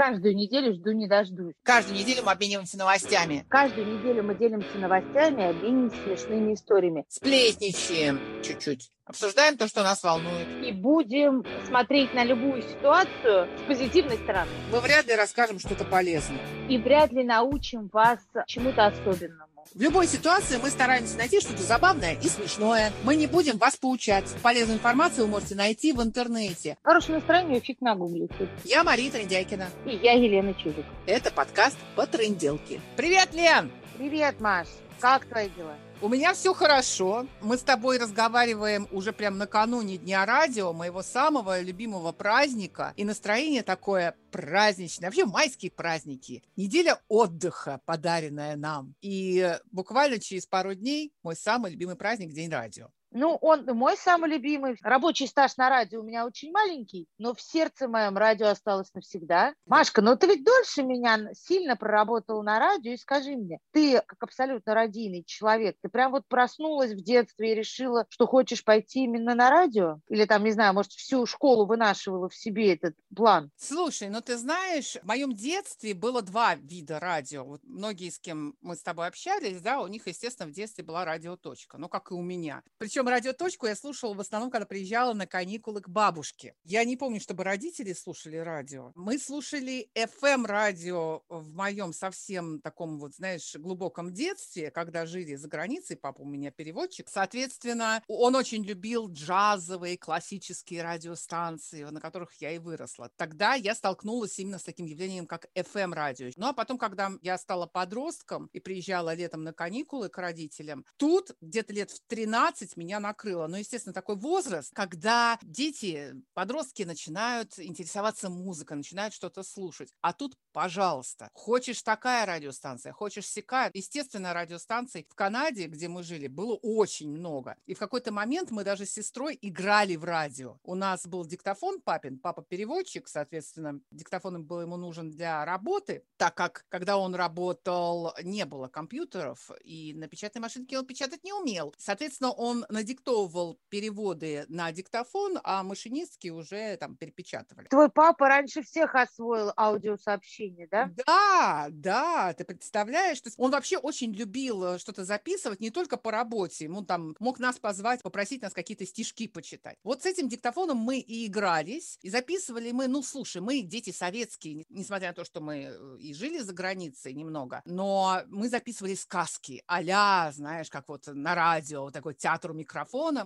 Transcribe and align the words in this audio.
каждую 0.00 0.34
неделю 0.34 0.72
жду 0.72 0.92
не 0.92 1.06
дождусь. 1.06 1.52
Каждую 1.62 1.98
неделю 1.98 2.22
мы 2.24 2.32
обмениваемся 2.32 2.78
новостями. 2.78 3.44
Каждую 3.50 3.86
неделю 3.86 4.22
мы 4.22 4.34
делимся 4.34 4.78
новостями 4.78 5.50
обмениваемся 5.50 5.96
смешными 6.04 6.54
историями. 6.54 7.04
Сплетничаем 7.08 8.18
чуть-чуть. 8.42 8.90
Обсуждаем 9.04 9.58
то, 9.58 9.68
что 9.68 9.82
нас 9.82 10.02
волнует. 10.02 10.46
И 10.64 10.72
будем 10.72 11.44
смотреть 11.66 12.14
на 12.14 12.24
любую 12.24 12.62
ситуацию 12.62 13.46
с 13.58 13.68
позитивной 13.68 14.16
стороны. 14.16 14.50
Мы 14.72 14.80
вряд 14.80 15.06
ли 15.06 15.14
расскажем 15.14 15.58
что-то 15.58 15.84
полезное. 15.84 16.40
И 16.70 16.78
вряд 16.78 17.12
ли 17.12 17.22
научим 17.22 17.90
вас 17.92 18.20
чему-то 18.46 18.86
особенному. 18.86 19.59
В 19.72 19.80
любой 19.80 20.08
ситуации 20.08 20.58
мы 20.60 20.68
стараемся 20.68 21.16
найти 21.16 21.40
что-то 21.40 21.62
забавное 21.62 22.14
и 22.14 22.26
смешное. 22.26 22.92
Мы 23.04 23.14
не 23.14 23.28
будем 23.28 23.56
вас 23.56 23.76
поучать. 23.76 24.24
Полезную 24.42 24.78
информацию 24.78 25.26
вы 25.26 25.30
можете 25.30 25.54
найти 25.54 25.92
в 25.92 26.02
интернете. 26.02 26.76
Хорошее 26.82 27.18
настроение 27.18 27.60
фиг 27.60 27.80
нагуглите. 27.80 28.48
Я 28.64 28.82
Мария 28.82 29.12
Трендяйкина. 29.12 29.68
И 29.86 29.94
я 30.02 30.14
Елена 30.14 30.54
Чудик. 30.54 30.84
Это 31.06 31.30
подкаст 31.30 31.78
по 31.94 32.04
тренделке. 32.08 32.80
Привет, 32.96 33.28
Лен! 33.32 33.70
Привет, 33.96 34.40
Маш. 34.40 34.66
Как 34.98 35.24
твои 35.26 35.48
дела? 35.50 35.76
У 36.02 36.08
меня 36.08 36.32
все 36.32 36.54
хорошо. 36.54 37.26
Мы 37.42 37.58
с 37.58 37.62
тобой 37.62 37.98
разговариваем 37.98 38.88
уже 38.90 39.12
прям 39.12 39.36
накануне 39.36 39.98
Дня 39.98 40.24
радио, 40.24 40.72
моего 40.72 41.02
самого 41.02 41.60
любимого 41.60 42.12
праздника. 42.12 42.94
И 42.96 43.04
настроение 43.04 43.62
такое 43.62 44.16
праздничное. 44.30 45.08
Вообще 45.08 45.26
майские 45.26 45.70
праздники. 45.70 46.42
Неделя 46.56 46.98
отдыха, 47.08 47.82
подаренная 47.84 48.56
нам. 48.56 48.94
И 49.02 49.58
буквально 49.72 50.18
через 50.18 50.46
пару 50.46 50.74
дней 50.74 51.12
мой 51.22 51.36
самый 51.36 51.72
любимый 51.72 51.96
праздник– 51.96 52.32
День 52.32 52.50
радио. 52.50 52.88
Ну, 53.12 53.36
он 53.40 53.64
мой 53.66 53.96
самый 53.96 54.30
любимый. 54.30 54.76
Рабочий 54.82 55.26
стаж 55.26 55.56
на 55.56 55.68
радио 55.68 56.00
у 56.00 56.04
меня 56.04 56.26
очень 56.26 56.52
маленький, 56.52 57.08
но 57.18 57.34
в 57.34 57.40
сердце 57.40 57.88
моем 57.88 58.16
радио 58.16 58.48
осталось 58.48 58.92
навсегда. 58.94 59.54
Машка, 59.66 60.00
ну 60.00 60.16
ты 60.16 60.26
ведь 60.26 60.44
дольше 60.44 60.82
меня 60.82 61.32
сильно 61.34 61.76
проработала 61.76 62.42
на 62.42 62.58
радио, 62.58 62.92
и 62.92 62.96
скажи 62.96 63.32
мне, 63.32 63.58
ты, 63.72 64.00
как 64.06 64.22
абсолютно 64.22 64.74
радийный 64.74 65.24
человек, 65.24 65.76
ты 65.82 65.88
прям 65.88 66.12
вот 66.12 66.26
проснулась 66.28 66.92
в 66.92 67.02
детстве 67.02 67.52
и 67.52 67.54
решила, 67.54 68.06
что 68.08 68.26
хочешь 68.26 68.64
пойти 68.64 69.04
именно 69.04 69.34
на 69.34 69.50
радио? 69.50 69.98
Или 70.08 70.24
там, 70.24 70.44
не 70.44 70.52
знаю, 70.52 70.74
может, 70.74 70.92
всю 70.92 71.26
школу 71.26 71.66
вынашивала 71.66 72.28
в 72.28 72.34
себе 72.34 72.74
этот 72.74 72.94
план? 73.14 73.50
Слушай, 73.56 74.08
ну 74.08 74.20
ты 74.20 74.36
знаешь, 74.36 74.96
в 75.02 75.06
моем 75.06 75.32
детстве 75.34 75.94
было 75.94 76.22
два 76.22 76.54
вида 76.54 77.00
радио. 77.00 77.44
Вот 77.44 77.60
многие, 77.64 78.10
с 78.10 78.18
кем 78.18 78.54
мы 78.60 78.76
с 78.76 78.82
тобой 78.82 79.06
общались, 79.08 79.60
да, 79.60 79.80
у 79.80 79.86
них, 79.88 80.06
естественно, 80.06 80.48
в 80.48 80.52
детстве 80.52 80.84
была 80.84 81.04
радиоточка, 81.04 81.78
ну, 81.78 81.88
как 81.88 82.10
и 82.10 82.14
у 82.14 82.22
меня. 82.22 82.62
Причем 82.78 82.99
причем 83.00 83.08
радиоточку 83.08 83.66
я 83.66 83.74
слушала 83.76 84.12
в 84.12 84.20
основном, 84.20 84.50
когда 84.50 84.66
приезжала 84.66 85.14
на 85.14 85.26
каникулы 85.26 85.80
к 85.80 85.88
бабушке. 85.88 86.54
Я 86.64 86.84
не 86.84 86.98
помню, 86.98 87.18
чтобы 87.18 87.44
родители 87.44 87.94
слушали 87.94 88.36
радио. 88.36 88.92
Мы 88.94 89.18
слушали 89.18 89.88
FM-радио 89.94 91.22
в 91.30 91.54
моем 91.54 91.94
совсем 91.94 92.60
таком 92.60 92.98
вот, 92.98 93.14
знаешь, 93.14 93.56
глубоком 93.56 94.12
детстве, 94.12 94.70
когда 94.70 95.06
жили 95.06 95.34
за 95.36 95.48
границей. 95.48 95.96
Папа 95.96 96.20
у 96.20 96.26
меня 96.26 96.50
переводчик. 96.50 97.08
Соответственно, 97.08 98.02
он 98.06 98.34
очень 98.34 98.62
любил 98.64 99.10
джазовые, 99.10 99.96
классические 99.96 100.82
радиостанции, 100.82 101.84
на 101.84 102.02
которых 102.02 102.34
я 102.34 102.50
и 102.50 102.58
выросла. 102.58 103.10
Тогда 103.16 103.54
я 103.54 103.74
столкнулась 103.74 104.38
именно 104.38 104.58
с 104.58 104.64
таким 104.64 104.84
явлением, 104.84 105.26
как 105.26 105.46
FM-радио. 105.54 106.32
Ну, 106.36 106.48
а 106.48 106.52
потом, 106.52 106.76
когда 106.76 107.12
я 107.22 107.38
стала 107.38 107.64
подростком 107.64 108.50
и 108.52 108.60
приезжала 108.60 109.14
летом 109.14 109.42
на 109.42 109.54
каникулы 109.54 110.10
к 110.10 110.18
родителям, 110.18 110.84
тут 110.98 111.30
где-то 111.40 111.72
лет 111.72 111.90
в 111.90 112.00
13 112.06 112.76
меня 112.76 112.89
меня 112.90 112.98
накрыло. 113.00 113.46
Но, 113.46 113.56
естественно, 113.56 113.94
такой 113.94 114.16
возраст, 114.16 114.72
когда 114.74 115.38
дети, 115.42 116.14
подростки 116.34 116.82
начинают 116.82 117.56
интересоваться 117.58 118.28
музыкой, 118.28 118.76
начинают 118.78 119.14
что-то 119.14 119.44
слушать. 119.44 119.94
А 120.00 120.12
тут, 120.12 120.36
пожалуйста, 120.52 121.30
хочешь 121.32 121.82
такая 121.82 122.26
радиостанция, 122.26 122.92
хочешь 122.92 123.28
сякая. 123.28 123.70
Естественно, 123.74 124.34
радиостанций 124.34 125.06
в 125.08 125.14
Канаде, 125.14 125.66
где 125.66 125.86
мы 125.86 126.02
жили, 126.02 126.26
было 126.26 126.54
очень 126.56 127.10
много. 127.10 127.56
И 127.66 127.74
в 127.74 127.78
какой-то 127.78 128.10
момент 128.10 128.50
мы 128.50 128.64
даже 128.64 128.86
с 128.86 128.90
сестрой 128.92 129.38
играли 129.40 129.94
в 129.94 130.04
радио. 130.04 130.58
У 130.64 130.74
нас 130.74 131.06
был 131.06 131.24
диктофон 131.24 131.80
папин, 131.80 132.18
папа 132.18 132.42
переводчик, 132.42 133.06
соответственно, 133.06 133.80
диктофон 133.92 134.44
был 134.44 134.62
ему 134.62 134.76
нужен 134.76 135.10
для 135.12 135.44
работы, 135.44 136.02
так 136.16 136.34
как, 136.34 136.64
когда 136.68 136.98
он 136.98 137.14
работал, 137.14 138.14
не 138.24 138.44
было 138.46 138.66
компьютеров, 138.66 139.50
и 139.62 139.94
на 139.94 140.08
печатной 140.08 140.42
машинке 140.42 140.76
он 140.78 140.86
печатать 140.86 141.22
не 141.22 141.32
умел. 141.32 141.72
Соответственно, 141.78 142.32
он 142.32 142.66
на 142.68 142.79
надиктовывал 142.80 143.58
переводы 143.68 144.44
на 144.48 144.72
диктофон, 144.72 145.38
а 145.44 145.62
машинистки 145.62 146.28
уже 146.28 146.76
там 146.78 146.96
перепечатывали. 146.96 147.66
Твой 147.68 147.90
папа 147.90 148.28
раньше 148.28 148.62
всех 148.62 148.94
освоил 148.94 149.52
аудиосообщение, 149.56 150.66
да? 150.70 150.90
Да, 151.06 151.66
да, 151.70 152.32
ты 152.32 152.44
представляешь? 152.44 153.20
То 153.20 153.28
есть 153.28 153.38
он 153.38 153.50
вообще 153.50 153.76
очень 153.76 154.12
любил 154.12 154.64
э, 154.64 154.78
что-то 154.78 155.04
записывать, 155.04 155.60
не 155.60 155.70
только 155.70 155.96
по 155.96 156.10
работе. 156.10 156.64
Ему 156.64 156.82
там 156.82 157.14
мог 157.18 157.38
нас 157.38 157.58
позвать, 157.58 158.02
попросить 158.02 158.42
нас 158.42 158.52
какие-то 158.52 158.86
стишки 158.86 159.26
почитать. 159.26 159.76
Вот 159.84 160.02
с 160.02 160.06
этим 160.06 160.28
диктофоном 160.28 160.78
мы 160.78 160.98
и 160.98 161.26
игрались, 161.26 161.98
и 162.02 162.10
записывали 162.10 162.70
мы, 162.72 162.88
ну, 162.88 163.02
слушай, 163.02 163.42
мы 163.42 163.60
дети 163.62 163.90
советские, 163.90 164.64
несмотря 164.68 165.08
на 165.08 165.14
то, 165.14 165.24
что 165.24 165.40
мы 165.40 165.70
э, 165.70 165.96
и 165.98 166.14
жили 166.14 166.38
за 166.38 166.52
границей 166.52 167.12
немного, 167.12 167.62
но 167.64 168.22
мы 168.28 168.48
записывали 168.48 168.94
сказки 168.94 169.62
а 169.66 170.32
знаешь, 170.32 170.70
как 170.70 170.88
вот 170.88 171.06
на 171.06 171.34
радио, 171.34 171.90
такой 171.90 172.14
театр 172.14 172.52
микрофона, 172.52 172.69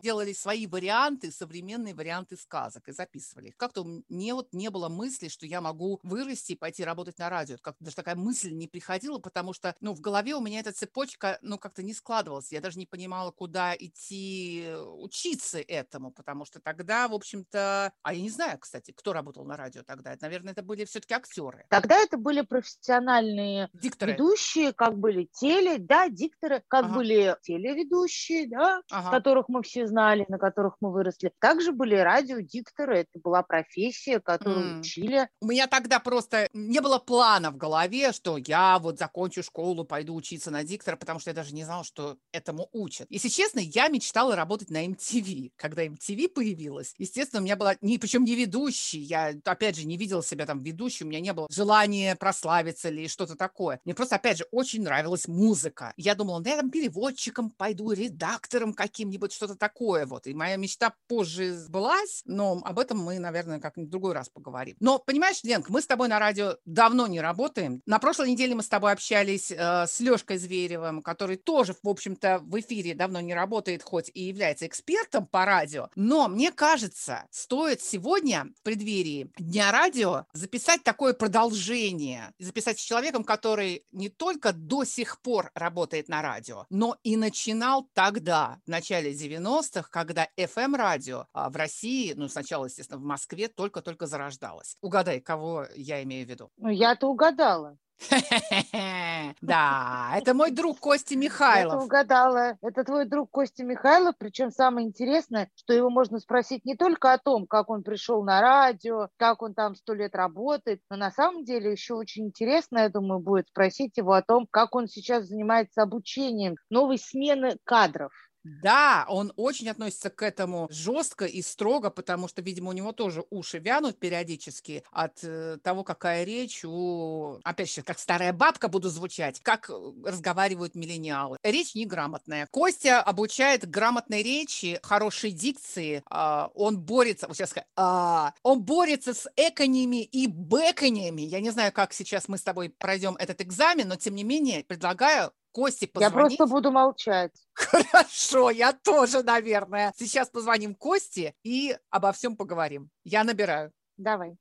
делали 0.00 0.32
свои 0.32 0.66
варианты, 0.66 1.30
современные 1.30 1.94
варианты 1.94 2.36
сказок 2.36 2.88
и 2.88 2.92
записывали 2.92 3.48
их. 3.48 3.56
Как-то 3.56 3.84
мне 4.08 4.34
вот 4.34 4.52
не 4.52 4.70
было 4.70 4.88
мысли, 4.88 5.28
что 5.28 5.46
я 5.46 5.60
могу 5.60 6.00
вырасти 6.02 6.52
и 6.52 6.56
пойти 6.56 6.84
работать 6.84 7.18
на 7.18 7.28
радио. 7.28 7.56
Как-то 7.60 7.84
даже 7.84 7.96
такая 7.96 8.14
мысль 8.14 8.52
не 8.52 8.68
приходила, 8.68 9.18
потому 9.18 9.52
что, 9.52 9.74
ну, 9.80 9.92
в 9.92 10.00
голове 10.00 10.34
у 10.34 10.40
меня 10.40 10.60
эта 10.60 10.72
цепочка, 10.72 11.38
ну, 11.42 11.58
как-то 11.58 11.82
не 11.82 11.92
складывалась. 11.92 12.52
Я 12.52 12.60
даже 12.60 12.78
не 12.78 12.86
понимала, 12.86 13.30
куда 13.30 13.74
идти 13.74 14.64
э, 14.66 14.80
учиться 14.80 15.60
этому, 15.60 16.10
потому 16.10 16.44
что 16.44 16.60
тогда, 16.60 17.08
в 17.08 17.14
общем-то, 17.14 17.92
а 18.02 18.14
я 18.14 18.20
не 18.20 18.30
знаю, 18.30 18.58
кстати, 18.58 18.92
кто 18.92 19.12
работал 19.12 19.44
на 19.44 19.56
радио 19.56 19.82
тогда. 19.82 20.16
Наверное, 20.20 20.52
это 20.52 20.62
были 20.62 20.84
все-таки 20.84 21.14
актеры. 21.14 21.66
Тогда 21.68 21.96
это 21.96 22.16
были 22.16 22.42
профессиональные 22.42 23.68
дикторы. 23.72 24.12
ведущие, 24.12 24.72
как 24.72 24.98
были 24.98 25.24
теле, 25.24 25.78
да, 25.78 26.08
дикторы, 26.08 26.62
как 26.68 26.86
ага. 26.86 26.94
были 26.94 27.36
телеведущие, 27.42 28.48
да, 28.48 28.82
ага. 28.90 29.10
которые 29.10 29.33
которых 29.34 29.48
мы 29.48 29.62
все 29.62 29.86
знали, 29.86 30.24
на 30.28 30.38
которых 30.38 30.76
мы 30.80 30.92
выросли. 30.92 31.32
Также 31.40 31.72
были 31.72 31.96
радиодикторы, 31.96 32.98
это 32.98 33.18
была 33.22 33.42
профессия, 33.42 34.20
которую 34.20 34.76
mm. 34.76 34.80
учили. 34.80 35.28
У 35.40 35.46
меня 35.46 35.66
тогда 35.66 35.98
просто 35.98 36.48
не 36.52 36.80
было 36.80 36.98
плана 36.98 37.50
в 37.50 37.56
голове, 37.56 38.12
что 38.12 38.36
я 38.36 38.78
вот 38.78 38.98
закончу 38.98 39.42
школу, 39.42 39.84
пойду 39.84 40.14
учиться 40.14 40.52
на 40.52 40.62
диктора, 40.62 40.96
потому 40.96 41.18
что 41.18 41.30
я 41.30 41.34
даже 41.34 41.52
не 41.52 41.64
знала, 41.64 41.82
что 41.82 42.16
этому 42.32 42.68
учат. 42.72 43.08
Если 43.10 43.28
честно, 43.28 43.58
я 43.58 43.88
мечтала 43.88 44.36
работать 44.36 44.70
на 44.70 44.86
MTV. 44.86 45.50
Когда 45.56 45.84
MTV 45.84 46.28
появилась, 46.28 46.94
естественно, 46.98 47.40
у 47.40 47.44
меня 47.44 47.56
была, 47.56 47.74
не, 47.80 47.98
причем 47.98 48.24
не 48.24 48.36
ведущий, 48.36 49.00
я, 49.00 49.32
опять 49.44 49.76
же, 49.76 49.84
не 49.84 49.96
видела 49.96 50.22
себя 50.22 50.46
там 50.46 50.62
ведущей, 50.62 51.04
у 51.04 51.08
меня 51.08 51.20
не 51.20 51.32
было 51.32 51.48
желания 51.50 52.14
прославиться 52.14 52.88
или 52.88 53.08
что-то 53.08 53.34
такое. 53.34 53.80
Мне 53.84 53.94
просто, 53.94 54.14
опять 54.14 54.38
же, 54.38 54.46
очень 54.52 54.82
нравилась 54.84 55.26
музыка. 55.26 55.92
Я 55.96 56.14
думала, 56.14 56.38
ну, 56.38 56.48
я 56.48 56.56
там 56.56 56.70
переводчиком 56.70 57.50
пойду, 57.50 57.90
редактором 57.90 58.74
каким-нибудь, 58.74 59.23
быть 59.24 59.32
что-то 59.32 59.56
такое 59.56 60.04
вот. 60.04 60.26
И 60.26 60.34
моя 60.34 60.56
мечта 60.56 60.94
позже 61.08 61.54
сбылась, 61.54 62.22
но 62.26 62.60
об 62.62 62.78
этом 62.78 62.98
мы, 62.98 63.18
наверное, 63.18 63.58
как-нибудь 63.58 63.88
в 63.88 63.92
другой 63.92 64.12
раз 64.12 64.28
поговорим. 64.28 64.76
Но, 64.80 64.98
понимаешь, 64.98 65.42
Ленка, 65.42 65.72
мы 65.72 65.80
с 65.80 65.86
тобой 65.86 66.08
на 66.08 66.18
радио 66.18 66.56
давно 66.66 67.06
не 67.06 67.20
работаем. 67.20 67.80
На 67.86 67.98
прошлой 67.98 68.30
неделе 68.30 68.54
мы 68.54 68.62
с 68.62 68.68
тобой 68.68 68.92
общались 68.92 69.50
э, 69.50 69.86
с 69.86 69.98
Лешкой 70.00 70.36
Зверевым, 70.36 71.02
который 71.02 71.36
тоже, 71.36 71.74
в 71.82 71.88
общем-то, 71.88 72.40
в 72.42 72.60
эфире 72.60 72.94
давно 72.94 73.20
не 73.20 73.34
работает, 73.34 73.82
хоть 73.82 74.10
и 74.12 74.24
является 74.24 74.66
экспертом 74.66 75.26
по 75.26 75.46
радио. 75.46 75.88
Но, 75.96 76.28
мне 76.28 76.52
кажется, 76.52 77.24
стоит 77.30 77.80
сегодня 77.80 78.48
в 78.58 78.62
преддверии 78.62 79.30
Дня 79.38 79.72
радио 79.72 80.26
записать 80.32 80.82
такое 80.82 81.14
продолжение. 81.14 82.32
Записать 82.38 82.78
с 82.78 82.82
человеком, 82.82 83.24
который 83.24 83.86
не 83.92 84.10
только 84.10 84.52
до 84.52 84.84
сих 84.84 85.22
пор 85.22 85.50
работает 85.54 86.08
на 86.08 86.20
радио, 86.20 86.66
но 86.68 86.98
и 87.02 87.16
начинал 87.16 87.88
тогда, 87.94 88.60
в 88.66 88.68
начале 88.68 89.13
90-х, 89.14 89.88
когда 89.90 90.28
FM-радио 90.36 91.26
а, 91.32 91.50
в 91.50 91.56
России, 91.56 92.12
ну, 92.14 92.28
сначала, 92.28 92.66
естественно, 92.66 92.98
в 92.98 93.04
Москве 93.04 93.48
только-только 93.48 94.06
зарождалось. 94.06 94.76
Угадай, 94.80 95.20
кого 95.20 95.66
я 95.74 96.02
имею 96.02 96.26
в 96.26 96.30
виду? 96.30 96.50
Ну, 96.56 96.68
я-то 96.68 97.08
угадала. 97.08 97.76
Да, 99.40 100.12
это 100.16 100.34
мой 100.34 100.50
друг 100.50 100.78
Костя 100.78 101.16
Михайлов. 101.16 101.80
Я 101.80 101.84
угадала. 101.84 102.58
Это 102.60 102.84
твой 102.84 103.06
друг 103.06 103.30
Костя 103.30 103.64
Михайлов. 103.64 104.14
Причем 104.18 104.50
самое 104.50 104.86
интересное, 104.86 105.50
что 105.54 105.72
его 105.72 105.90
можно 105.90 106.18
спросить 106.18 106.64
не 106.64 106.76
только 106.76 107.12
о 107.12 107.18
том, 107.18 107.46
как 107.46 107.70
он 107.70 107.82
пришел 107.82 108.22
на 108.22 108.40
радио, 108.40 109.08
как 109.16 109.42
он 109.42 109.54
там 109.54 109.74
сто 109.74 109.94
лет 109.94 110.14
работает, 110.14 110.80
но 110.90 110.96
на 110.96 111.10
самом 111.10 111.44
деле 111.44 111.72
еще 111.72 111.94
очень 111.94 112.26
интересно, 112.26 112.80
я 112.80 112.88
думаю, 112.88 113.20
будет 113.20 113.48
спросить 113.48 113.96
его 113.96 114.12
о 114.12 114.22
том, 114.22 114.46
как 114.50 114.74
он 114.74 114.88
сейчас 114.88 115.26
занимается 115.26 115.82
обучением 115.82 116.56
новой 116.70 116.98
смены 116.98 117.56
кадров 117.64 118.12
Да, 118.44 119.06
он 119.08 119.32
очень 119.36 119.70
относится 119.70 120.10
к 120.10 120.22
этому 120.22 120.68
жестко 120.70 121.24
и 121.24 121.40
строго, 121.40 121.88
потому 121.88 122.28
что, 122.28 122.42
видимо, 122.42 122.70
у 122.70 122.72
него 122.72 122.92
тоже 122.92 123.24
уши 123.30 123.58
вянут 123.58 123.98
периодически 123.98 124.84
от 124.90 125.18
э, 125.22 125.56
того, 125.62 125.82
какая 125.82 126.24
речь 126.24 126.62
у... 126.64 127.40
Опять 127.42 127.74
же, 127.74 127.82
как 127.82 127.98
старая 127.98 128.34
бабка 128.34 128.68
буду 128.68 128.90
звучать, 128.90 129.40
как 129.40 129.70
э, 129.70 129.72
разговаривают 130.04 130.74
миллениалы. 130.74 131.38
Речь 131.42 131.74
неграмотная. 131.74 132.46
Костя 132.50 133.00
обучает 133.00 133.68
грамотной 133.68 134.22
речи, 134.22 134.78
хорошей 134.82 135.30
дикции. 135.30 136.02
А, 136.10 136.50
он 136.54 136.78
борется, 136.78 137.26
вот 137.28 137.38
сейчас 137.38 137.54
а, 137.76 138.34
он 138.42 138.62
борется 138.62 139.14
с 139.14 139.26
эконями 139.36 140.04
и 140.04 140.26
бэконями. 140.26 141.22
Я 141.22 141.40
не 141.40 141.50
знаю, 141.50 141.72
как 141.72 141.94
сейчас 141.94 142.28
мы 142.28 142.36
с 142.36 142.42
тобой 142.42 142.68
пройдем 142.68 143.16
этот 143.16 143.40
экзамен, 143.40 143.88
но 143.88 143.96
тем 143.96 144.14
не 144.14 144.24
менее 144.24 144.64
предлагаю 144.64 145.32
Косте 145.54 145.86
Я 145.86 146.10
позвонить. 146.10 146.36
просто 146.36 146.52
буду 146.52 146.72
молчать. 146.72 147.30
Хорошо, 147.54 148.50
я 148.50 148.72
тоже, 148.72 149.22
наверное. 149.22 149.92
Сейчас 149.96 150.28
позвоним 150.28 150.74
Косте 150.74 151.32
и 151.44 151.78
обо 151.90 152.10
всем 152.12 152.36
поговорим. 152.36 152.90
Я 153.04 153.22
набираю. 153.22 153.70
Давай. 153.96 154.36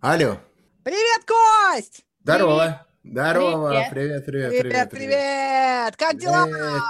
Алло. 0.00 0.38
Привет, 0.82 1.24
Кость! 1.24 2.04
Здорово. 2.24 2.84
Здорово. 3.04 3.70
Привет. 3.90 3.90
Привет, 3.90 4.26
привет, 4.26 4.50
Привет, 4.50 4.62
привет. 4.62 4.90
привет! 4.90 5.96
Как 5.96 6.18
дела? 6.18 6.44
Привет. 6.44 6.82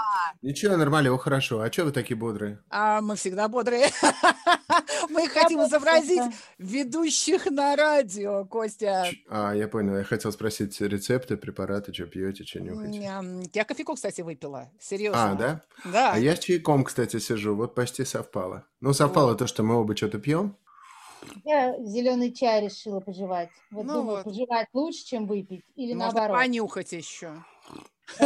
Ничего, 0.43 0.77
нормально, 0.77 1.11
о, 1.13 1.19
хорошо. 1.19 1.61
А 1.61 1.73
что 1.73 1.85
вы 1.85 1.93
такие 1.93 2.17
бодрые? 2.17 2.59
А 2.69 3.01
мы 3.01 3.17
всегда 3.17 3.49
бодрые. 3.49 3.89
Мы 5.11 5.29
хотим 5.29 5.61
изобразить 5.65 6.23
ведущих 6.59 7.47
на 7.47 7.77
радио, 7.77 8.45
Костя. 8.45 9.07
А, 9.29 9.53
я 9.53 9.69
понял, 9.69 9.97
я 9.97 10.05
хотел 10.05 10.33
спросить 10.33 10.81
рецепты, 10.81 11.37
препараты, 11.37 11.93
что 11.93 12.07
пьете, 12.07 12.45
что 12.45 12.61
нюхаете. 12.61 13.51
Я 13.53 13.65
кофейку, 13.65 13.95
кстати, 13.95 14.23
выпила. 14.23 14.71
Серьезно. 14.81 15.33
А, 15.33 15.35
да? 15.35 15.63
Да. 15.85 16.13
А 16.15 16.19
я 16.19 16.37
с 16.37 16.39
чайком, 16.39 16.85
кстати, 16.85 17.19
сижу, 17.19 17.55
вот 17.55 17.75
почти 17.75 18.05
совпало. 18.05 18.65
Ну, 18.81 18.93
совпало 18.93 19.35
то, 19.35 19.47
что 19.47 19.63
мы 19.63 19.75
оба 19.77 19.97
что-то 19.97 20.19
пьем. 20.19 20.57
Я 21.45 21.77
зеленый 21.85 22.33
чай 22.33 22.63
решила 22.65 23.01
пожевать. 23.01 23.51
Вот 23.71 23.85
Ну 23.87 23.95
думаю, 23.95 24.17
вот. 24.17 24.25
пожевать 24.25 24.69
лучше, 24.73 25.05
чем 25.05 25.27
выпить. 25.27 25.65
Или 25.75 25.95
Можно 25.95 26.13
наоборот. 26.21 26.37
понюхать 26.39 26.93
еще. 26.93 27.43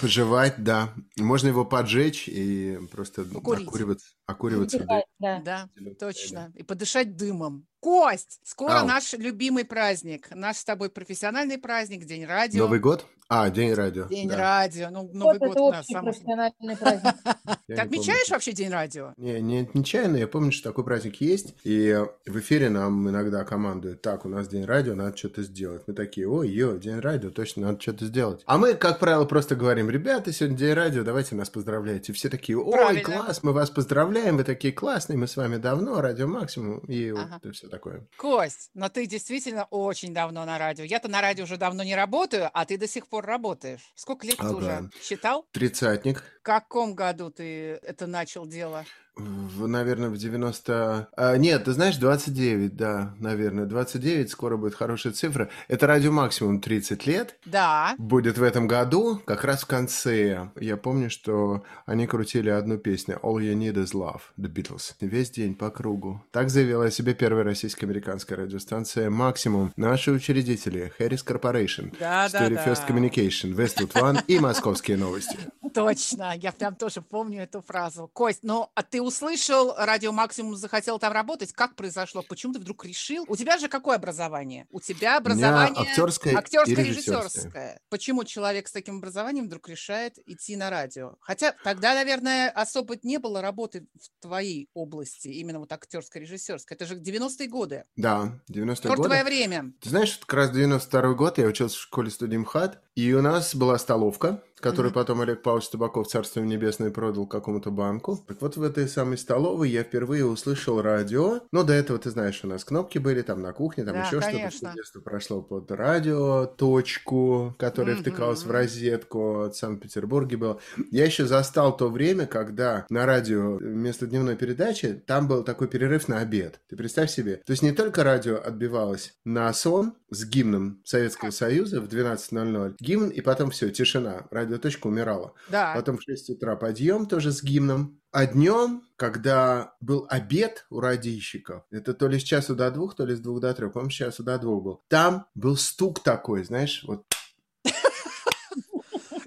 Пожевать, 0.00 0.54
да. 0.58 0.92
Можно 1.16 1.48
его 1.48 1.64
поджечь 1.64 2.28
и 2.28 2.78
просто 2.90 3.22
окуриваться. 3.22 4.06
окуриваться 4.26 4.86
да. 5.18 5.40
Да, 5.40 5.68
точно. 5.98 6.52
И 6.54 6.62
подышать 6.62 7.16
дымом. 7.16 7.66
Кость, 7.80 8.40
скоро 8.44 8.80
Ау. 8.80 8.86
наш 8.86 9.12
любимый 9.12 9.64
праздник. 9.64 10.28
Наш 10.34 10.56
с 10.58 10.64
тобой 10.64 10.90
профессиональный 10.90 11.58
праздник, 11.58 12.04
День 12.06 12.24
радио. 12.24 12.64
Новый 12.64 12.80
год? 12.80 13.04
А, 13.36 13.50
День 13.50 13.74
радио. 13.74 14.06
День 14.06 14.28
да. 14.28 14.36
радио. 14.36 14.90
Ну, 14.90 15.10
Новый 15.12 15.40
Вот 15.40 15.48
год 15.48 15.56
это 15.56 15.62
у 15.62 15.72
нас 15.72 15.86
самый... 15.86 16.12
профессиональный 16.12 16.76
праздник. 16.76 17.14
Ты 17.66 17.74
отмечаешь 17.74 18.28
вообще 18.30 18.52
День 18.52 18.70
радио? 18.70 19.12
Не, 19.16 19.40
не, 19.40 19.68
нечаянно, 19.74 20.16
я 20.18 20.28
помню, 20.28 20.52
что 20.52 20.68
такой 20.68 20.84
праздник 20.84 21.20
есть, 21.20 21.56
и 21.64 21.98
в 22.26 22.38
эфире 22.38 22.70
нам 22.70 23.08
иногда 23.08 23.42
командуют, 23.42 24.02
так, 24.02 24.24
у 24.24 24.28
нас 24.28 24.46
день 24.46 24.64
радио, 24.64 24.94
надо 24.94 25.16
что-то 25.16 25.42
сделать. 25.42 25.82
Мы 25.88 25.94
такие, 25.94 26.28
ой, 26.28 26.48
ё, 26.48 26.78
день 26.78 27.00
радио, 27.00 27.30
точно, 27.30 27.62
надо 27.62 27.80
что-то 27.80 28.04
сделать. 28.04 28.42
А 28.46 28.56
мы, 28.56 28.74
как 28.74 29.00
правило, 29.00 29.24
просто 29.24 29.56
говорим, 29.56 29.90
ребята, 29.90 30.32
сегодня 30.32 30.56
день 30.56 30.74
радио, 30.74 31.02
давайте 31.02 31.34
нас 31.34 31.50
поздравляйте. 31.50 32.12
Все 32.12 32.28
такие, 32.28 32.56
ой, 32.56 32.70
Правильно. 32.70 33.02
класс, 33.02 33.42
мы 33.42 33.52
вас 33.52 33.68
поздравляем, 33.68 34.36
вы 34.36 34.44
такие 34.44 34.72
классные, 34.72 35.16
мы 35.16 35.26
с 35.26 35.36
вами 35.36 35.56
давно, 35.56 36.00
радио 36.00 36.28
максимум, 36.28 36.78
и 36.80 37.10
Ага. 37.10 37.40
вот 37.42 37.56
все 37.56 37.66
такое. 37.68 38.06
Кость, 38.16 38.70
но 38.74 38.88
ты 38.88 39.06
действительно 39.06 39.64
очень 39.70 40.14
давно 40.14 40.44
на 40.44 40.56
радио. 40.56 40.84
Я-то 40.84 41.08
на 41.08 41.20
радио 41.20 41.44
уже 41.44 41.56
давно 41.56 41.82
не 41.82 41.96
работаю, 41.96 42.48
а 42.52 42.64
ты 42.64 42.78
до 42.78 42.86
сих 42.86 43.08
пор 43.08 43.23
работаешь. 43.26 43.92
Сколько 43.94 44.26
лет 44.26 44.36
ты 44.36 44.44
Ага. 44.46 44.54
уже? 44.56 44.90
Считал? 45.02 45.46
Тридцатник. 45.52 46.22
В 46.40 46.42
каком 46.42 46.94
году 46.94 47.30
ты 47.30 47.78
это 47.82 48.06
начал 48.06 48.46
дело? 48.46 48.84
В, 49.16 49.68
наверное, 49.68 50.08
в 50.08 50.16
90... 50.16 51.08
а, 51.16 51.36
нет, 51.36 51.64
ты 51.64 51.72
знаешь, 51.72 51.96
29, 51.96 52.76
да, 52.76 53.14
наверное, 53.20 53.64
29, 53.64 54.28
скоро 54.30 54.56
будет 54.56 54.74
хорошая 54.74 55.12
цифра. 55.12 55.50
Это 55.68 55.86
радио 55.86 56.10
максимум 56.10 56.60
30 56.60 57.06
лет. 57.06 57.36
Да. 57.46 57.94
будет 57.98 58.38
в 58.38 58.42
этом 58.42 58.66
году, 58.66 59.20
как 59.24 59.44
раз 59.44 59.62
в 59.62 59.66
конце. 59.66 60.50
Я 60.60 60.76
помню, 60.76 61.10
что 61.10 61.62
они 61.86 62.06
крутили 62.06 62.50
одну 62.50 62.76
песню 62.78 63.18
«All 63.22 63.36
You 63.36 63.54
Need 63.54 63.74
Is 63.74 63.92
Love» 63.92 64.22
The 64.38 64.52
Beatles. 64.52 64.94
Весь 65.00 65.30
день 65.30 65.54
по 65.54 65.70
кругу. 65.70 66.24
Так 66.32 66.50
заявила 66.50 66.86
о 66.86 66.90
себе 66.90 67.14
первая 67.14 67.44
российско-американская 67.44 68.36
радиостанция 68.38 69.10
«Максимум». 69.10 69.72
Наши 69.76 70.10
учредители 70.10 70.92
Harris 70.98 71.24
Corporation, 71.24 71.94
Да, 72.00 72.28
да, 72.28 72.48
Story 72.48 72.64
First 72.66 72.82
да. 72.88 72.94
Communication, 72.94 73.54
Westwood 73.54 73.92
One 73.92 74.24
и 74.26 74.38
«Московские 74.40 74.96
новости». 74.96 75.38
Точно, 75.74 76.36
я 76.36 76.52
прям 76.52 76.76
тоже 76.76 77.02
помню 77.02 77.42
эту 77.42 77.60
фразу. 77.62 78.08
Кость, 78.12 78.40
ну 78.42 78.70
а 78.74 78.82
ты 78.82 79.02
услышал 79.02 79.74
радио 79.76 80.12
Максимум, 80.12 80.56
захотел 80.56 80.98
там 80.98 81.12
работать? 81.12 81.52
Как 81.52 81.74
произошло? 81.74 82.22
Почему 82.22 82.52
ты 82.52 82.60
вдруг 82.60 82.84
решил? 82.84 83.24
У 83.28 83.36
тебя 83.36 83.58
же 83.58 83.68
какое 83.68 83.96
образование? 83.96 84.66
У 84.70 84.80
тебя 84.80 85.16
образование 85.16 85.88
актерское 85.88 86.32
и 86.32 86.36
актерское, 86.36 86.76
режиссерское. 86.76 87.22
режиссерское. 87.22 87.80
Почему 87.90 88.24
человек 88.24 88.68
с 88.68 88.72
таким 88.72 88.98
образованием 88.98 89.46
вдруг 89.46 89.68
решает 89.68 90.18
идти 90.26 90.56
на 90.56 90.70
радио? 90.70 91.16
Хотя 91.20 91.54
тогда, 91.64 91.94
наверное, 91.94 92.50
особо 92.50 92.96
не 93.02 93.18
было 93.18 93.40
работы 93.40 93.86
в 93.94 94.22
твоей 94.22 94.68
области, 94.74 95.28
именно 95.28 95.58
вот 95.58 95.72
актерской, 95.72 96.22
режиссерской. 96.22 96.76
Это 96.76 96.86
же 96.86 96.96
90-е 96.96 97.48
годы. 97.48 97.84
Да, 97.96 98.40
90-е 98.50 98.90
годы. 98.90 99.02
Мертвое 99.02 99.24
время. 99.24 99.72
Ты 99.80 99.90
знаешь, 99.90 100.16
как 100.18 100.34
раз 100.34 100.50
92 100.50 101.14
год 101.14 101.38
я 101.38 101.46
учился 101.46 101.76
в 101.76 101.80
школе 101.80 102.10
студии 102.10 102.36
МХАТ, 102.36 102.80
и 102.96 103.12
у 103.12 103.22
нас 103.22 103.54
была 103.54 103.78
столовка, 103.78 104.42
которую 104.60 104.90
Мгм. 104.92 104.94
потом 104.94 105.20
Олег 105.20 105.42
Павлович 105.42 105.68
Табаков, 105.68 106.08
царство 106.08 106.40
небесное, 106.40 106.90
продал 106.90 107.26
какому-то 107.26 107.70
банку. 107.70 108.24
Так 108.26 108.40
вот 108.40 108.56
в 108.56 108.62
этой 108.62 108.88
самой 108.88 109.18
столовой 109.18 109.68
я 109.68 109.82
впервые 109.82 110.24
услышал 110.24 110.80
радио. 110.80 111.40
Ну, 111.52 111.64
до 111.64 111.74
этого, 111.74 111.98
ты 111.98 112.08
знаешь, 112.10 112.40
у 112.44 112.46
нас 112.46 112.64
кнопки 112.64 112.96
были 112.98 113.20
там 113.20 113.42
на 113.42 113.52
кухне, 113.52 113.84
там 113.84 113.92
Да, 113.94 114.00
еще 114.06 114.20
что-то. 114.22 114.26
конечно. 114.36 114.70
Всё 114.70 114.76
Детство 114.78 115.00
прошло 115.00 115.42
под 115.42 115.70
радио, 115.70 116.46
точку, 116.46 117.54
которая 117.58 117.96
втыкалась 117.96 118.44
в 118.44 118.50
розетку, 118.50 119.40
от 119.42 119.56
Санкт-Петербурге 119.56 120.36
был. 120.38 120.60
Я 120.90 121.04
еще 121.04 121.26
застал 121.26 121.76
то 121.76 121.88
время, 121.90 122.26
когда 122.26 122.86
на 122.88 123.04
радио 123.04 123.56
вместо 123.56 124.06
дневной 124.06 124.36
передачи 124.36 125.02
там 125.06 125.28
был 125.28 125.42
такой 125.44 125.68
перерыв 125.68 126.08
на 126.08 126.20
обед. 126.20 126.60
Ты 126.70 126.76
представь 126.76 127.10
себе. 127.10 127.42
То 127.44 127.50
есть 127.50 127.62
не 127.62 127.72
только 127.72 128.02
радио 128.02 128.36
отбивалось 128.42 129.12
на 129.26 129.52
сон 129.52 129.92
с 130.10 130.24
гимном 130.24 130.80
Советского 130.84 131.30
Союза 131.32 131.80
в 131.82 131.88
12.00, 131.88 132.76
гимн, 132.84 133.08
и 133.08 133.20
потом 133.20 133.50
все, 133.50 133.70
тишина, 133.70 134.26
радиоточка 134.30 134.86
умирала. 134.86 135.34
Да. 135.48 135.74
Потом 135.74 135.98
в 135.98 136.02
6 136.02 136.30
утра 136.30 136.56
подъем 136.56 137.06
тоже 137.06 137.32
с 137.32 137.42
гимном. 137.42 138.00
А 138.12 138.26
днем, 138.26 138.84
когда 138.96 139.74
был 139.80 140.06
обед 140.08 140.66
у 140.70 140.80
радищиков, 140.80 141.64
это 141.70 141.94
то 141.94 142.06
ли 142.06 142.18
с 142.18 142.22
часу 142.22 142.54
до 142.54 142.70
двух, 142.70 142.94
то 142.94 143.04
ли 143.04 143.14
с 143.14 143.20
двух 143.20 143.40
до 143.40 143.52
трех, 143.54 143.72
по-моему, 143.72 143.90
с 143.90 143.94
часу 143.94 144.22
до 144.22 144.38
двух 144.38 144.62
был, 144.62 144.82
там 144.88 145.26
был 145.34 145.56
стук 145.56 146.02
такой, 146.02 146.44
знаешь, 146.44 146.84
вот 146.86 147.04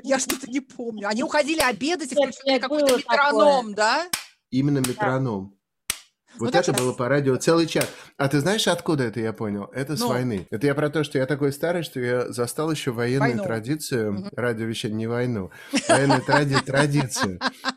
Я 0.04 0.20
что-то 0.20 0.50
не 0.50 0.62
помню. 0.62 1.10
Они 1.10 1.22
уходили 1.22 1.60
обедать 1.60 2.12
и 2.14 2.16
включали 2.16 2.60
какой-то 2.60 2.96
метроном, 2.96 3.74
да? 3.74 4.08
именно 4.50 4.80
метроном. 4.80 5.57
Вот 6.40 6.54
Ну, 6.54 6.60
это 6.60 6.74
было 6.74 6.94
по 6.94 7.08
радио 7.08 7.36
целый 7.38 7.66
час. 7.68 7.88
А 8.18 8.28
ты 8.28 8.40
знаешь, 8.40 8.68
откуда 8.68 9.06
это 9.06 9.20
я 9.20 9.34
понял? 9.34 9.70
Это 9.74 9.96
с 9.98 10.02
Ну. 10.02 10.10
войны. 10.10 10.48
Это 10.52 10.68
я 10.68 10.76
про 10.76 10.90
то, 10.90 11.04
что 11.04 11.18
я 11.18 11.26
такой 11.26 11.52
старый, 11.52 11.84
что 11.84 12.00
я 12.00 12.32
застал 12.32 12.72
еще 12.72 12.92
военную 12.92 13.32
Войну. 13.32 13.44
традицию. 13.44 14.14
Мгм. 14.14 14.30
Радиовещание, 14.36 14.98
не 14.98 15.08
войну. 15.08 15.52
Военную 15.90 16.22
тради- 16.22 16.64
традицию. 16.66 17.40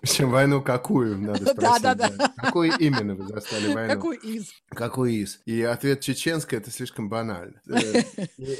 Причем 0.00 0.30
войну 0.30 0.62
какую, 0.62 1.18
надо 1.18 1.46
спросить. 1.46 1.82
Да-да-да. 1.82 2.32
Какую 2.36 2.72
именно 2.78 3.14
вы 3.14 3.26
застали 3.28 3.72
войну? 3.72 3.94
Какой 3.94 4.16
из? 4.16 4.50
Какой 4.68 5.14
из? 5.14 5.40
И 5.44 5.62
ответ 5.62 6.00
чеченская 6.00 6.60
это 6.60 6.70
слишком 6.70 7.08
банально. 7.08 7.60
Э, 7.68 8.02
и- 8.36 8.58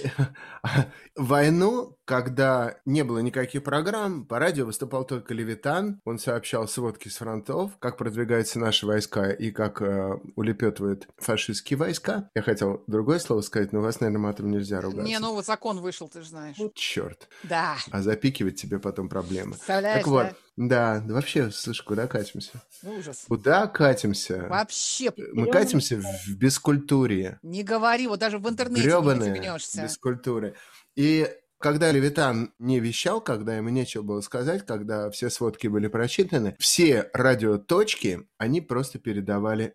Войну, 1.17 1.97
когда 2.05 2.77
не 2.85 3.05
было 3.05 3.19
никаких 3.21 3.63
программ, 3.63 4.25
по 4.25 4.39
радио 4.41 4.67
выступал 4.67 5.05
только 5.05 5.33
Левитан. 5.33 6.01
Он 6.05 6.19
сообщал 6.19 6.67
сводки 6.67 7.09
с 7.09 7.19
фронтов, 7.19 7.73
как 7.79 7.97
продвигаются 7.99 8.59
наши 8.59 8.85
войска 8.87 9.31
и 9.31 9.53
как 9.53 9.81
э, 9.81 10.19
улепетывают 10.35 11.07
фашистские 11.19 11.77
войска. 11.77 12.31
Я 12.35 12.43
хотел 12.43 12.83
другое 12.89 13.21
слово 13.21 13.43
сказать, 13.43 13.73
но 13.73 13.79
у 13.79 13.83
вас, 13.83 14.01
наверное, 14.01 14.23
матом 14.23 14.51
нельзя 14.51 14.81
ругаться. 14.81 15.05
Не, 15.07 15.19
ну 15.21 15.35
вот 15.35 15.47
закон 15.47 15.81
вышел, 15.81 16.09
ты 16.09 16.23
же 16.23 16.29
знаешь. 16.29 16.57
Черт. 16.75 17.29
Да. 17.45 17.77
А 17.93 18.03
запикивать 18.03 18.61
тебе 18.61 18.81
потом 18.81 19.09
проблемы. 19.09 19.53
Представляешь, 19.53 19.94
Так 19.99 20.07
вот, 20.07 20.27
да? 20.57 21.01
да, 21.01 21.15
вообще, 21.15 21.51
слышь, 21.51 21.83
куда 21.83 22.07
катимся? 22.07 22.51
Ужас. 22.83 23.25
Куда 23.29 23.67
катимся? 23.67 24.47
Вообще, 24.49 25.13
Мы 25.33 25.51
катимся 25.51 26.01
в 26.01 26.31
бескультурье. 26.37 27.39
не 27.43 27.63
говори, 27.63 28.07
вот 28.07 28.21
даже 28.21 28.39
в 28.39 28.49
интернете 28.49 28.83
не 28.83 28.87
гребаные 28.87 29.31
развернешься. 29.31 29.83
без 29.83 29.99
культуры. 29.99 30.55
И 30.97 31.29
когда 31.59 31.91
Левитан 31.91 32.53
не 32.59 32.79
вещал, 32.79 33.21
когда 33.21 33.57
ему 33.57 33.71
нечего 33.71 34.03
было 34.03 34.21
сказать, 34.21 34.67
когда 34.67 35.11
все 35.11 35.31
сводки 35.31 35.67
были 35.67 35.87
прочитаны, 35.87 36.55
все 36.59 37.09
радиоточки, 37.15 38.29
они 38.37 38.61
просто 38.61 38.99
передавали 38.99 39.75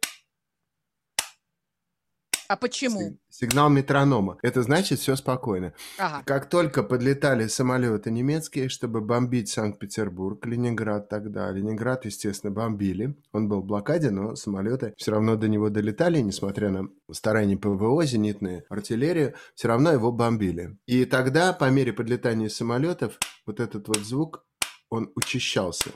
А 2.49 2.55
почему? 2.55 3.15
Сигнал 3.29 3.69
метронома. 3.69 4.39
Это 4.41 4.63
значит 4.63 4.97
все 4.97 5.15
спокойно. 5.15 5.75
Ага. 5.99 6.23
Как 6.25 6.49
только 6.49 6.81
подлетали 6.81 7.45
самолеты 7.45 8.09
немецкие, 8.09 8.69
чтобы 8.69 9.01
бомбить 9.01 9.49
Санкт-Петербург, 9.49 10.43
Ленинград 10.47 11.09
тогда, 11.09 11.51
Ленинград, 11.51 12.05
естественно, 12.05 12.51
бомбили. 12.51 13.15
Он 13.33 13.47
был 13.47 13.61
в 13.61 13.65
блокаде, 13.65 14.09
но 14.09 14.35
самолеты 14.35 14.95
все 14.97 15.11
равно 15.11 15.35
до 15.35 15.47
него 15.47 15.69
долетали, 15.69 16.21
несмотря 16.21 16.71
на 16.71 16.89
старания 17.11 17.55
ПВО, 17.55 18.03
зенитные 18.03 18.63
артиллерию, 18.67 19.35
все 19.53 19.67
равно 19.67 19.91
его 19.91 20.11
бомбили. 20.11 20.75
И 20.87 21.05
тогда, 21.05 21.53
по 21.53 21.69
мере 21.69 21.93
подлетания 21.93 22.49
самолетов, 22.49 23.19
вот 23.45 23.59
этот 23.59 23.87
вот 23.87 23.99
звук, 23.99 24.43
он 24.89 25.11
учащался. 25.13 25.91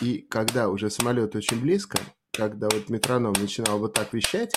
И 0.00 0.18
когда 0.18 0.68
уже 0.68 0.88
самолет 0.88 1.34
очень 1.34 1.60
близко, 1.60 1.98
когда 2.32 2.68
вот 2.70 2.90
метроном 2.90 3.32
начинал 3.32 3.80
вот 3.80 3.94
так 3.94 4.12
вещать, 4.12 4.52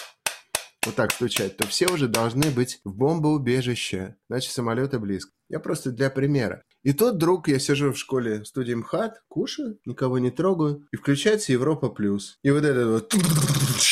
вот 0.86 0.96
так 0.96 1.12
стучать, 1.12 1.58
то 1.58 1.68
все 1.68 1.88
уже 1.88 2.08
должны 2.08 2.52
быть 2.52 2.80
в 2.84 2.94
бомбоубежище, 2.96 4.16
значит 4.30 4.52
самолеты 4.52 5.00
близко. 5.00 5.32
Я 5.50 5.60
просто 5.60 5.92
для 5.92 6.10
примера. 6.10 6.64
И 6.84 6.94
тут 6.94 7.16
вдруг 7.16 7.48
я 7.50 7.60
сижу 7.60 7.92
в 7.92 7.98
школе 7.98 8.46
студии 8.46 8.74
МХАТ, 8.74 9.24
кушаю, 9.28 9.80
никого 9.86 10.20
не 10.20 10.32
трогаю, 10.32 10.88
и 10.94 10.96
включается 10.96 11.52
Европа 11.52 11.90
Плюс. 11.90 12.38
И 12.44 12.52
вот 12.52 12.64
это 12.64 12.88
вот 12.88 13.14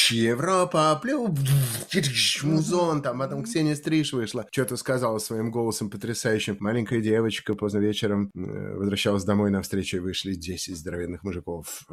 Европа 0.10 0.98
Плюс, 1.02 1.32
музон, 2.44 3.02
там, 3.02 3.20
потом 3.20 3.44
Ксения 3.44 3.76
Стриж 3.76 4.14
вышла, 4.14 4.46
что-то 4.52 4.78
сказала 4.78 5.18
своим 5.18 5.52
голосом 5.52 5.90
потрясающим. 5.90 6.58
Маленькая 6.60 7.02
девочка 7.02 7.56
поздно 7.56 7.80
вечером 7.80 8.30
возвращалась 8.34 9.26
домой 9.26 9.50
на 9.52 9.62
встречу, 9.62 9.98
и 9.98 10.00
вышли 10.00 10.36
10 10.36 10.78
здоровенных 10.78 11.24
мужиков. 11.24 11.86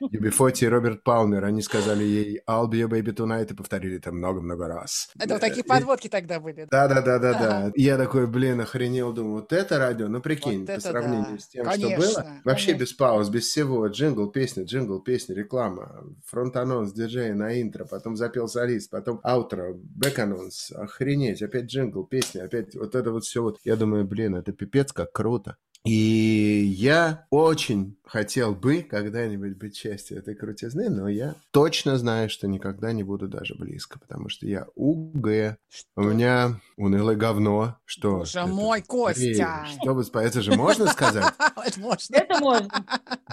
UB40 0.00 0.64
и 0.64 0.68
Роберт 0.68 1.02
Палмер, 1.02 1.44
они 1.44 1.62
сказали 1.62 2.04
ей 2.04 2.40
«I'll 2.48 2.68
be 2.68 2.80
your 2.80 2.88
baby 2.88 3.14
tonight» 3.14 3.52
и 3.52 3.54
повторили 3.54 3.96
это 3.98 4.12
много-много 4.12 4.68
раз. 4.68 5.10
Это 5.18 5.34
вот 5.34 5.40
такие 5.40 5.64
подводки 5.64 6.08
тогда 6.08 6.40
были. 6.40 6.66
Да-да-да-да-да. 6.70 7.72
Я 7.74 7.96
такой, 7.96 8.26
блин, 8.26 8.60
охренел, 8.60 9.12
думаю, 9.12 9.36
вот 9.36 9.52
это 9.52 9.78
радио, 9.78 10.08
ну 10.08 10.20
прикинь, 10.20 10.66
по 10.66 10.80
сравнению 10.80 11.38
с 11.38 11.48
тем, 11.48 11.70
что 11.70 11.96
было, 11.96 12.26
вообще 12.44 12.74
без 12.74 12.92
пауз, 12.92 13.28
без 13.28 13.44
всего, 13.44 13.86
джингл, 13.86 14.30
песня, 14.30 14.64
джингл, 14.64 15.00
песня, 15.00 15.34
реклама, 15.34 16.04
фронт-анонс, 16.26 16.92
диджей 16.92 17.32
на 17.34 17.60
интро, 17.60 17.84
потом 17.84 18.16
запел 18.16 18.48
солист, 18.48 18.90
потом 18.90 19.20
аутро, 19.22 19.74
бэк-анонс, 19.74 20.72
охренеть, 20.72 21.42
опять 21.42 21.66
джингл, 21.66 22.04
песня, 22.04 22.44
опять 22.44 22.74
вот 22.74 22.94
это 22.94 23.10
вот 23.10 23.24
все 23.24 23.42
вот. 23.42 23.58
Я 23.64 23.76
думаю, 23.76 24.04
блин, 24.04 24.36
это 24.36 24.52
пипец 24.52 24.92
как 24.92 25.12
круто. 25.12 25.56
И 25.84 26.64
я 26.76 27.26
очень 27.30 27.96
хотел 28.04 28.54
бы 28.54 28.82
когда-нибудь 28.82 29.56
быть 29.56 29.76
частью 29.76 30.18
этой 30.18 30.34
крутизны, 30.34 30.90
но 30.90 31.08
я 31.08 31.34
точно 31.50 31.96
знаю, 31.96 32.28
что 32.28 32.48
никогда 32.48 32.92
не 32.92 33.04
буду 33.04 33.28
даже 33.28 33.54
близко, 33.54 33.98
потому 33.98 34.28
что 34.28 34.46
я 34.46 34.66
УГ, 34.74 35.56
что? 35.68 35.88
у 35.96 36.02
меня 36.02 36.60
унылое 36.76 37.16
говно. 37.16 37.76
Что? 37.84 38.18
Боже 38.18 38.38
это? 38.38 38.48
мой, 38.48 38.82
Костя! 38.82 39.66
Что 39.80 39.94
вы, 39.94 40.04
это 40.20 40.42
же 40.42 40.52
можно 40.56 40.86
сказать? 40.88 41.32
Это 41.64 41.80
можно. 41.80 42.16
Это 42.16 42.38
можно. 42.40 42.68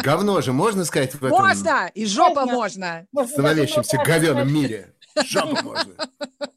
Говно 0.03 0.41
же 0.41 0.53
можно 0.53 0.85
сказать 0.85 1.13
в 1.13 1.23
этом? 1.23 1.29
Можно! 1.29 1.91
И 1.93 2.05
жопа 2.05 2.45
можно! 2.45 3.05
В 3.11 3.27
становящемся 3.27 3.97
говеном 4.05 4.53
мире. 4.53 4.93
Жопа 5.25 5.61
можно. 5.61 5.93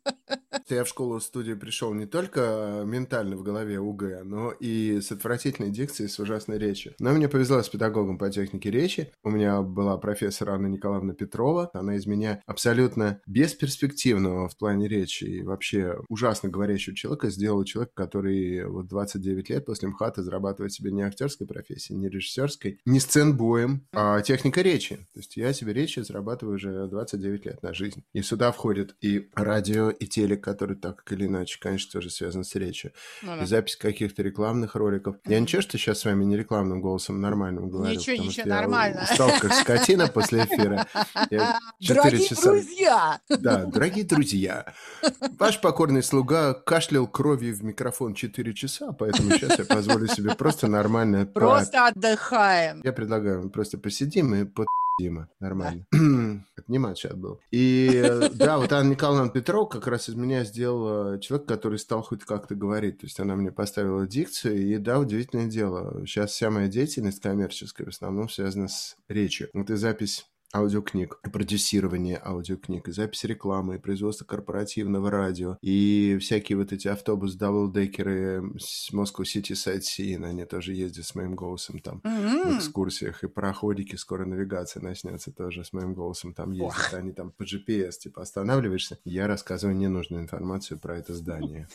Я 0.71 0.85
в 0.85 0.89
школу-студию 0.89 1.59
пришел 1.59 1.95
не 1.95 2.05
только 2.07 2.83
ментально 2.85 3.37
в 3.37 3.43
голове 3.43 3.81
УГ, 3.81 4.23
но 4.25 4.51
и 4.51 5.01
с 5.01 5.11
отвратительной 5.11 5.71
дикцией, 5.71 6.11
с 6.11 6.19
ужасной 6.19 6.59
речью. 6.59 6.95
Но 6.99 7.13
мне 7.13 7.29
повезло 7.29 7.63
с 7.63 7.69
педагогом 7.69 8.19
по 8.19 8.29
технике 8.31 8.71
речи. 8.71 9.11
У 9.23 9.31
меня 9.31 9.63
была 9.63 9.97
профессор 9.97 10.51
Анна 10.51 10.67
Николаевна 10.67 11.15
Петрова. 11.15 11.71
Она 11.73 11.97
из 11.97 12.07
меня 12.07 12.43
абсолютно 12.47 13.21
бесперспективного 13.27 14.49
в 14.49 14.57
плане 14.59 14.89
речи 14.89 15.25
и 15.25 15.43
вообще 15.43 15.97
ужасно 16.09 16.51
говорящего 16.51 16.95
человека 16.95 17.31
сделала 17.31 17.65
человека, 17.65 17.93
который 17.95 18.67
вот 18.67 18.89
29 18.89 19.49
лет 19.49 19.65
после 19.65 19.89
МХАТа 19.89 20.23
зарабатывает 20.23 20.73
себе 20.73 20.93
не 20.93 21.03
актерской 21.03 21.47
профессией, 21.47 21.99
не 21.99 22.09
режиссерской, 22.09 22.81
не 22.85 23.01
сценбоем, 23.01 23.87
а 23.93 24.21
техника 24.21 24.61
речи. 24.61 24.97
То 25.15 25.21
есть 25.21 25.37
я 25.37 25.53
себе 25.53 25.73
речи 25.73 26.01
зарабатываю 26.01 26.57
уже 26.57 26.87
29 26.89 27.47
лет 27.47 27.63
на 27.63 27.73
жизнь. 27.73 28.05
И 28.13 28.21
сюда 28.21 28.53
входит 28.53 28.97
и 29.01 29.29
радио, 29.35 29.91
и 29.91 30.07
телек, 30.07 30.43
который 30.59 30.77
так 30.77 31.05
или 31.13 31.27
иначе, 31.27 31.59
конечно, 31.61 31.93
тоже 31.93 32.11
связан 32.11 32.43
с 32.43 32.55
речью. 32.57 32.93
Ну, 33.23 33.37
да. 33.37 33.43
И 33.45 33.47
запись 33.47 33.77
каких-то 33.77 34.23
рекламных 34.23 34.75
роликов. 34.75 35.15
Mm-hmm. 35.17 35.33
Я 35.33 35.41
ничего, 35.41 35.63
что 35.63 35.79
сейчас 35.79 36.01
с 36.01 36.05
вами 36.05 36.25
не 36.25 36.37
рекламным 36.37 36.81
голосом 36.81 37.21
нормальным 37.21 37.71
говорю. 37.71 37.95
Ничего, 37.95 38.17
ничего, 38.17 38.49
нормально. 38.49 39.05
Я 39.07 39.13
устал 39.13 39.31
как 39.41 39.53
скотина 39.55 40.09
после 40.09 40.45
эфира. 40.45 40.87
Дорогие 41.81 42.27
часа... 42.27 42.51
друзья! 42.51 43.21
Да, 43.29 43.67
дорогие 43.67 44.05
друзья. 44.05 44.75
Ваш 45.39 45.61
покорный 45.61 46.03
слуга 46.03 46.55
кашлял 46.55 47.07
кровью 47.07 47.55
в 47.55 47.63
микрофон 47.63 48.15
4 48.15 48.55
часа, 48.55 48.93
поэтому 48.93 49.31
сейчас 49.31 49.61
я 49.61 49.65
позволю 49.65 50.09
себе 50.09 50.35
просто 50.35 50.67
нормально... 50.67 51.25
Просто 51.27 51.87
отдыхаем. 51.87 52.81
Я 52.83 52.93
предлагаю, 52.93 53.49
просто 53.51 53.79
посидим 53.79 54.35
и 54.35 54.45
под 54.45 54.67
Дима, 55.01 55.29
нормально. 55.39 55.87
Это 56.57 56.71
не 56.71 56.79
матч 56.79 57.07
был. 57.07 57.41
И 57.51 57.91
э, 57.95 58.31
да, 58.35 58.59
вот 58.59 58.73
Анна 58.73 58.91
Николаевна 58.91 59.31
Петров 59.31 59.69
как 59.69 59.87
раз 59.87 60.09
из 60.09 60.15
меня 60.15 60.45
сделала 60.45 61.19
человек, 61.21 61.49
который 61.49 61.79
стал 61.79 62.03
хоть 62.03 62.25
как-то 62.25 62.55
говорить. 62.55 62.99
То 62.99 63.07
есть 63.07 63.21
она 63.21 63.37
мне 63.37 63.53
поставила 63.53 64.07
дикцию, 64.07 64.59
и 64.59 64.77
да, 64.79 64.99
удивительное 64.99 65.47
дело. 65.47 66.05
Сейчас 66.07 66.33
вся 66.33 66.51
моя 66.51 66.69
деятельность 66.69 67.21
коммерческая 67.21 67.87
в 67.87 67.91
основном 67.91 68.29
связана 68.29 68.69
с 68.69 68.97
речью. 69.09 69.49
Вот 69.53 69.71
и 69.71 69.77
запись 69.77 70.27
аудиокниг, 70.55 71.21
продюсирование 71.33 72.21
аудиокниг, 72.25 72.89
и 72.89 72.93
запись 72.93 73.25
рекламы, 73.25 73.77
и 73.77 73.79
производство 73.79 74.25
корпоративного 74.25 75.11
радио, 75.11 75.59
и 75.61 76.19
всякие 76.21 76.59
вот 76.59 76.73
эти 76.73 76.89
автобус 76.89 77.35
даблдекеры 77.35 78.43
с 78.59 78.93
Moscow 78.93 79.23
City 79.25 79.53
Sightseeing, 79.53 80.25
они 80.25 80.45
тоже 80.45 80.75
ездят 80.75 81.07
с 81.07 81.15
моим 81.15 81.35
голосом 81.35 81.81
там 81.81 82.01
mm-hmm. 82.05 82.55
в 82.55 82.59
экскурсиях, 82.59 83.25
и 83.25 83.29
пароходики, 83.29 83.97
скоро 83.97 84.25
навигация 84.25 84.83
начнется 84.83 85.33
тоже 85.33 85.65
с 85.65 85.73
моим 85.73 85.95
голосом 85.95 86.33
там 86.33 86.53
ездят, 86.53 86.95
они 86.95 87.13
там 87.13 87.31
по 87.31 87.43
GPS, 87.43 87.93
типа, 88.01 88.23
останавливаешься, 88.23 88.99
я 89.05 89.27
рассказываю 89.27 89.77
ненужную 89.77 90.23
информацию 90.23 90.79
про 90.79 90.99
это 90.99 91.15
здание, 91.15 91.69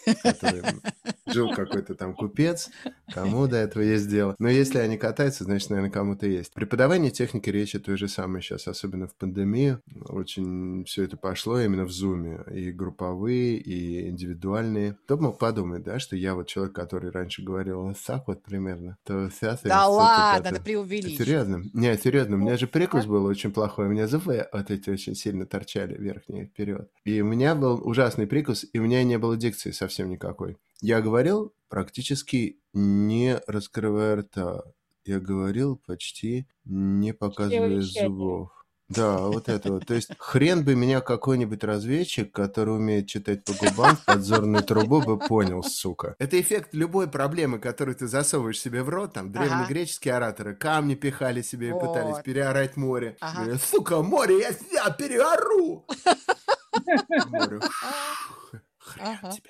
жил 1.33 1.51
какой-то 1.53 1.95
там 1.95 2.13
купец, 2.13 2.69
кому 3.13 3.47
до 3.47 3.57
этого 3.57 3.83
есть 3.83 4.09
дело. 4.09 4.35
Но 4.39 4.49
если 4.49 4.77
они 4.77 4.97
катаются, 4.97 5.43
значит, 5.43 5.69
наверное, 5.69 5.91
кому-то 5.91 6.27
есть. 6.27 6.53
Преподавание 6.53 7.11
техники 7.11 7.49
речи 7.49 7.79
то 7.79 7.95
же 7.97 8.07
самое 8.07 8.41
сейчас 8.41 8.67
особенно 8.67 9.07
в 9.07 9.15
пандемию, 9.15 9.81
очень 10.05 10.85
все 10.85 11.03
это 11.03 11.17
пошло 11.17 11.59
именно 11.59 11.85
в 11.85 11.91
зуме. 11.91 12.43
И 12.51 12.71
групповые, 12.71 13.57
и 13.57 14.09
индивидуальные. 14.09 14.97
Кто 15.05 15.17
бы 15.17 15.23
мог 15.23 15.39
подумать, 15.39 15.83
да, 15.83 15.99
что 15.99 16.15
я 16.15 16.35
вот 16.35 16.47
человек, 16.47 16.73
который 16.73 17.11
раньше 17.11 17.43
говорил 17.43 17.81
вот 17.81 17.97
так 18.05 18.27
вот 18.27 18.43
примерно, 18.43 18.97
то 19.03 19.29
сейчас... 19.29 19.61
Да 19.63 19.87
ладно, 19.87 20.49
это 20.49 20.61
преувеличить. 20.61 21.17
Серьезно. 21.17 21.63
Не, 21.73 21.97
серьезно, 21.97 22.35
у 22.35 22.39
меня 22.39 22.57
же 22.57 22.67
прикус 22.67 23.05
был 23.05 23.25
очень 23.25 23.51
плохой, 23.51 23.87
у 23.87 23.89
меня 23.89 24.07
зубы 24.07 24.47
вот 24.51 24.71
эти 24.71 24.89
очень 24.89 25.15
сильно 25.15 25.45
торчали 25.45 25.97
верхние 25.97 26.45
вперед. 26.45 26.89
И 27.05 27.21
у 27.21 27.25
меня 27.25 27.55
был 27.55 27.81
ужасный 27.83 28.27
прикус, 28.27 28.65
и 28.71 28.79
у 28.79 28.83
меня 28.83 29.03
не 29.03 29.17
было 29.17 29.37
дикции 29.37 29.71
совсем 29.71 30.09
никакой. 30.09 30.57
Я 30.83 31.01
говорил 31.01 31.53
практически 31.69 32.59
не 32.73 33.39
раскрывая 33.47 34.17
рта 34.17 34.63
я 35.05 35.21
говорил 35.21 35.77
почти 35.77 36.45
не 36.65 37.13
показывая 37.13 37.79
зубов. 37.79 38.51
Да, 38.89 39.19
вот 39.19 39.47
это 39.47 39.71
вот. 39.71 39.85
То 39.85 39.93
есть 39.93 40.11
хрен 40.17 40.65
бы 40.65 40.75
меня 40.75 40.99
какой-нибудь 40.99 41.63
разведчик, 41.63 42.33
который 42.33 42.75
умеет 42.75 43.07
читать 43.07 43.45
по 43.45 43.53
губам 43.53 43.95
в 43.95 44.03
подзорную 44.03 44.61
трубу, 44.61 45.01
бы 45.01 45.17
понял, 45.17 45.63
сука. 45.63 46.15
Это 46.19 46.39
эффект 46.39 46.73
любой 46.73 47.07
проблемы, 47.07 47.59
которую 47.59 47.95
ты 47.95 48.07
засовываешь 48.07 48.59
себе 48.59 48.83
в 48.83 48.89
рот. 48.89 49.13
Там 49.13 49.31
древнегреческие 49.31 50.15
ораторы 50.15 50.53
камни 50.53 50.95
пихали 50.95 51.41
себе 51.41 51.69
и 51.69 51.71
пытались 51.71 52.21
переорать 52.23 52.75
море. 52.75 53.17
Говорят, 53.21 53.61
сука, 53.63 54.01
море, 54.03 54.39
я 54.39 54.51
себя 54.51 54.89
переору! 54.89 55.87
Море, 57.29 57.59
хрен 58.79 59.17
тебе. 59.31 59.49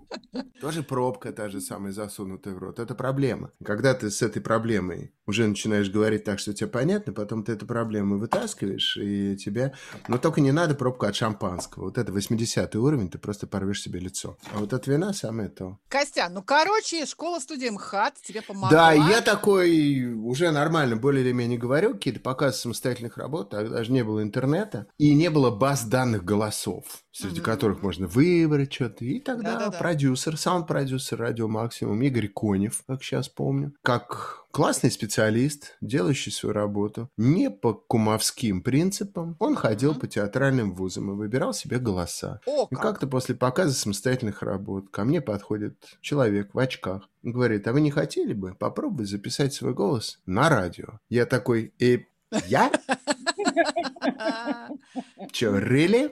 Тоже 0.59 0.83
пробка 0.83 1.31
та 1.31 1.49
же 1.49 1.59
самая 1.61 1.91
засунутая 1.91 2.53
в 2.53 2.57
рот. 2.59 2.79
Это 2.79 2.93
проблема. 2.95 3.51
Когда 3.63 3.93
ты 3.93 4.11
с 4.11 4.21
этой 4.21 4.41
проблемой 4.41 5.13
уже 5.25 5.47
начинаешь 5.47 5.89
говорить 5.89 6.23
так, 6.23 6.39
что 6.39 6.53
тебе 6.53 6.69
понятно, 6.69 7.13
потом 7.13 7.43
ты 7.43 7.53
эту 7.53 7.65
проблему 7.65 8.19
вытаскиваешь, 8.19 8.97
и 8.97 9.35
тебя... 9.37 9.73
Но 10.07 10.17
только 10.17 10.41
не 10.41 10.51
надо 10.51 10.75
пробку 10.75 11.05
от 11.05 11.15
шампанского. 11.15 11.85
Вот 11.85 11.97
это 11.97 12.11
80 12.11 12.75
уровень, 12.75 13.09
ты 13.09 13.17
просто 13.17 13.47
порвешь 13.47 13.81
себе 13.81 13.99
лицо. 13.99 14.37
А 14.53 14.59
вот 14.59 14.73
от 14.73 14.87
вина 14.87 15.13
самое 15.13 15.49
то. 15.49 15.79
Костян, 15.87 16.33
ну, 16.33 16.43
короче, 16.43 17.05
школа-студия 17.05 17.71
МХАТ 17.71 18.15
тебе 18.21 18.41
помогла. 18.41 18.69
Да, 18.69 18.91
я 18.91 19.21
такой 19.21 20.13
уже 20.13 20.51
нормально, 20.51 20.95
более 20.97 21.23
или 21.23 21.31
менее 21.31 21.57
говорю, 21.57 21.93
какие-то 21.93 22.19
показы 22.19 22.57
самостоятельных 22.57 23.17
работ, 23.17 23.49
тогда 23.51 23.77
даже 23.77 23.91
не 23.91 24.03
было 24.03 24.21
интернета, 24.21 24.87
и 24.97 25.13
не 25.13 25.29
было 25.29 25.49
баз 25.49 25.85
данных 25.85 26.23
голосов. 26.23 26.83
среди 27.13 27.41
Мгм. 27.41 27.43
которых 27.43 27.81
можно 27.81 28.07
выбрать 28.07 28.71
что-то. 28.71 29.03
И 29.03 29.19
тогда 29.19 29.53
Да-да-да. 29.53 29.77
Продюсер, 30.01 30.35
саунд-продюсер 30.35 31.19
Радио 31.19 31.47
Максимум 31.47 32.01
Игорь 32.01 32.27
Конев, 32.27 32.81
как 32.87 33.03
сейчас 33.03 33.29
помню, 33.29 33.71
как 33.83 34.45
классный 34.49 34.89
специалист, 34.89 35.77
делающий 35.79 36.31
свою 36.31 36.53
работу 36.53 37.07
не 37.17 37.51
по 37.51 37.75
кумовским 37.75 38.63
принципам, 38.63 39.35
он 39.37 39.55
ходил 39.55 39.91
Мгм. 39.91 39.99
по 39.99 40.07
театральным 40.07 40.73
вузам 40.73 41.11
и 41.11 41.15
выбирал 41.15 41.53
себе 41.53 41.77
голоса. 41.77 42.41
О, 42.47 42.67
И 42.71 42.75
как. 42.75 42.81
как-то 42.83 43.05
после 43.05 43.35
показа 43.35 43.75
самостоятельных 43.75 44.41
работ 44.41 44.89
ко 44.89 45.03
мне 45.03 45.21
подходит 45.21 45.77
человек 46.01 46.55
в 46.55 46.57
очках 46.57 47.07
и 47.21 47.29
говорит, 47.29 47.67
а 47.67 47.71
вы 47.73 47.81
не 47.81 47.91
хотели 47.91 48.33
бы 48.33 48.55
попробовать 48.55 49.07
записать 49.07 49.53
свой 49.53 49.75
голос 49.75 50.19
на 50.25 50.49
радио? 50.49 50.97
Я 51.09 51.27
такой, 51.27 51.75
э, 51.79 51.99
я? 52.47 52.71
Че, 55.31 55.57
really? 55.59 56.11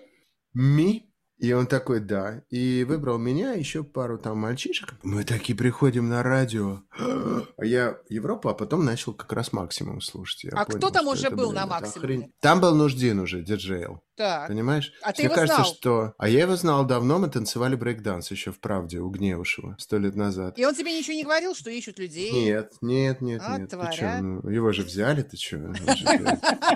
Me? 0.55 1.01
И 1.39 1.53
он 1.53 1.67
такой, 1.67 2.01
да. 2.01 2.43
И 2.50 2.84
выбрал 2.84 3.17
меня, 3.17 3.53
еще 3.53 3.84
пару 3.84 4.17
там 4.17 4.38
мальчишек. 4.39 4.93
Мы 5.03 5.24
такие 5.24 5.58
приходим 5.58 6.10
на 6.10 6.22
радио. 6.22 6.81
А 7.00 7.65
я 7.65 7.98
Европу, 8.10 8.50
а 8.50 8.53
потом 8.53 8.84
начал 8.84 9.13
как 9.13 9.31
раз 9.34 9.53
максимум 9.53 10.01
слушать. 10.01 10.43
Я 10.43 10.51
А 10.51 10.65
кто 10.65 10.74
понял, 10.79 10.91
там 10.93 11.03
что 11.05 11.12
уже 11.13 11.29
был 11.36 11.51
на 11.53 11.65
«Максимуме»? 11.65 12.15
охрень- 12.17 12.31
Там 12.41 12.60
был 12.60 12.75
Нуждин 12.75 13.19
уже, 13.19 13.41
диджей. 13.41 14.01
Так. 14.20 14.50
Понимаешь? 14.50 14.92
А 15.02 15.14
ты 15.14 15.22
Мне 15.22 15.26
его 15.28 15.36
кажется, 15.36 15.62
знал? 15.64 15.74
что... 15.74 16.14
А 16.18 16.28
я 16.28 16.42
его 16.42 16.58
знал 16.58 16.86
давно, 16.86 17.20
мы 17.20 17.30
танцевали 17.30 17.76
брейкданс 17.78 18.30
еще 18.32 18.52
в 18.52 18.60
«Правде» 18.60 19.00
у 19.00 19.10
Гневушева 19.10 19.78
сто 19.80 19.98
лет 19.98 20.16
назад. 20.16 20.60
И 20.60 20.66
он 20.66 20.76
тебе 20.76 20.92
ничего 20.92 21.14
не 21.14 21.24
говорил, 21.24 21.56
что 21.56 21.70
ищут 21.70 22.00
людей? 22.00 22.30
Нет, 22.34 22.74
нет, 22.82 23.22
нет, 23.22 23.42
А, 23.46 23.58
нет. 23.58 23.70
Ты 23.70 23.78
тварь, 23.78 23.96
чё, 23.96 24.06
а? 24.08 24.22
ну, 24.22 24.50
его 24.50 24.74
же 24.74 24.82
взяли, 24.84 25.22
ты 25.22 25.38
что? 25.38 25.72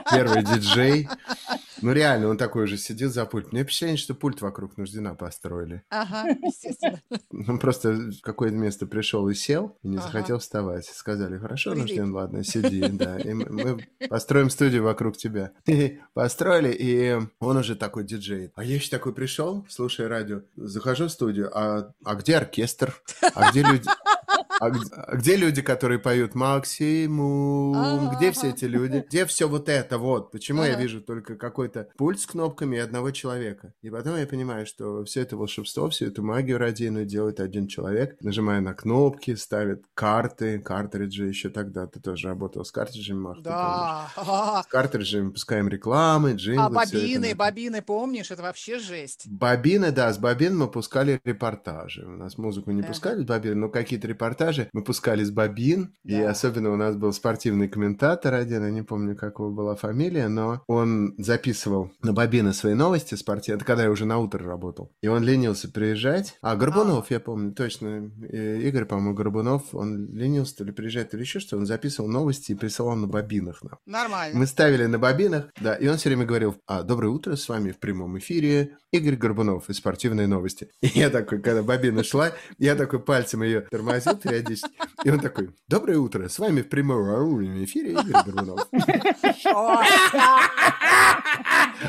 Первый 0.09 0.43
диджей. 0.43 1.09
Ну 1.81 1.91
реально, 1.91 2.29
он 2.29 2.37
такой 2.37 2.63
уже 2.63 2.77
сидит 2.77 3.11
за 3.11 3.25
пульт. 3.25 3.51
Мне 3.51 3.63
впечатление, 3.63 3.97
что 3.97 4.13
пульт 4.13 4.39
вокруг 4.39 4.77
Нуждина 4.77 5.15
построили. 5.15 5.83
Ага, 5.89 6.29
естественно. 6.41 7.01
Он 7.45 7.59
просто 7.59 7.91
в 7.91 8.21
какое-то 8.21 8.55
место 8.55 8.85
пришел 8.85 9.27
и 9.27 9.33
сел, 9.33 9.77
и 9.83 9.89
не 9.89 9.97
Ага. 9.97 10.05
захотел 10.05 10.39
вставать. 10.39 10.85
Сказали, 10.85 11.37
хорошо, 11.37 11.71
Прилип. 11.71 11.87
Нуждин, 11.89 12.13
ладно, 12.13 12.43
сиди, 12.45 12.87
да. 12.87 13.17
И 13.19 13.33
мы- 13.33 13.85
построим 14.09 14.49
студию 14.49 14.83
вокруг 14.83 15.17
тебя. 15.17 15.51
Построили, 16.13 16.71
и 16.71 17.19
он 17.39 17.57
уже 17.57 17.75
такой 17.75 18.03
диджей. 18.03 18.51
А 18.55 18.63
я 18.63 18.75
еще 18.75 18.89
такой 18.89 19.13
пришел, 19.13 19.65
слушая 19.69 20.07
радио, 20.07 20.41
захожу 20.55 21.05
в 21.05 21.11
студию, 21.11 21.51
а, 21.53 21.91
а 22.03 22.15
где 22.15 22.37
оркестр? 22.37 23.01
А 23.35 23.51
где 23.51 23.63
люди? 23.63 23.87
А, 24.63 24.69
г- 24.69 24.79
а 24.91 25.15
где 25.15 25.35
люди, 25.35 25.61
которые 25.61 25.99
поют 25.99 26.35
Максимум? 26.35 28.15
Где 28.15 28.31
все 28.31 28.49
эти 28.49 28.65
люди? 28.65 29.03
Где 29.09 29.25
все 29.25 29.47
вот 29.47 29.69
это 29.69 29.97
вот? 29.97 30.31
Почему 30.31 30.63
я 30.63 30.75
вижу 30.75 31.01
только 31.01 31.35
какой-то 31.35 31.87
пульт 31.97 32.19
с 32.19 32.25
кнопками 32.25 32.77
одного 32.79 33.11
человека? 33.11 33.73
И 33.81 33.89
потом 33.89 34.17
я 34.17 34.25
понимаю, 34.25 34.65
что 34.65 35.03
все 35.03 35.21
это 35.21 35.35
волшебство, 35.37 35.89
всю 35.89 36.05
эту 36.07 36.23
магию 36.23 36.57
радийную 36.57 37.05
делает 37.05 37.39
один 37.39 37.67
человек, 37.67 38.15
нажимая 38.21 38.61
на 38.61 38.73
кнопки, 38.73 39.35
ставит 39.35 39.83
карты, 39.93 40.59
картриджи. 40.59 41.25
Еще 41.27 41.49
тогда 41.49 41.87
ты 41.87 41.99
тоже 41.99 42.27
работал 42.29 42.63
с 42.63 42.71
картриджами, 42.71 43.19
Мах? 43.19 43.41
Да. 43.41 44.09
С 44.63 44.67
картриджами 44.67 45.31
пускаем 45.31 45.67
рекламы, 45.67 46.33
джинглы. 46.33 46.65
А 46.65 46.69
бобины, 46.69 47.35
бобины, 47.35 47.81
помнишь? 47.81 48.31
Это 48.31 48.41
вообще 48.43 48.79
жесть. 48.79 49.27
Бобины, 49.27 49.91
да, 49.91 50.13
с 50.13 50.17
бобин 50.17 50.57
мы 50.57 50.67
пускали 50.69 51.19
репортажи. 51.23 52.05
У 52.05 52.17
нас 52.17 52.37
музыку 52.37 52.71
не 52.71 52.81
пускали 52.83 53.21
с 53.21 53.25
бобин, 53.25 53.59
но 53.59 53.69
какие-то 53.69 54.07
репортажи 54.07 54.52
мы 54.73 54.83
пускали 54.83 55.23
с 55.23 55.31
бобин. 55.31 55.95
И 56.03 56.15
Да. 56.17 56.29
особенно 56.31 56.71
у 56.71 56.75
нас 56.75 56.95
был 56.95 57.13
спортивный 57.13 57.67
комментатор 57.67 58.33
один, 58.33 58.63
я 58.63 58.71
не 58.71 58.81
помню, 58.83 59.15
как 59.15 59.39
его 59.39 59.49
была 59.51 59.75
фамилия, 59.75 60.27
но 60.27 60.61
он 60.67 61.15
записывал 61.17 61.91
на 62.01 62.13
бобины 62.13 62.53
свои 62.53 62.73
новости 62.73 63.15
спортивные. 63.15 63.57
Это 63.57 63.65
когда 63.65 63.83
я 63.83 63.91
уже 63.91 64.05
на 64.05 64.17
утро 64.19 64.43
работал. 64.43 64.91
И 65.01 65.07
он 65.07 65.23
ленился 65.23 65.69
приезжать. 65.71 66.37
А, 66.41 66.55
Горбунов, 66.55 67.11
я 67.11 67.19
помню, 67.19 67.53
точно. 67.53 68.11
Игорь, 68.31 68.85
по-моему, 68.85 69.13
Горбунов, 69.13 69.73
он 69.73 70.13
ленился 70.13 70.57
то 70.57 70.63
ли 70.63 70.71
приезжать, 70.71 71.11
то 71.11 71.17
ли 71.17 71.23
еще 71.23 71.39
что. 71.39 71.57
Он 71.57 71.65
записывал 71.65 72.09
новости 72.09 72.51
и 72.51 72.55
присылал 72.55 72.95
на 72.95 73.07
бобинах 73.07 73.63
нам. 73.63 73.77
Нормально. 73.85 74.39
Мы 74.39 74.47
ставили 74.47 74.85
на 74.85 74.99
бобинах, 74.99 75.45
да, 75.59 75.75
и 75.75 75.87
он 75.87 75.97
все 75.97 76.09
время 76.09 76.25
говорил, 76.25 76.55
а, 76.67 76.83
доброе 76.83 77.09
утро, 77.09 77.35
с 77.35 77.47
вами 77.49 77.71
в 77.71 77.79
прямом 77.79 78.17
эфире 78.17 78.77
Игорь 78.93 79.15
Горбунов 79.15 79.69
из 79.71 79.77
спортивной 79.77 80.27
новости. 80.27 80.69
И 80.81 80.87
я 80.87 81.09
такой, 81.09 81.41
когда 81.41 81.63
бобина 81.63 82.03
шла, 82.03 82.31
я 82.59 82.75
такой 82.75 82.99
пальцем 82.99 83.41
ее 83.41 83.61
тормозил 83.61 84.15
периодически, 84.15 84.69
и 85.03 85.09
он 85.09 85.19
такой, 85.19 85.49
доброе 85.67 85.97
утро, 85.97 86.29
с 86.29 86.37
вами 86.37 86.61
в 86.61 86.69
прямом 86.69 86.93
эфире 87.63 87.93
Игорь 87.93 88.23
Горбунов. 88.23 88.67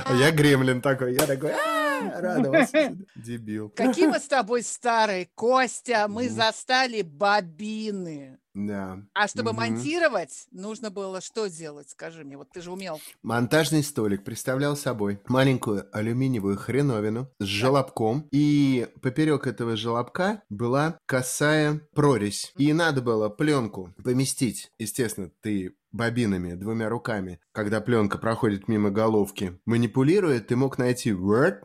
А 0.07 0.17
я 0.17 0.31
гремлин 0.33 0.81
такой, 0.81 1.13
я 1.13 1.27
такой, 1.27 1.53
«А, 1.53 2.21
радовался. 2.21 2.97
Дебил. 3.15 3.69
Какие 3.69 4.07
мы 4.07 4.19
с 4.19 4.27
тобой 4.27 4.63
старые, 4.63 5.29
Костя, 5.35 6.07
мы 6.09 6.29
застали 6.31 7.03
бобины. 7.03 8.39
Да. 8.55 9.03
А 9.15 9.27
чтобы 9.27 9.53
Мгм. 9.53 9.61
монтировать, 9.63 10.47
нужно 10.53 10.91
было 10.91 11.21
что 11.21 11.49
делать? 11.49 11.91
Скажи 11.91 12.25
мне, 12.25 12.37
вот 12.37 12.49
ты 12.53 12.63
же 12.63 12.71
умел. 12.71 13.01
Монтажный 13.23 13.83
столик 13.83 14.23
представлял 14.25 14.77
собой 14.77 15.21
маленькую 15.27 15.89
алюминиевую 15.93 16.57
хреновину 16.57 17.29
с 17.41 17.45
желобком, 17.45 18.29
и 18.31 18.89
поперек 19.03 19.47
этого 19.49 19.77
желобка 19.77 20.43
была 20.49 20.99
косая 21.07 21.81
прорезь. 21.95 22.53
И 22.57 22.73
надо 22.73 23.03
было 23.03 23.29
пленку 23.29 23.93
поместить. 24.03 24.71
Естественно, 24.79 25.31
ты 25.41 25.75
бобинами, 25.95 26.55
двумя 26.55 26.89
руками, 26.89 27.41
когда 27.53 27.81
пленка 27.81 28.19
проходит 28.19 28.69
мимо 28.69 28.91
головки, 28.91 29.61
манипулируя, 29.65 30.41
ты 30.41 30.57
мог 30.57 30.77
найти 30.77 31.11
«Word». 31.11 31.61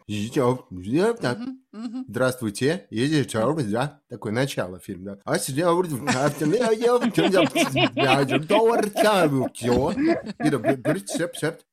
Здравствуйте? 2.07 2.87
Такое 4.09 4.31
начало 4.31 4.79
фильма, 4.79 5.05
да? 5.05 5.19
А 5.23 5.37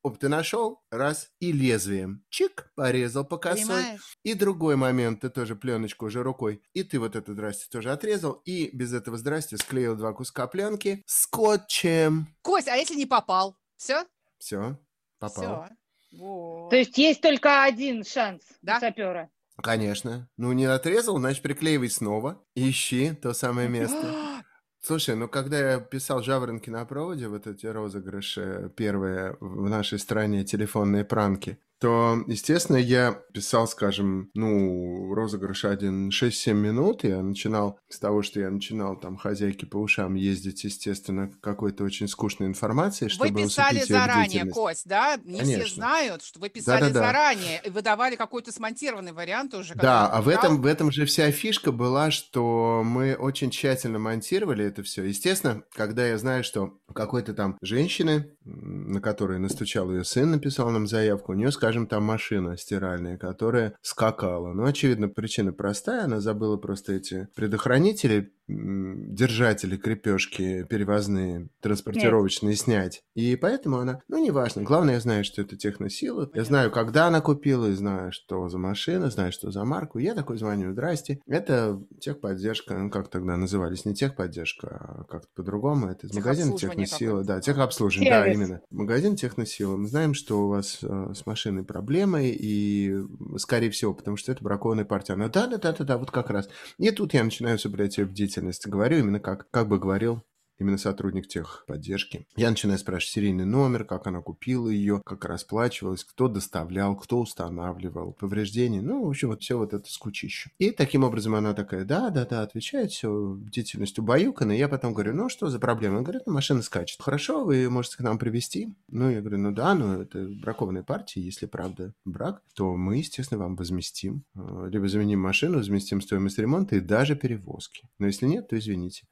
Оп, 0.03 0.19
ты 0.19 0.29
нашел, 0.29 0.83
раз, 0.91 1.31
и 1.41 1.51
лезвием. 1.53 2.23
Чик, 2.29 2.71
порезал 2.75 3.25
по 3.25 3.39
косой. 3.39 3.65
Понимаешь? 3.65 4.19
И 4.23 4.35
другой 4.35 4.77
момент, 4.77 5.21
ты 5.21 5.31
тоже 5.31 5.57
пленочку 5.57 6.07
уже 6.07 6.23
рукой. 6.23 6.63
И 6.75 6.83
ты 6.83 6.99
вот 6.99 7.17
это 7.17 7.33
здрасте 7.33 7.67
тоже 7.71 7.91
отрезал. 7.91 8.43
И 8.45 8.71
без 8.77 8.93
этого 8.93 9.17
здрасте 9.17 9.57
склеил 9.57 9.97
два 9.97 10.13
куска 10.13 10.47
пленки 10.47 11.03
скотчем. 11.07 12.29
Кость, 12.47 12.69
а 12.69 12.77
если 12.77 12.95
не 12.95 13.07
попал? 13.07 13.57
Все? 13.77 14.05
Все, 14.39 14.79
попал. 15.19 15.65
Все. 15.65 16.17
Вот. 16.17 16.71
То 16.71 16.77
есть 16.77 16.97
есть 16.97 17.21
только 17.21 17.65
один 17.65 18.05
шанс 18.05 18.43
Да. 18.63 18.77
у 18.77 18.81
сапера. 18.81 19.31
Конечно. 19.61 20.29
Ну, 20.37 20.53
не 20.53 20.67
отрезал, 20.67 21.19
значит, 21.19 21.43
приклеивай 21.43 21.91
снова. 21.91 22.41
Ищи 22.55 23.13
то 23.15 23.33
самое 23.33 23.69
место. 23.69 24.15
Слушай, 24.81 25.17
ну 25.17 25.27
когда 25.29 25.59
я 25.73 25.81
писал 25.81 26.23
«Жаворонки 26.23 26.71
на 26.71 26.85
проводе», 26.85 27.27
вот 27.27 27.49
эти 27.49 27.67
розыгрыши 27.67 28.73
первые 28.77 29.37
в 29.41 29.69
нашей 29.69 29.99
стране, 29.99 30.45
телефонные 30.45 31.05
пранки, 31.05 31.59
то, 31.79 32.25
естественно, 32.27 32.77
я 32.77 33.13
писал, 33.33 33.69
скажем, 33.69 34.31
ну, 34.35 35.13
розыгрыш 35.15 35.65
один 35.65 36.09
6-7 36.11 36.55
минут. 36.55 37.05
Я 37.05 37.23
начинал 37.23 37.79
с 37.89 37.99
того, 37.99 38.23
что 38.23 38.41
я 38.41 38.51
начинал 38.51 38.99
там 38.99 39.17
хозяйки 39.17 39.67
по 39.67 39.77
ушам 39.77 40.15
ездить, 40.15 40.65
естественно, 40.65 41.31
какой-то 41.43 41.85
очень 41.85 42.09
скучной 42.09 42.47
информацией, 42.49 43.11
Вы 43.11 43.15
чтобы 43.15 43.43
писали 43.43 43.77
усыпить 43.77 43.91
её 43.91 44.01
заранее. 44.01 44.47
Кость, 44.47 44.89
да? 44.89 45.19
Не 45.25 45.41
все 45.43 45.53
Конечно. 45.53 45.75
знают, 45.75 46.23
что 46.23 46.41
вы 46.41 46.49
писали 46.49 46.81
Да-да-да. 46.81 47.01
заранее 47.01 47.61
и 47.65 47.71
выдавали 47.71 48.17
какой-то 48.17 48.53
смонтированный 48.53 49.13
вариант 49.13 49.55
уже. 49.55 49.75
Да, 49.75 50.07
а 50.07 50.23
в 50.23 50.29
этом, 50.29 50.63
в 50.63 50.67
этом 50.67 50.91
же 50.91 51.05
вся 51.05 51.31
фишка 51.31 51.73
была, 51.73 52.11
что 52.11 52.83
мы 52.85 53.15
очень 53.15 53.51
тщательно 53.51 53.99
монтировали 53.99 54.65
это 54.65 54.83
все. 54.83 55.03
Естественно, 55.03 55.63
когда 55.75 56.07
я 56.07 56.17
знаю, 56.17 56.43
что 56.43 56.79
какой-то 56.95 57.35
там 57.35 57.59
женщины, 57.61 58.31
на 58.45 59.01
которой 59.01 59.39
настучал 59.39 59.91
ее 59.91 60.05
сын, 60.05 60.31
написал 60.31 60.71
нам 60.71 60.87
заявку, 60.87 61.33
у 61.33 61.35
нее, 61.35 61.53
скажем, 61.53 61.76
там 61.85 62.05
машина 62.05 62.57
стиральная, 62.57 63.19
которая 63.19 63.75
скакала. 63.83 64.55
Ну, 64.55 64.65
очевидно, 64.65 65.11
причина 65.11 65.53
простая, 65.53 66.05
она 66.05 66.21
забыла 66.21 66.57
просто 66.57 66.95
эти 66.95 67.29
предохранители, 67.35 68.33
держатели, 68.49 69.77
крепежки 69.77 70.65
перевозные, 70.65 71.49
транспортировочные 71.61 72.55
снять. 72.55 73.03
И 73.15 73.35
поэтому 73.37 73.79
она, 73.79 74.01
ну, 74.09 74.25
неважно. 74.25 74.63
Главное, 74.63 74.95
я 74.95 75.01
знаю, 75.01 75.25
что 75.25 75.43
это 75.43 75.57
техносила. 75.57 76.31
Я 76.35 76.45
знаю, 76.45 76.71
когда 76.71 77.07
она 77.07 77.21
купила, 77.21 77.67
и 77.67 77.73
знаю, 77.73 78.13
что 78.13 78.49
за 78.49 78.59
машина, 78.59 79.11
знаю, 79.11 79.33
что 79.33 79.51
за 79.51 79.65
марку. 79.65 79.99
Я 79.99 80.15
такой 80.15 80.39
звоню, 80.39 80.73
здрасте. 80.73 81.21
Это 81.27 81.83
техподдержка, 82.01 82.75
ну, 82.79 82.91
как 82.91 83.09
тогда 83.09 83.37
назывались, 83.37 83.85
не 83.85 83.95
техподдержка, 83.95 84.69
а 84.69 85.05
как-то 85.05 85.29
по-другому. 85.35 85.89
Это 85.89 86.07
из 86.07 86.15
магазина 86.15 86.53
Техобслуживание 86.53 86.87
техносила. 86.87 87.25
Да, 87.25 87.41
техобслуживание, 87.41 88.13
да, 88.13 88.25
Сервис. 88.25 88.37
именно. 88.37 88.61
Магазин 88.71 89.17
техносила. 89.17 89.77
Мы 89.77 89.89
знаем, 89.89 90.15
что 90.15 90.45
у 90.45 90.49
вас 90.49 90.79
э, 90.83 91.13
с 91.15 91.27
машиной 91.27 91.65
проблемы, 91.65 92.29
и, 92.29 92.97
скорее 93.39 93.71
всего, 93.71 93.93
потому 93.93 94.17
что 94.17 94.33
это 94.33 94.43
бракованная 94.43 94.85
партия. 94.85 95.15
Она, 95.15 95.29
да-да-да-да, 95.29 95.99
вот 95.99 96.11
как 96.11 96.31
раз. 96.31 96.49
И 96.79 96.91
тут 96.91 97.15
я 97.15 97.25
начинаю 97.25 97.59
соблюдать 97.59 97.99
ее 97.99 98.05
бдительность. 98.05 98.36
Говорю 98.67 98.99
именно 98.99 99.21
как, 99.21 99.51
как 99.51 99.69
бы 99.69 99.79
говорил 99.79 100.25
именно 100.59 100.79
сотрудник 100.79 101.29
техподдержки. 101.29 102.27
Я 102.37 102.51
начинаю 102.51 102.79
спрашивать 102.79 103.13
серийный 103.13 103.45
номер, 103.45 103.85
как 103.85 104.07
она 104.07 104.21
купила 104.21 104.69
ее, 104.69 105.03
как 105.05 105.25
расплачивалась, 105.25 106.05
кто 106.05 106.29
доставлял, 106.29 106.97
кто 106.97 107.21
устанавливал, 107.21 108.13
повреждения, 108.13 108.81
ну, 108.81 109.05
в 109.05 109.09
общем, 109.09 109.29
вот 109.29 109.43
все 109.43 109.59
вот 109.59 109.73
это 109.73 109.91
скучище. 109.91 110.51
И 110.59 110.71
таким 110.71 111.05
образом 111.05 111.35
она 111.35 111.55
такая, 111.55 111.85
да, 111.85 112.11
да, 112.11 112.25
да, 112.25 112.43
отвечает, 112.43 112.91
все, 112.91 113.11
бдительность 113.11 113.99
убаюкана. 113.99 114.53
И 114.53 114.59
я 114.59 114.69
потом 114.69 114.95
говорю, 114.95 115.15
ну, 115.15 115.29
что 115.29 115.49
за 115.49 115.59
проблема? 115.59 115.99
Он 115.99 116.05
говорит, 116.05 116.23
ну, 116.27 116.33
машина 116.33 116.63
скачет. 116.63 117.01
Хорошо, 117.01 117.45
вы 117.45 117.69
можете 117.71 117.97
к 117.99 118.01
нам 118.01 118.19
привезти? 118.19 118.75
Ну, 118.89 119.11
я 119.11 119.21
говорю, 119.21 119.39
ну 119.39 119.53
да, 119.53 119.75
ну, 119.75 120.01
это 120.01 120.27
бракованная 120.29 120.83
партия, 120.83 121.21
если 121.21 121.47
правда 121.47 121.93
брак, 122.05 122.43
то 122.55 122.77
мы, 122.77 122.99
естественно, 122.99 123.41
вам 123.41 123.57
возместим. 123.57 124.25
Э, 124.35 124.69
либо 124.71 124.89
заменим 124.89 125.21
машину, 125.21 125.59
возместим 125.59 126.01
стоимость 126.01 126.39
ремонта 126.39 126.77
и 126.77 126.81
даже 126.81 127.17
перевозки. 127.17 127.89
Но 127.99 128.07
если 128.07 128.27
нет, 128.27 128.49
то 128.49 128.59
извините. 128.59 129.07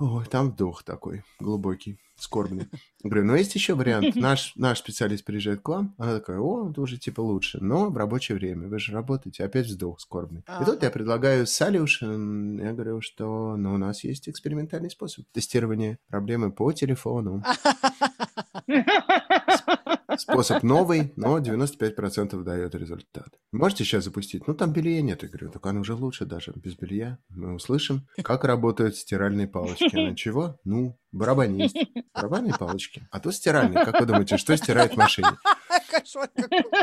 Ой, 0.00 0.24
там 0.24 0.50
вдох 0.50 0.82
такой 0.82 1.22
глубокий, 1.38 1.98
скорбный. 2.16 2.68
Говорю, 3.04 3.26
ну 3.26 3.34
есть 3.34 3.54
еще 3.54 3.74
вариант. 3.74 4.14
Наш, 4.16 4.56
наш 4.56 4.78
специалист 4.78 5.22
приезжает 5.26 5.60
к 5.60 5.68
вам. 5.68 5.94
Она 5.98 6.14
такая, 6.14 6.38
о, 6.38 6.70
это 6.70 6.80
уже 6.80 6.96
типа 6.96 7.20
лучше. 7.20 7.58
Но 7.60 7.90
в 7.90 7.96
рабочее 7.98 8.36
время. 8.38 8.68
Вы 8.68 8.78
же 8.78 8.92
работаете. 8.92 9.44
Опять 9.44 9.66
вздох 9.66 10.00
скорбный. 10.00 10.42
И 10.60 10.64
тут 10.64 10.82
я 10.82 10.90
предлагаю 10.90 11.44
solution. 11.44 12.62
Я 12.62 12.72
говорю, 12.72 13.02
что 13.02 13.56
ну, 13.58 13.74
у 13.74 13.76
нас 13.76 14.02
есть 14.02 14.26
экспериментальный 14.26 14.90
способ 14.90 15.26
тестирования 15.32 15.98
проблемы 16.08 16.50
по 16.50 16.72
телефону. 16.72 17.44
Способ 20.16 20.62
новый, 20.62 21.12
но 21.16 21.38
95% 21.38 22.42
дает 22.42 22.74
результат. 22.74 23.28
Можете 23.52 23.84
сейчас 23.84 24.04
запустить? 24.04 24.46
Ну, 24.46 24.54
там 24.54 24.72
белья 24.72 25.02
нет. 25.02 25.22
Я 25.22 25.28
говорю, 25.28 25.50
так 25.50 25.66
оно 25.66 25.80
уже 25.80 25.94
лучше 25.94 26.24
даже 26.24 26.52
без 26.54 26.76
белья. 26.76 27.18
Мы 27.30 27.54
услышим, 27.54 28.06
как 28.22 28.44
работают 28.44 28.96
стиральные 28.96 29.48
палочки. 29.48 29.96
Она 29.96 30.14
чего? 30.14 30.58
Ну, 30.64 30.96
барабанист. 31.10 31.76
Барабанные 32.14 32.54
палочки. 32.54 33.08
А 33.10 33.18
то 33.18 33.32
стиральные. 33.32 33.84
Как 33.84 33.98
вы 33.98 34.06
думаете, 34.06 34.36
что 34.36 34.56
стирает 34.56 34.92
в 34.92 34.96
машине? 34.96 35.30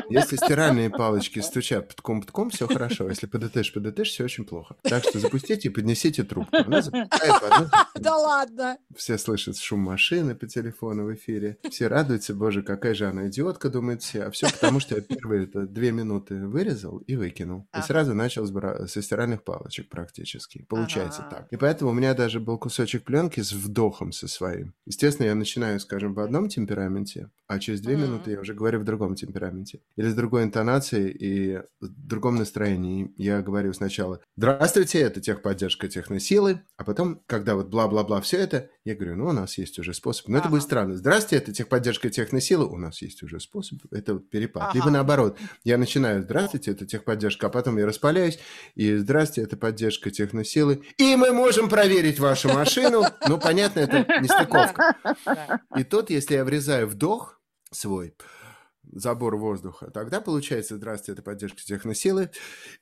Если 0.10 0.36
стиральные 0.36 0.90
палочки 0.90 1.40
стучат 1.40 1.88
подком-подком, 1.88 2.50
все 2.50 2.68
хорошо. 2.68 3.10
Если 3.10 3.28
ПДТш, 3.28 3.74
ПДТш, 3.74 4.10
все 4.10 4.24
очень 4.26 4.46
плохо. 4.46 4.76
Так 4.82 5.04
что 5.04 5.20
запустите 5.20 5.70
и 5.70 5.72
поднесите 5.72 6.24
трубку. 6.24 6.56
Она 6.58 6.82
запускает 6.82 7.70
Да 7.96 8.18
ладно. 8.18 8.78
Все 8.96 9.18
слышат 9.18 9.58
шум 9.58 9.80
машины 9.80 10.36
по 10.36 10.48
телефону 10.48 11.06
в 11.06 11.16
эфире. 11.16 11.58
Все 11.70 11.88
радуются, 11.88 12.34
боже, 12.34 12.62
какая 12.62 12.94
же 12.94 13.08
она 13.08 13.28
идиотка, 13.28 13.70
думает 13.70 14.02
все. 14.02 14.24
А 14.24 14.32
все 14.32 14.50
потому, 14.52 14.80
что 14.80 14.96
я 14.96 15.02
первые 15.02 15.48
две 15.48 15.92
минуты 15.92 16.46
вырезал 16.58 16.98
и 17.00 17.16
выкинул. 17.16 17.68
И 17.78 17.82
сразу 17.82 18.14
начал 18.16 18.48
со 18.88 19.02
стиральных 19.02 19.44
палочек 19.44 19.90
практически. 19.90 20.66
Получается 20.68 21.26
так. 21.30 21.48
И 21.52 21.58
поэтому 21.58 21.92
у 21.92 21.94
меня 21.94 22.14
даже 22.14 22.40
был 22.40 22.58
кусочек 22.58 23.04
пленки 23.04 23.42
с 23.42 23.54
вдохом 23.54 24.12
со 24.12 24.28
своим. 24.28 24.74
Естественно, 24.86 25.28
я 25.28 25.36
начинаю, 25.36 25.80
скажем, 25.80 26.14
в 26.14 26.20
одном 26.20 26.50
темпераменте, 26.50 27.30
а 27.48 27.60
через 27.60 27.82
две 27.82 27.96
минуты 27.96 28.32
я 28.32 28.40
уже 28.40 28.54
говорю 28.54 28.80
в 28.80 28.84
другом 28.84 29.16
темпераменте. 29.16 29.82
Или 29.96 30.10
с 30.10 30.16
другой 30.16 30.44
интонацией 30.44 31.12
и 31.12 31.58
в 31.80 32.08
другом 32.08 32.36
настроении. 32.36 33.14
Я 33.18 33.42
говорю 33.42 33.74
сначала 33.74 34.20
«Здравствуйте, 34.36 35.00
это 35.00 35.22
техподдержка 35.22 35.88
техносилы», 35.88 36.62
а 36.76 36.84
потом, 36.84 37.22
когда 37.28 37.56
вот 37.56 37.68
бла-бла-бла 37.68 38.20
все 38.22 38.38
это, 38.38 38.70
я 38.84 38.96
говорю, 38.96 39.16
ну, 39.16 39.28
у 39.28 39.32
нас 39.32 39.58
есть 39.58 39.78
уже 39.80 39.94
способ. 39.94 40.28
Но 40.28 40.38
ага. 40.38 40.46
это 40.46 40.50
будет 40.50 40.64
странно. 40.64 40.96
«Здравствуйте, 40.96 41.44
это 41.44 41.54
техподдержка 41.54 42.10
техносилы», 42.10 42.66
у 42.66 42.78
нас 42.78 43.02
есть 43.02 43.22
уже 43.22 43.40
способ. 43.40 43.80
Это 43.92 44.16
вот 44.16 44.30
перепад. 44.30 44.64
Ага. 44.64 44.74
Либо 44.74 44.90
наоборот, 44.90 45.38
я 45.64 45.78
начинаю 45.78 46.24
«Здравствуйте, 46.24 46.47
это 46.56 46.86
техподдержка», 46.86 47.48
а 47.48 47.50
потом 47.50 47.78
я 47.78 47.86
распаляюсь 47.86 48.40
и 48.76 48.96
«Здравствуйте, 48.96 49.48
это 49.48 49.58
поддержка 49.58 50.12
техносилы», 50.12 50.84
и 50.98 51.16
мы 51.16 51.32
можем 51.32 51.70
проверить 51.70 52.20
вашу 52.20 52.50
машину. 52.50 53.04
Ну, 53.28 53.40
понятно, 53.40 53.80
это 53.82 54.06
нестыковка. 54.22 54.96
И 55.78 55.84
тут, 55.84 56.10
если 56.10 56.36
я 56.36 56.44
врезаю 56.44 56.88
вдох, 56.88 57.38
свой 57.72 58.16
забор 58.84 59.36
воздуха, 59.36 59.92
тогда 59.92 60.22
получается, 60.22 60.78
здравствуйте, 60.78 61.14
это 61.14 61.22
поддержка 61.22 61.62
техносилы, 61.62 62.32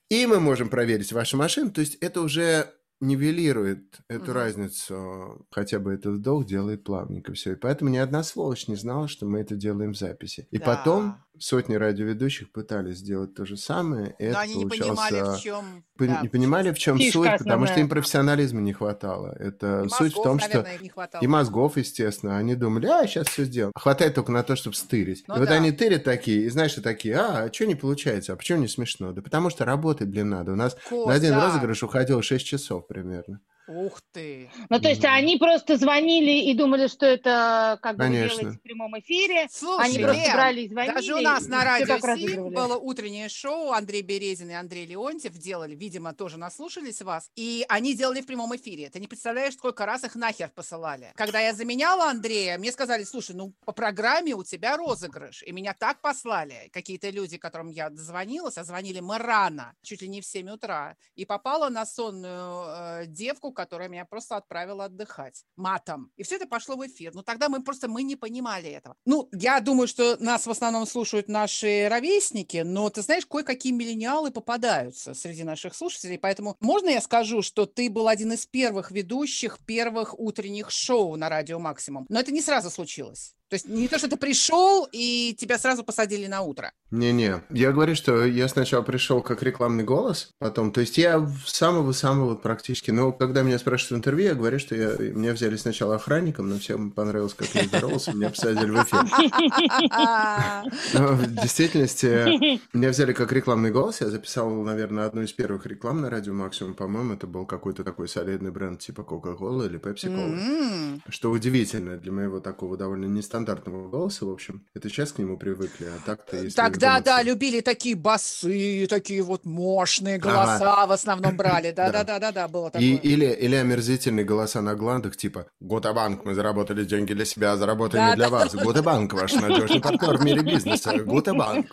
и 0.08 0.26
мы 0.26 0.38
можем 0.38 0.68
проверить 0.68 1.12
вашу 1.12 1.36
машину, 1.36 1.70
то 1.72 1.80
есть 1.80 1.96
это 1.96 2.20
уже 2.20 2.72
нивелирует 3.00 3.98
эту 4.08 4.30
угу. 4.30 4.32
разницу, 4.32 5.46
хотя 5.50 5.78
бы 5.78 5.92
этот 5.92 6.14
вдох 6.14 6.46
делает 6.46 6.84
плавненько 6.84 7.34
все. 7.34 7.52
И 7.52 7.56
поэтому 7.56 7.90
ни 7.90 7.98
одна 7.98 8.22
сволочь 8.22 8.68
не 8.68 8.76
знала, 8.76 9.06
что 9.06 9.26
мы 9.26 9.40
это 9.40 9.54
делаем 9.54 9.92
в 9.92 9.98
записи. 9.98 10.48
И 10.50 10.58
да. 10.58 10.64
потом 10.64 11.16
сотни 11.38 11.74
радиоведущих 11.74 12.52
пытались 12.52 12.98
сделать 12.98 13.34
то 13.34 13.44
же 13.44 13.56
самое. 13.56 14.14
И 14.18 14.24
Но 14.24 14.30
это 14.30 14.40
они 14.40 14.54
не 14.56 14.66
понимали, 14.66 15.36
в 15.36 15.40
чем... 15.40 15.84
По- 15.96 16.06
да, 16.06 16.20
не 16.22 16.28
понимали, 16.28 16.72
в 16.72 16.78
чем 16.78 16.98
суть, 16.98 17.06
основная. 17.08 17.38
потому 17.38 17.66
что 17.66 17.80
им 17.80 17.88
профессионализма 17.88 18.60
не 18.60 18.72
хватало. 18.72 19.34
Это 19.38 19.84
и 19.86 19.88
суть 19.88 20.14
мозгов, 20.16 20.20
в 20.20 20.22
том, 20.22 20.40
что... 20.40 20.66
Не 20.80 20.88
хватало. 20.88 21.22
И 21.22 21.26
мозгов, 21.26 21.76
естественно. 21.76 22.36
Они 22.36 22.54
думали, 22.54 22.86
а, 22.86 23.06
сейчас 23.06 23.28
все 23.28 23.44
сделаем. 23.44 23.72
Хватает 23.74 24.14
только 24.14 24.32
на 24.32 24.42
то, 24.42 24.56
чтобы 24.56 24.76
стырить. 24.76 25.24
Ну, 25.26 25.36
и 25.36 25.38
вот 25.38 25.48
да. 25.48 25.54
они 25.54 25.72
тырят 25.72 26.04
такие, 26.04 26.42
и 26.42 26.48
знаешь, 26.48 26.76
и 26.76 26.80
такие, 26.80 27.16
а, 27.16 27.44
а 27.44 27.52
что 27.52 27.66
не 27.66 27.74
получается? 27.74 28.32
А 28.32 28.36
почему 28.36 28.60
не 28.60 28.68
смешно? 28.68 29.12
Да 29.12 29.22
потому 29.22 29.50
что 29.50 29.64
работать, 29.64 30.08
блин, 30.08 30.30
надо. 30.30 30.52
У 30.52 30.56
нас 30.56 30.76
Кость, 30.88 31.06
на 31.06 31.14
один 31.14 31.32
да. 31.32 31.46
розыгрыш 31.46 31.82
уходило 31.82 32.22
6 32.22 32.46
часов 32.46 32.86
примерно. 32.86 33.40
Ух 33.68 34.00
ты! 34.12 34.48
Ну, 34.68 34.80
то 34.80 34.88
есть 34.88 35.02
mm. 35.02 35.08
они 35.08 35.36
просто 35.38 35.76
звонили 35.76 36.50
и 36.50 36.54
думали, 36.54 36.86
что 36.86 37.04
это 37.04 37.78
как 37.82 37.96
бы 37.96 38.04
Конечно. 38.04 38.34
вы 38.34 38.40
делаете 38.40 38.58
в 38.58 38.62
прямом 38.62 38.98
эфире. 39.00 39.48
Слушай, 39.50 39.86
они 39.86 39.98
просто 39.98 40.32
брали 40.32 40.60
и 40.62 40.68
звонили. 40.68 40.94
Даже 40.94 41.14
у 41.14 41.20
нас 41.20 41.46
на 41.48 41.64
радио 41.64 41.98
Сим 42.16 42.50
было 42.50 42.76
утреннее 42.76 43.28
шоу. 43.28 43.72
Андрей 43.72 44.02
Березин 44.02 44.50
и 44.50 44.54
Андрей 44.54 44.86
Леонтьев 44.86 45.32
делали, 45.32 45.74
видимо, 45.74 46.14
тоже 46.14 46.38
наслушались 46.38 47.02
вас. 47.02 47.30
И 47.34 47.64
они 47.68 47.94
делали 47.94 48.20
в 48.20 48.26
прямом 48.26 48.54
эфире. 48.54 48.88
Ты 48.88 49.00
не 49.00 49.08
представляешь, 49.08 49.54
сколько 49.54 49.84
раз 49.84 50.04
их 50.04 50.14
нахер 50.14 50.50
посылали. 50.50 51.12
Когда 51.16 51.40
я 51.40 51.52
заменяла 51.52 52.10
Андрея, 52.10 52.58
мне 52.58 52.70
сказали, 52.70 53.02
слушай, 53.02 53.34
ну 53.34 53.52
по 53.64 53.72
программе 53.72 54.34
у 54.34 54.44
тебя 54.44 54.76
розыгрыш. 54.76 55.42
И 55.42 55.50
меня 55.50 55.74
так 55.74 56.00
послали. 56.00 56.70
Какие-то 56.72 57.10
люди, 57.10 57.36
которым 57.36 57.70
я 57.70 57.90
дозвонилась, 57.90 58.58
а 58.58 58.64
звонили 58.64 59.00
мы 59.00 59.18
рано, 59.18 59.74
чуть 59.82 60.02
ли 60.02 60.08
не 60.08 60.20
в 60.20 60.26
7 60.26 60.50
утра. 60.50 60.96
И 61.16 61.24
попала 61.24 61.68
на 61.68 61.84
сонную 61.84 62.64
э, 62.68 63.06
девку, 63.06 63.55
которая 63.56 63.88
меня 63.88 64.04
просто 64.04 64.36
отправила 64.36 64.84
отдыхать 64.84 65.44
матом. 65.56 66.12
И 66.16 66.22
все 66.22 66.36
это 66.36 66.46
пошло 66.46 66.76
в 66.76 66.86
эфир. 66.86 67.14
Но 67.14 67.22
тогда 67.22 67.48
мы 67.48 67.62
просто 67.62 67.88
мы 67.88 68.02
не 68.02 68.14
понимали 68.14 68.70
этого. 68.70 68.96
Ну, 69.04 69.28
я 69.32 69.58
думаю, 69.60 69.88
что 69.88 70.16
нас 70.22 70.46
в 70.46 70.50
основном 70.50 70.86
слушают 70.86 71.28
наши 71.28 71.88
ровесники, 71.88 72.58
но 72.58 72.88
ты 72.90 73.02
знаешь, 73.02 73.26
кое-какие 73.26 73.72
миллениалы 73.72 74.30
попадаются 74.30 75.14
среди 75.14 75.42
наших 75.42 75.74
слушателей. 75.74 76.18
Поэтому 76.18 76.56
можно 76.60 76.90
я 76.90 77.00
скажу, 77.00 77.42
что 77.42 77.66
ты 77.66 77.90
был 77.90 78.06
один 78.06 78.32
из 78.32 78.46
первых 78.46 78.90
ведущих 78.90 79.58
первых 79.66 80.18
утренних 80.18 80.70
шоу 80.70 81.16
на 81.16 81.28
Радио 81.28 81.58
Максимум. 81.58 82.06
Но 82.08 82.20
это 82.20 82.32
не 82.32 82.42
сразу 82.42 82.70
случилось. 82.70 83.34
То 83.48 83.54
есть 83.54 83.68
не 83.68 83.86
то, 83.86 83.98
что 83.98 84.08
ты 84.08 84.16
пришел 84.16 84.88
и 84.90 85.34
тебя 85.38 85.56
сразу 85.58 85.84
посадили 85.84 86.26
на 86.26 86.42
утро. 86.42 86.72
Не-не. 86.90 87.42
Я 87.50 87.72
говорю, 87.72 87.94
что 87.94 88.24
я 88.24 88.48
сначала 88.48 88.82
пришел 88.82 89.22
как 89.22 89.42
рекламный 89.42 89.84
голос, 89.84 90.30
потом, 90.38 90.72
то 90.72 90.80
есть 90.80 90.98
я 90.98 91.28
самого-самого 91.46 92.34
практически, 92.34 92.90
но 92.90 93.12
когда 93.12 93.42
меня 93.42 93.58
спрашивают 93.58 93.92
в 93.92 93.96
интервью, 93.98 94.26
я 94.28 94.34
говорю, 94.34 94.58
что 94.58 94.74
я, 94.74 94.96
меня 94.98 95.32
взяли 95.32 95.56
сначала 95.56 95.96
охранником, 95.96 96.48
но 96.48 96.58
всем 96.58 96.90
понравилось, 96.90 97.34
как 97.34 97.48
я 97.54 97.64
здоровался, 97.64 98.12
меня 98.12 98.30
посадили 98.30 98.70
в 98.70 98.82
эфир. 98.82 98.96
Но 100.94 101.08
в 101.14 101.34
действительности 101.34 102.60
меня 102.72 102.90
взяли 102.90 103.12
как 103.12 103.32
рекламный 103.32 103.70
голос, 103.70 104.00
я 104.00 104.08
записал, 104.08 104.50
наверное, 104.62 105.06
одну 105.06 105.22
из 105.22 105.32
первых 105.32 105.66
реклам 105.66 106.00
на 106.00 106.10
радио 106.10 106.32
Максимум, 106.34 106.74
по-моему, 106.74 107.14
это 107.14 107.26
был 107.26 107.46
какой-то 107.46 107.84
такой 107.84 108.08
солидный 108.08 108.50
бренд 108.50 108.80
типа 108.80 109.00
Coca-Cola 109.00 109.66
или 109.66 109.78
Pepsi-Cola. 109.78 111.00
Что 111.08 111.30
удивительно 111.30 111.96
для 111.96 112.12
моего 112.12 112.40
такого 112.40 112.76
довольно 112.76 113.06
нестандартного 113.06 113.35
стандартного 113.36 113.88
голоса, 113.88 114.24
в 114.24 114.30
общем. 114.30 114.64
Это 114.74 114.88
сейчас 114.88 115.12
к 115.12 115.18
нему 115.18 115.36
привыкли, 115.36 115.86
а 115.86 115.98
так-то 116.06 116.36
если 116.36 116.56
Тогда, 116.56 117.00
да, 117.00 117.22
любили 117.22 117.60
такие 117.60 117.94
басы, 117.94 118.86
такие 118.88 119.22
вот 119.22 119.44
мощные 119.44 120.18
голоса 120.18 120.72
ага. 120.72 120.86
в 120.86 120.92
основном 120.92 121.36
брали. 121.36 121.70
Да-да-да-да, 121.76 122.48
было 122.48 122.70
такое. 122.70 122.86
И, 122.86 122.94
или, 122.94 123.26
или 123.26 123.54
омерзительные 123.56 124.24
голоса 124.24 124.62
на 124.62 124.74
гландах, 124.74 125.16
типа 125.16 125.46
«Гутабанк, 125.60 126.24
мы 126.24 126.34
заработали 126.34 126.84
деньги 126.84 127.12
для 127.12 127.26
себя, 127.26 127.56
заработали 127.56 128.00
да, 128.00 128.14
для 128.14 128.30
да. 128.30 128.30
вас. 128.30 128.54
Гутабанк, 128.54 129.12
ваш 129.12 129.34
надежный 129.34 129.80
партнер 129.80 130.16
в 130.16 130.24
мире 130.24 130.42
бизнеса. 130.42 130.96
Гутабанк». 131.04 131.66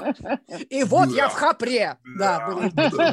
И 0.70 0.84
вот 0.84 1.10
я 1.16 1.30
в 1.30 1.34
хапре. 1.34 1.98
Да. 2.18 2.54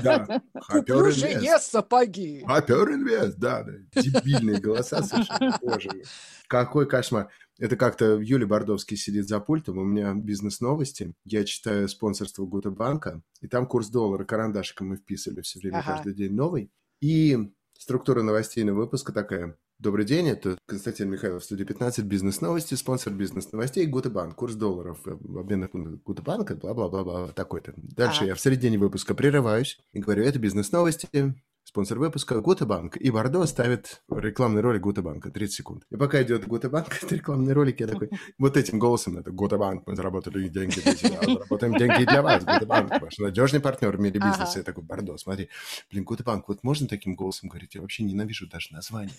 Да, 0.02 0.40
инвест. 0.50 1.70
сапоги. 1.70 2.44
Хапер 2.46 2.90
инвест, 2.90 3.38
да, 3.38 3.62
да. 3.62 3.72
Дебильные 4.02 4.60
голоса 4.60 5.02
совершенно, 5.02 5.56
боже 5.62 5.88
мой. 5.92 6.04
Какой 6.48 6.88
кошмар. 6.88 7.28
Это 7.60 7.76
как-то 7.76 8.18
Юлия 8.18 8.46
Бордовский 8.46 8.96
сидит 8.96 9.28
за 9.28 9.38
пультом, 9.38 9.76
у 9.76 9.84
меня 9.84 10.14
бизнес-новости, 10.14 11.12
я 11.24 11.44
читаю 11.44 11.90
спонсорство 11.90 12.46
Гутебанка, 12.46 13.22
и 13.42 13.48
там 13.48 13.66
курс 13.66 13.90
доллара 13.90 14.24
карандашиком 14.24 14.88
мы 14.88 14.96
вписывали 14.96 15.42
все 15.42 15.58
время, 15.58 15.80
ага. 15.80 15.92
каждый 15.92 16.14
день 16.14 16.32
новый. 16.32 16.72
И 17.02 17.52
структура 17.78 18.22
новостейного 18.22 18.78
выпуска 18.78 19.12
такая. 19.12 19.58
Добрый 19.78 20.06
день, 20.06 20.28
это 20.28 20.56
Константин 20.66 21.10
Михайлов, 21.10 21.44
студия 21.44 21.66
15, 21.66 22.04
бизнес-новости, 22.06 22.74
спонсор 22.74 23.12
бизнес-новостей, 23.12 23.86
Гутебанк, 23.86 24.34
курс 24.34 24.54
долларов 24.54 24.98
в 25.04 25.38
обменных 25.38 25.70
Гутебанка, 26.02 26.54
бла-бла-бла-бла, 26.54 27.28
такой-то. 27.28 27.74
Дальше 27.76 28.24
а. 28.24 28.26
я 28.28 28.34
в 28.34 28.40
середине 28.40 28.78
выпуска 28.78 29.14
прерываюсь 29.14 29.78
и 29.92 30.00
говорю, 30.00 30.24
это 30.24 30.38
бизнес-новости, 30.38 31.34
Спонсор 31.70 32.00
выпуска 32.00 32.40
Гутебанк. 32.40 32.96
И 32.96 33.12
Бордо 33.12 33.46
ставит 33.46 34.02
рекламный 34.10 34.60
ролик 34.60 34.82
Гутебанка. 34.82 35.30
30 35.30 35.54
секунд. 35.54 35.84
И 35.88 35.96
пока 35.96 36.20
идет 36.20 36.44
Гутебанк, 36.48 36.88
это 37.02 37.14
рекламный 37.14 37.52
ролик, 37.52 37.78
я 37.78 37.86
такой, 37.86 38.10
вот 38.38 38.56
этим 38.56 38.80
голосом, 38.80 39.18
это 39.18 39.30
Гутебанк, 39.30 39.86
мы 39.86 39.94
заработали 39.94 40.48
деньги 40.48 40.80
для 40.80 40.94
тебя, 40.96 41.20
заработаем 41.22 41.76
деньги 41.76 42.06
для 42.06 42.22
вас, 42.22 42.44
Гутебанк, 42.44 43.00
ваш 43.00 43.18
надежный 43.18 43.60
партнер 43.60 43.96
в 43.96 44.00
мире 44.00 44.18
бизнеса. 44.18 44.42
Ага. 44.42 44.58
Я 44.58 44.62
такой, 44.64 44.82
Бордо, 44.82 45.16
смотри, 45.16 45.48
блин, 45.92 46.02
Гутебанк, 46.02 46.48
вот 46.48 46.64
можно 46.64 46.88
таким 46.88 47.14
голосом 47.14 47.48
говорить? 47.48 47.76
Я 47.76 47.82
вообще 47.82 48.02
ненавижу 48.02 48.48
даже 48.48 48.72
название. 48.72 49.14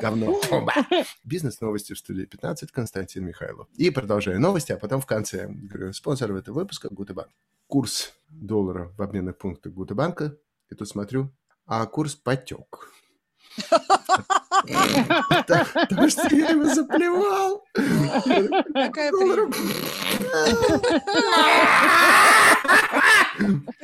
Говно. 0.00 0.40
Бизнес-новости 1.22 1.92
в 1.92 1.98
студии 1.98 2.24
15, 2.24 2.72
Константин 2.72 3.24
Михайлов. 3.24 3.68
И 3.76 3.90
продолжаю 3.90 4.40
новости, 4.40 4.72
а 4.72 4.78
потом 4.78 5.00
в 5.00 5.06
конце 5.06 5.46
говорю, 5.48 5.92
спонсор 5.92 6.32
этого 6.32 6.56
выпуска 6.56 6.88
Гутебанк. 6.90 7.28
Курс 7.68 8.14
доллара 8.30 8.92
в 8.96 9.02
обменных 9.02 9.36
пунктах 9.36 9.74
Гутебанка. 9.74 10.36
И 10.70 10.74
тут 10.74 10.88
смотрю, 10.88 11.30
а 11.66 11.84
курс 11.86 12.14
потек. 12.14 12.90
Потому 15.74 16.08
что 16.08 16.34
я 16.34 16.48
его 16.50 16.64
заплевал. 16.64 17.62
Какая 18.72 19.12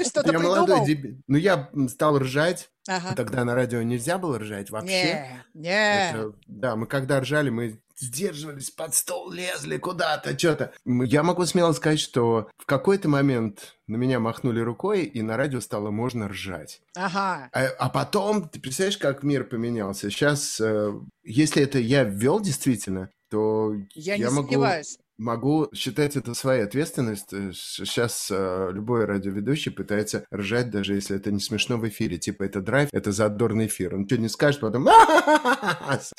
Что-то 0.02 0.32
Я 0.32 0.38
молодой 0.38 0.86
дебил. 0.86 1.22
Ну, 1.26 1.36
я 1.36 1.70
стал 1.88 2.18
ржать. 2.18 2.70
Ага. 2.88 3.14
Тогда 3.14 3.44
на 3.44 3.54
радио 3.54 3.82
нельзя 3.82 4.16
было 4.18 4.38
ржать 4.38 4.70
вообще. 4.70 5.28
Не, 5.54 5.62
не. 5.62 6.10
Это, 6.10 6.32
да, 6.46 6.76
мы 6.76 6.86
когда 6.86 7.20
ржали, 7.20 7.50
мы 7.50 7.80
сдерживались, 7.96 8.70
под 8.70 8.94
стол 8.94 9.30
лезли 9.30 9.76
куда-то, 9.78 10.38
что-то. 10.38 10.72
Я 10.84 11.22
могу 11.22 11.44
смело 11.46 11.72
сказать, 11.72 12.00
что 12.00 12.48
в 12.58 12.66
какой-то 12.66 13.08
момент 13.08 13.76
на 13.86 13.96
меня 13.96 14.20
махнули 14.20 14.60
рукой, 14.60 15.04
и 15.04 15.22
на 15.22 15.36
радио 15.36 15.60
стало 15.60 15.90
можно 15.90 16.28
ржать. 16.28 16.80
Ага. 16.96 17.48
А, 17.52 17.66
а 17.78 17.88
потом, 17.90 18.48
ты 18.48 18.60
представляешь, 18.60 18.98
как 18.98 19.22
мир 19.22 19.44
поменялся? 19.44 20.10
Сейчас, 20.10 20.60
э, 20.60 20.92
если 21.22 21.62
это 21.62 21.78
я 21.78 22.04
ввел 22.04 22.40
действительно, 22.40 23.10
то 23.30 23.74
я, 23.94 24.14
я 24.14 24.28
не 24.28 24.34
могу... 24.34 24.48
сомневаюсь. 24.48 24.98
Могу 25.16 25.68
считать 25.72 26.16
это 26.16 26.34
своей 26.34 26.64
ответственностью. 26.64 27.52
Сейчас 27.52 28.28
э, 28.30 28.70
любой 28.72 29.04
радиоведущий 29.04 29.70
пытается 29.70 30.26
ржать, 30.34 30.70
даже 30.70 30.94
если 30.94 31.16
это 31.16 31.30
не 31.30 31.38
смешно 31.40 31.76
в 31.76 31.88
эфире. 31.88 32.18
Типа 32.18 32.42
это 32.42 32.60
драйв, 32.60 32.88
это 32.92 33.12
задорный 33.12 33.66
эфир. 33.66 33.94
Он 33.94 34.06
что 34.06 34.18
не 34.18 34.28
скажет, 34.28 34.60
потом... 34.60 34.88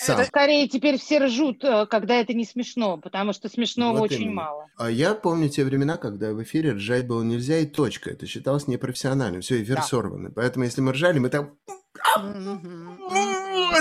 Это 0.08 0.26
скорее 0.26 0.68
теперь 0.68 0.98
все 0.98 1.26
ржут, 1.26 1.64
э, 1.64 1.86
когда 1.88 2.16
это 2.16 2.34
не 2.34 2.46
смешно, 2.46 2.98
потому 2.98 3.34
что 3.34 3.50
смешного 3.50 3.98
вот 3.98 4.12
очень 4.12 4.24
именно. 4.24 4.36
мало. 4.36 4.68
А 4.78 4.90
я 4.90 5.14
помню 5.14 5.50
те 5.50 5.64
времена, 5.64 5.98
когда 5.98 6.32
в 6.32 6.42
эфире 6.44 6.74
ржать 6.74 7.08
было 7.08 7.24
нельзя 7.24 7.60
и 7.60 7.66
точка. 7.66 8.12
Это 8.12 8.26
считалось 8.26 8.68
непрофессиональным. 8.68 9.42
Все, 9.42 9.62
эфир 9.62 9.78
да. 9.78 9.82
сорванный. 9.82 10.32
Поэтому 10.32 10.66
если 10.66 10.82
мы 10.82 10.94
ржали, 10.94 11.20
мы 11.20 11.30
там 11.30 11.52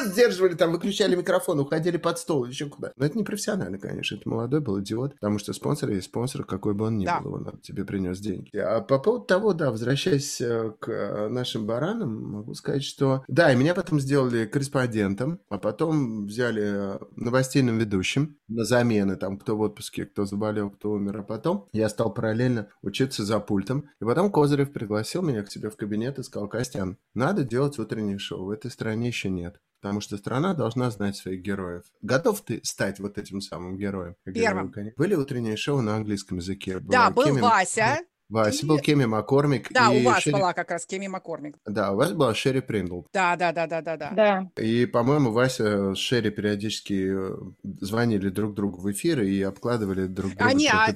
сдерживали, 0.05 0.55
там 0.55 0.73
выключали 0.73 1.17
микрофон, 1.17 1.61
уходили 1.61 1.97
под 1.97 2.19
стол, 2.19 2.45
еще 2.47 2.67
куда. 2.67 2.93
Но 2.97 3.05
это 3.05 3.17
не 3.17 3.25
профессионально, 3.25 3.79
конечно. 3.79 4.17
Это 4.17 4.29
молодой 4.29 4.61
был 4.61 4.81
идиот, 4.81 5.15
потому 5.15 5.39
что 5.39 5.53
спонсор 5.53 5.91
есть 5.91 6.07
спонсор, 6.07 6.45
какой 6.45 6.75
бы 6.75 6.87
он 6.87 6.99
ни 6.99 7.07
да. 7.07 7.21
был, 7.21 7.35
он 7.35 7.59
тебе 7.63 7.85
принес 7.85 8.19
деньги. 8.21 8.57
А 8.57 8.81
по 8.81 8.99
поводу 8.99 9.25
того, 9.25 9.53
да, 9.53 9.71
возвращаясь 9.71 10.41
э, 10.41 10.73
к 10.79 10.89
э, 10.89 11.29
нашим 11.29 11.67
баранам, 11.67 12.23
могу 12.25 12.55
сказать, 12.55 12.85
что 12.85 13.25
да, 13.29 13.53
и 13.53 13.57
меня 13.57 13.75
потом 13.75 14.01
сделали 14.01 14.47
корреспондентом, 14.47 15.41
а 15.49 15.59
потом 15.59 16.27
взяли 16.27 16.99
новостейным 17.17 17.79
ведущим 17.79 18.39
на 18.49 18.65
замены, 18.65 19.17
там, 19.17 19.39
кто 19.39 19.57
в 19.57 19.61
отпуске, 19.61 20.07
кто 20.07 20.25
заболел, 20.25 20.71
кто 20.71 20.93
умер, 20.93 21.19
а 21.19 21.23
потом 21.23 21.69
я 21.73 21.89
стал 21.89 22.13
параллельно 22.13 22.69
учиться 22.83 23.25
за 23.25 23.41
пультом. 23.41 23.89
И 24.01 24.05
потом 24.05 24.31
Козырев 24.31 24.73
пригласил 24.73 25.23
меня 25.23 25.43
к 25.43 25.51
себе 25.51 25.71
в 25.71 25.77
кабинет 25.77 26.19
и 26.19 26.23
сказал, 26.23 26.49
Костян, 26.49 26.99
надо 27.15 27.45
делать 27.45 27.79
утреннее 27.79 28.19
шоу 28.19 28.47
в 28.47 28.51
этой 28.51 28.71
стране 28.71 29.09
еще 29.09 29.31
нет. 29.31 29.61
Потому 29.85 30.01
что 30.01 30.17
страна 30.17 30.55
должна 30.55 30.91
знать 30.91 31.15
своих 31.15 31.43
героев. 31.43 31.85
Готов 32.01 32.41
ты 32.41 32.59
стать 32.65 33.01
вот 33.01 33.19
этим 33.19 33.43
самым 33.43 33.77
героем? 33.77 34.17
Первым. 34.25 34.73
Были 34.97 35.15
утренние 35.15 35.59
шоу 35.59 35.83
на 35.83 35.97
английском 35.97 36.39
языке? 36.39 36.81
Да, 36.81 37.11
был 37.11 37.25
Кеми... 37.25 37.43
Вася. 37.43 37.99
Вася 38.29 38.67
был 38.67 38.79
Кеми 38.79 39.05
Маккормик. 39.05 39.73
Да, 39.73 39.91
у 39.91 40.03
вас 40.03 40.23
Шерри... 40.23 40.37
была 40.37 40.53
как 40.53 40.71
раз 40.71 40.87
Кеми 40.87 41.09
Маккормик. 41.09 41.57
Да, 41.67 41.93
у 41.93 41.97
вас 41.97 42.13
была 42.13 42.35
Шерри 42.35 42.61
Приндл. 42.61 43.03
Да, 43.13 43.37
да, 43.37 43.53
да, 43.53 43.67
да, 43.67 43.83
да, 43.83 43.97
да. 43.97 44.51
И, 44.61 44.87
по-моему, 44.87 45.31
Вася 45.33 45.95
с 45.95 45.99
Шерри 45.99 46.31
периодически 46.31 47.13
э, 47.15 47.37
звонили 47.81 48.29
друг 48.31 48.55
другу 48.55 48.81
в 48.81 48.91
эфиры 48.91 49.29
и 49.29 49.43
обкладывали 49.43 50.07
друг 50.07 50.31
друга 50.35 50.47
Они, 50.47 50.69
а 50.69 50.93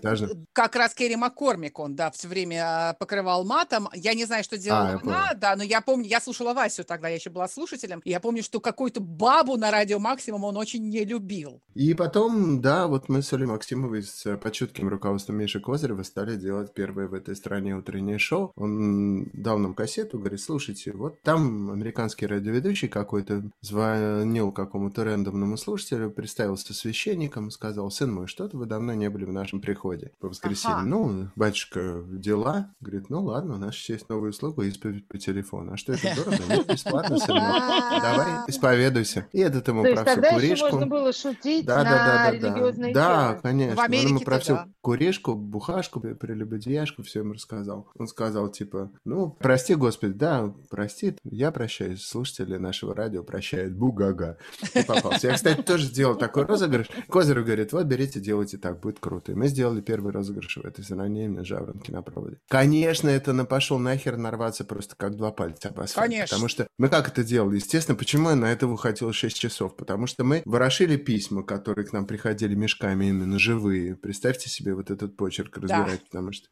как 0.53 0.77
раз 0.77 0.95
Керри 0.95 1.17
Маккормик, 1.17 1.79
он, 1.79 1.95
да, 1.95 2.11
все 2.11 2.29
время 2.29 2.91
а, 2.91 2.95
покрывал 2.95 3.45
матом. 3.45 3.89
Я 3.95 4.15
не 4.15 4.25
знаю, 4.25 4.45
что 4.45 4.57
делала 4.57 4.89
а, 4.89 5.01
она, 5.03 5.35
да, 5.35 5.57
но 5.57 5.63
я 5.63 5.81
помню, 5.81 6.07
я 6.07 6.21
слушала 6.21 6.55
Васю 6.55 6.85
тогда, 6.85 7.09
я 7.09 7.17
еще 7.17 7.31
была 7.31 7.49
слушателем, 7.49 8.01
и 8.05 8.11
я 8.11 8.21
помню, 8.21 8.43
что 8.43 8.61
какую-то 8.61 9.01
бабу 9.01 9.57
на 9.57 9.71
радио 9.71 9.99
Максимум 9.99 10.45
он 10.45 10.57
очень 10.57 10.89
не 10.89 11.05
любил. 11.05 11.61
И 11.75 11.95
потом, 11.95 12.61
да, 12.61 12.87
вот 12.87 13.09
мы 13.09 13.23
с 13.23 13.33
Олей 13.33 13.47
Максимовой 13.47 14.03
с 14.03 14.27
э, 14.27 14.37
под 14.37 14.53
чутким 14.53 14.89
руководством 14.89 15.37
Миши 15.37 15.61
Козырева 15.61 16.03
стали 16.03 16.37
делать 16.37 16.75
первые 16.75 17.09
в 17.09 17.15
этой 17.29 17.37
стране 17.37 17.77
утреннее 17.77 18.19
шоу. 18.19 18.53
Он 18.57 19.25
дал 19.33 19.59
нам 19.59 19.75
кассету, 19.75 20.19
говорит, 20.19 20.41
слушайте, 20.41 20.93
вот 20.93 21.21
там 21.23 21.71
американский 21.71 22.27
радиоведущий 22.27 22.89
какой-то 22.89 23.43
звонил 23.61 24.51
какому-то 24.51 25.05
рандомному 25.05 25.57
слушателю, 25.57 26.11
представился 26.11 26.73
священником, 26.73 27.51
сказал, 27.51 27.91
сын 27.91 28.13
мой, 28.13 28.27
что-то 28.27 28.57
вы 28.57 28.67
давно 28.67 28.95
не 28.95 29.11
были 29.11 29.25
в 29.25 29.33
нашем 29.33 29.61
приходе 29.61 30.13
по 30.21 30.29
воскресеньям. 30.29 30.79
Ага. 30.79 30.89
Ну, 30.89 31.29
батюшка, 31.37 32.03
дела. 32.09 32.75
Говорит, 32.81 33.11
ну 33.11 33.23
ладно, 33.23 33.55
у 33.55 33.59
нас 33.59 33.77
есть 33.89 34.09
новая 34.09 34.31
услуга, 34.31 34.63
исповедь 34.65 35.07
по 35.07 35.19
телефону. 35.19 35.73
А 35.73 35.77
что 35.77 35.93
это 35.93 36.15
дорого? 36.17 36.43
Нет, 36.49 36.67
бесплатно, 36.67 37.19
сын 37.19 37.37
Давай, 37.37 38.45
исповедуйся. 38.49 39.27
И 39.33 39.41
этот 39.41 39.69
ему 39.69 39.83
про 39.83 40.05
всю 40.05 40.23
куришку. 40.23 40.67
можно 40.67 40.87
было 40.87 41.13
шутить 41.13 41.67
да, 41.67 41.79
на 41.79 41.85
да, 41.85 42.05
да, 42.05 42.31
религиозные 42.31 42.95
Да, 42.95 43.39
конечно. 43.43 43.83
Он 43.83 43.93
ему 43.93 44.21
про 44.21 44.39
всю 44.39 44.59
куришку, 44.81 45.35
бухашку, 45.35 46.01
прелюбодеяшку, 46.01 47.03
все 47.09 47.21
ему 47.21 47.33
рассказал. 47.33 47.89
Он 47.99 48.07
сказал, 48.07 48.51
типа, 48.51 48.93
ну, 49.05 49.37
прости, 49.39 49.75
Господи, 49.75 50.13
да, 50.13 50.55
простит, 50.71 51.19
я 51.25 51.51
прощаюсь, 51.51 52.03
слушатели 52.03 52.57
нашего 52.57 52.95
радио 52.95 53.23
прощают, 53.23 53.75
бугага. 53.75 54.39
И 54.75 54.83
попался. 54.83 55.29
Я, 55.29 55.35
кстати, 55.35 55.63
тоже 55.63 55.87
сделал 55.87 56.17
такой 56.17 56.45
розыгрыш. 56.45 56.89
Козырев 57.09 57.45
говорит, 57.45 57.73
вот, 57.73 57.87
берите, 57.87 58.21
делайте 58.21 58.59
так, 58.59 58.81
будет 58.81 59.01
круто. 59.01 59.33
И 59.33 59.35
мы 59.35 59.49
сделали 59.49 59.81
первый 59.81 60.13
розыгрыш 60.13 60.59
в 60.59 60.65
этой 60.65 60.85
стране 60.85 61.25
именно 61.25 61.45
жаворонки 61.45 61.91
на 61.91 62.03
проводе. 62.03 62.39
Конечно, 62.49 63.09
это 63.09 63.33
на 63.33 63.45
пошел 63.45 63.79
нахер 63.79 64.17
нарваться 64.17 64.65
просто 64.65 64.95
как 64.97 65.17
два 65.17 65.33
пальца 65.33 65.69
об 65.69 65.81
асфальт. 65.81 66.11
Конечно. 66.11 66.37
Потому 66.37 66.49
что 66.49 66.69
мы 66.79 66.89
как 66.89 67.09
это 67.09 67.25
делали? 67.25 67.57
Естественно, 67.57 67.97
почему 67.97 68.31
я 68.31 68.37
на 68.37 68.53
это 68.53 68.67
выходил 68.67 69.13
6 69.13 69.39
часов? 69.39 69.77
Потому 69.77 70.07
что 70.07 70.25
мы 70.25 70.43
ворошили 70.45 70.97
письма, 70.97 71.43
которые 71.43 71.87
к 71.87 71.93
нам 71.93 72.07
приходили 72.07 72.55
мешками 72.55 73.07
именно 73.07 73.39
живые. 73.39 73.97
Представьте 73.97 74.51
себе 74.51 74.75
вот 74.75 74.91
этот 74.91 75.17
почерк 75.17 75.57
разбирать, 75.57 76.01
да. 76.01 76.07
потому 76.11 76.33
что 76.33 76.49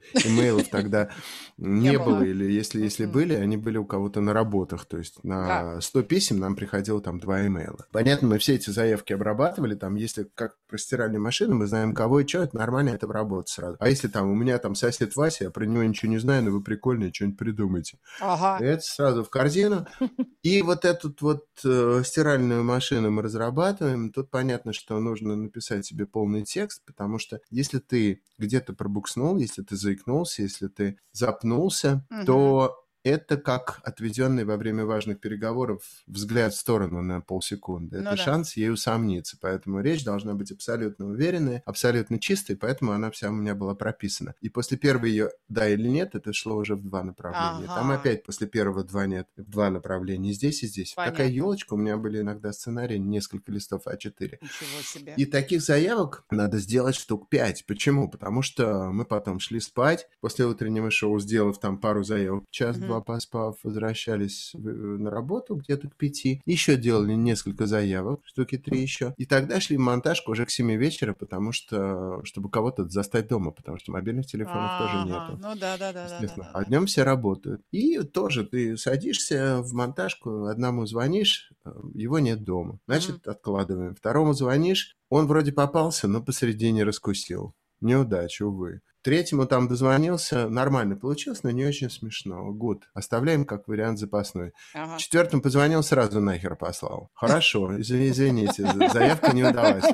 имейлов 0.47 0.69
тогда 0.69 1.11
не, 1.59 1.99
было. 1.99 2.23
Или 2.23 2.51
если, 2.51 2.81
если 2.81 3.07
были, 3.07 3.35
они 3.35 3.57
были 3.57 3.79
у 3.79 3.85
кого-то 3.85 4.21
на 4.21 4.33
работах. 4.33 4.87
То 4.87 4.99
есть 4.99 5.23
на 5.25 5.75
да. 5.75 5.81
100 5.81 6.03
писем 6.03 6.39
нам 6.39 6.57
приходило 6.57 7.01
там 7.01 7.19
два 7.19 7.47
имейла. 7.47 7.87
Понятно, 7.93 8.29
мы 8.29 8.39
все 8.39 8.55
эти 8.55 8.71
заявки 8.71 9.13
обрабатывали. 9.13 9.75
Там, 9.75 9.95
если 9.95 10.29
как 10.35 10.57
про 10.69 10.79
стиральную 10.79 11.23
машину, 11.23 11.57
мы 11.57 11.67
знаем, 11.67 11.95
кого 11.95 12.21
и 12.21 12.27
что, 12.27 12.43
это 12.43 12.57
нормально, 12.57 12.91
это 12.91 13.07
в 13.07 13.11
работу 13.11 13.51
сразу. 13.51 13.77
А 13.81 13.89
если 13.89 14.09
там 14.09 14.31
у 14.31 14.35
меня 14.35 14.59
там 14.59 14.75
сосед 14.75 15.15
Вася, 15.17 15.45
я 15.45 15.51
про 15.51 15.65
него 15.65 15.83
ничего 15.83 16.11
не 16.11 16.19
знаю, 16.19 16.45
но 16.45 16.51
вы 16.51 16.63
прикольные, 16.63 17.13
что-нибудь 17.13 17.39
придумайте. 17.39 17.99
Ага. 18.21 18.65
Это 18.65 18.83
сразу 18.83 19.25
в 19.25 19.31
корзину. 19.31 19.87
И 20.43 20.63
вот 20.63 20.85
эту 20.85 21.15
вот 21.21 21.47
э, 21.65 22.03
стиральную 22.05 22.63
машину 22.63 23.11
мы 23.11 23.23
разрабатываем. 23.23 24.13
Тут 24.13 24.31
понятно, 24.31 24.73
что 24.73 24.99
нужно 25.01 25.37
написать 25.37 25.87
себе 25.87 26.07
полный 26.07 26.45
текст, 26.45 26.83
потому 26.85 27.19
что 27.19 27.41
если 27.51 27.79
ты 27.79 28.23
где-то 28.39 28.75
пробукснул, 28.75 29.37
если 29.37 29.63
ты 29.63 29.77
заикнулся, 29.77 30.36
если 30.39 30.69
ты 30.69 30.99
запнулся, 31.13 32.07
угу. 32.11 32.25
то 32.25 32.86
это 33.07 33.37
как 33.37 33.81
отведенный 33.85 34.45
во 34.45 34.57
время 34.57 34.85
важных 34.85 35.21
переговоров 35.21 35.83
взгляд 36.09 36.53
в 36.53 36.57
сторону 36.57 37.03
на 37.03 37.21
полсекунды. 37.21 37.99
Это 37.99 38.05
ну, 38.05 38.11
да. 38.11 38.17
шанс 38.17 38.57
ей 38.57 38.71
усомниться. 38.71 39.37
Поэтому 39.41 39.81
речь 39.81 40.05
должна 40.05 40.35
быть 40.35 40.51
абсолютно 40.51 41.07
уверенной, 41.07 41.63
абсолютно 41.67 42.19
чистой, 42.19 42.57
поэтому 42.57 42.91
она 42.93 43.13
вся 43.13 43.29
у 43.29 43.33
меня 43.33 43.55
была 43.55 43.77
прописана. 43.77 44.35
И 44.41 44.49
после 44.49 44.77
первого 44.77 45.07
ее 45.07 45.31
«да» 45.49 45.69
или 45.69 45.87
«нет» 45.87 46.17
это 46.17 46.33
шло 46.33 46.57
уже 46.57 46.75
в 46.75 46.83
два 46.83 47.05
направления. 47.05 47.67
Ага. 47.67 47.77
Там 47.77 47.91
опять 47.93 48.25
после 48.25 48.49
первого 48.49 48.83
«два» 48.83 49.07
«нет» 49.07 49.29
в 49.37 49.49
два 49.49 49.71
направления. 49.71 50.33
Здесь 50.33 50.65
и 50.65 50.67
здесь. 50.67 50.95
Понятно. 50.95 51.17
Такая 51.17 51.33
елочка. 51.33 51.75
У 51.75 51.77
меня 51.77 51.97
были 51.97 52.21
иногда 52.21 52.53
сценарии, 52.53 52.99
несколько 52.99 53.53
листов 53.53 53.87
А4. 53.87 54.39
Ничего 54.41 54.83
себе. 54.83 55.15
И 55.17 55.27
таких 55.27 55.63
заявок 55.63 56.25
надо 56.31 56.59
сделать 56.59 56.97
штук 56.97 57.29
пять. 57.29 57.65
Почему? 57.67 58.11
Потому 58.11 58.43
что 58.43 58.91
мы 58.91 59.05
потом 59.05 59.39
шли 59.39 59.61
спать, 59.61 60.09
после 60.21 60.45
утреннего 60.47 60.91
шоу, 60.91 61.21
сделав 61.21 61.61
там 61.61 61.79
пару 61.79 62.03
заявок, 62.03 62.45
час-два, 62.51 62.96
едва 62.97 63.01
поспав, 63.01 63.57
возвращались 63.63 64.53
на 64.55 65.11
работу 65.11 65.57
где-то 65.57 65.89
к 65.89 65.97
пяти, 65.97 66.43
еще 66.45 66.77
делали 66.77 67.15
несколько 67.15 67.67
заявок, 67.67 68.21
штуки 68.25 68.59
три 68.59 68.81
еще, 68.81 69.15
и 69.17 69.27
тогда 69.27 69.61
шли 69.61 69.77
в 69.77 69.81
монтажку 69.81 70.33
уже 70.33 70.47
к 70.47 70.51
семи 70.51 70.77
вечера, 70.77 71.15
потому 71.15 71.53
что, 71.53 72.21
чтобы 72.25 72.51
кого-то 72.51 72.89
застать 72.89 73.29
дома, 73.29 73.51
потому 73.51 73.79
что 73.79 73.93
мобильных 73.93 74.27
телефонов 74.27 74.71
тоже 74.79 75.05
нету. 75.07 75.39
Ну 75.43 75.59
да, 75.59 75.77
да, 75.79 75.93
да. 75.93 76.09
да, 76.21 76.35
да, 76.37 76.51
А 76.53 76.65
днем 76.65 76.87
все 76.87 77.03
работают. 77.03 77.63
И 77.71 77.99
тоже 78.03 78.45
ты 78.45 78.77
садишься 78.77 79.61
в 79.63 79.73
монтажку, 79.73 80.45
одному 80.45 80.87
звонишь, 80.87 81.51
э, 81.65 81.71
его 81.95 82.19
нет 82.19 82.45
дома. 82.45 82.79
Значит, 82.87 83.27
mm-hmm. 83.27 83.31
откладываем. 83.31 83.95
Второму 83.95 84.33
звонишь, 84.33 84.97
он 85.09 85.27
вроде 85.27 85.53
попался, 85.53 86.09
но 86.09 86.23
посередине 86.23 86.85
раскусил. 86.85 87.55
Неудача, 87.81 88.47
увы. 88.47 88.81
Третьему 89.07 89.47
там 89.47 89.69
дозвонился, 89.69 90.49
нормально 90.49 90.97
получилось, 90.97 91.45
но 91.45 91.53
не 91.53 91.65
очень 91.65 91.91
смешно. 91.91 92.51
Гуд. 92.53 92.89
Оставляем 92.93 93.45
как 93.45 93.69
вариант 93.69 94.01
запасной. 94.01 94.53
Ага. 94.75 94.99
Четвертому 94.99 95.43
позвонил, 95.43 95.85
сразу 95.85 96.21
нахер 96.21 96.57
послал. 96.57 97.09
Хорошо, 97.15 97.81
извините, 97.81 98.67
заявка 98.93 99.33
не 99.33 99.45
удалась. 99.45 99.85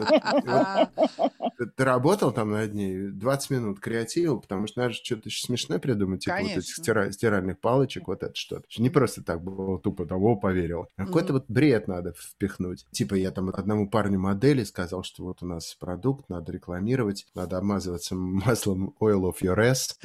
Ты 1.77 1.85
работал 1.85 2.33
там 2.33 2.51
над 2.51 2.72
ней 2.75 3.11
20 3.11 3.51
минут, 3.51 3.81
креативил, 3.81 4.40
потому 4.40 4.66
что 4.66 4.81
надо 4.81 4.94
что-то 4.94 5.29
смешное 5.31 5.79
придумать, 5.79 6.25
типа 6.25 6.38
вот 6.40 6.51
этих 6.51 7.12
стиральных 7.12 7.61
палочек, 7.61 8.09
вот 8.09 8.22
это 8.22 8.35
что-то. 8.35 8.64
Не 8.79 8.88
просто 8.88 9.22
так 9.22 9.44
было 9.44 9.79
тупо 9.79 10.07
того 10.07 10.37
поверил. 10.37 10.88
Какой-то 10.96 11.35
вот 11.35 11.44
бред 11.48 11.87
надо 11.87 12.14
впихнуть. 12.18 12.87
Типа 12.90 13.14
я 13.14 13.31
там 13.31 13.51
одному 13.51 13.90
парню 13.90 14.18
модели 14.18 14.64
сказал, 14.64 15.05
что 15.05 15.22
вот 15.22 15.42
у 15.42 15.46
нас 15.46 15.77
продукт, 15.79 16.31
надо 16.31 16.51
рекламировать, 16.51 17.27
надо 17.35 17.59
обмазываться 17.59 18.14
маслом 18.14 18.94
oil 19.03 19.25
of 19.25 19.41
your 19.43 19.59
ass. 19.59 19.97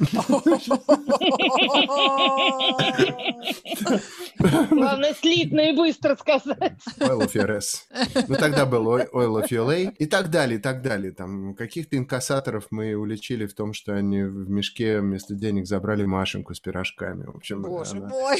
Главное, 4.70 5.14
слитно 5.14 5.60
и 5.60 5.76
быстро 5.76 6.16
сказать. 6.16 6.78
Oil 6.98 7.20
of 7.20 7.32
your 7.34 7.56
ass. 7.56 7.82
Ну, 8.28 8.36
тогда 8.36 8.66
был 8.66 8.86
oil 8.88 9.42
of 9.42 9.48
your 9.50 9.66
lay 9.66 9.94
и 9.98 10.06
так 10.06 10.30
далее, 10.30 10.58
и 10.58 10.62
так 10.62 10.82
далее. 10.82 11.12
Там 11.12 11.54
каких-то 11.54 11.96
инкассаторов 11.96 12.66
мы 12.70 12.94
уличили 12.94 13.46
в 13.46 13.54
том, 13.54 13.72
что 13.72 13.94
они 13.94 14.22
в 14.22 14.50
мешке 14.50 15.00
вместо 15.00 15.34
денег 15.34 15.66
забрали 15.66 16.04
Машеньку 16.04 16.54
с 16.54 16.60
пирожками. 16.60 17.24
В 17.24 17.36
общем, 17.36 17.62
Боже 17.62 17.98
она... 17.98 18.08
мой! 18.08 18.38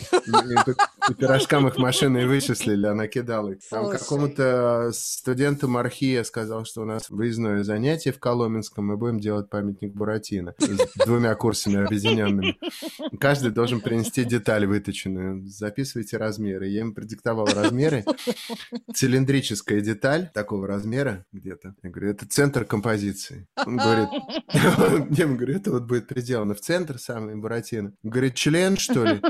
По 1.06 1.14
пирожкам 1.14 1.68
их 1.68 1.78
машины 1.78 2.26
вычислили, 2.26 2.86
она 2.86 3.06
кидала 3.06 3.50
их. 3.50 3.60
Там 3.70 3.90
какому-то 3.90 4.90
студенту 4.92 5.68
Мархия 5.68 6.24
сказал, 6.24 6.64
что 6.64 6.82
у 6.82 6.84
нас 6.84 7.10
выездное 7.10 7.62
занятие 7.62 8.12
в 8.12 8.18
Коломенском, 8.18 8.86
мы 8.86 8.96
будем 8.96 9.20
делать 9.20 9.48
памятник 9.48 9.94
Буратино 9.94 10.37
с 10.58 11.04
двумя 11.04 11.34
курсами 11.34 11.84
объединенными. 11.84 12.56
Каждый 13.18 13.50
должен 13.50 13.80
принести 13.80 14.24
деталь 14.24 14.66
выточенную. 14.66 15.46
Записывайте 15.46 16.16
размеры. 16.16 16.68
Я 16.68 16.80
им 16.80 16.94
продиктовал 16.94 17.46
размеры. 17.46 18.04
Цилиндрическая 18.94 19.80
деталь 19.80 20.30
такого 20.32 20.66
размера 20.66 21.24
где-то. 21.32 21.74
Я 21.82 21.90
говорю, 21.90 22.10
это 22.10 22.26
центр 22.26 22.64
композиции. 22.64 23.46
Он 23.66 23.76
говорит, 23.76 24.08
я 25.18 25.24
ему 25.24 25.36
говорю, 25.36 25.56
это 25.56 25.70
вот 25.70 25.84
будет 25.84 26.06
приделано 26.06 26.54
в 26.54 26.60
центр 26.60 26.98
самый 26.98 27.36
Буратино. 27.36 27.92
говорит, 28.02 28.34
член, 28.34 28.76
что 28.76 29.04
ли? 29.04 29.20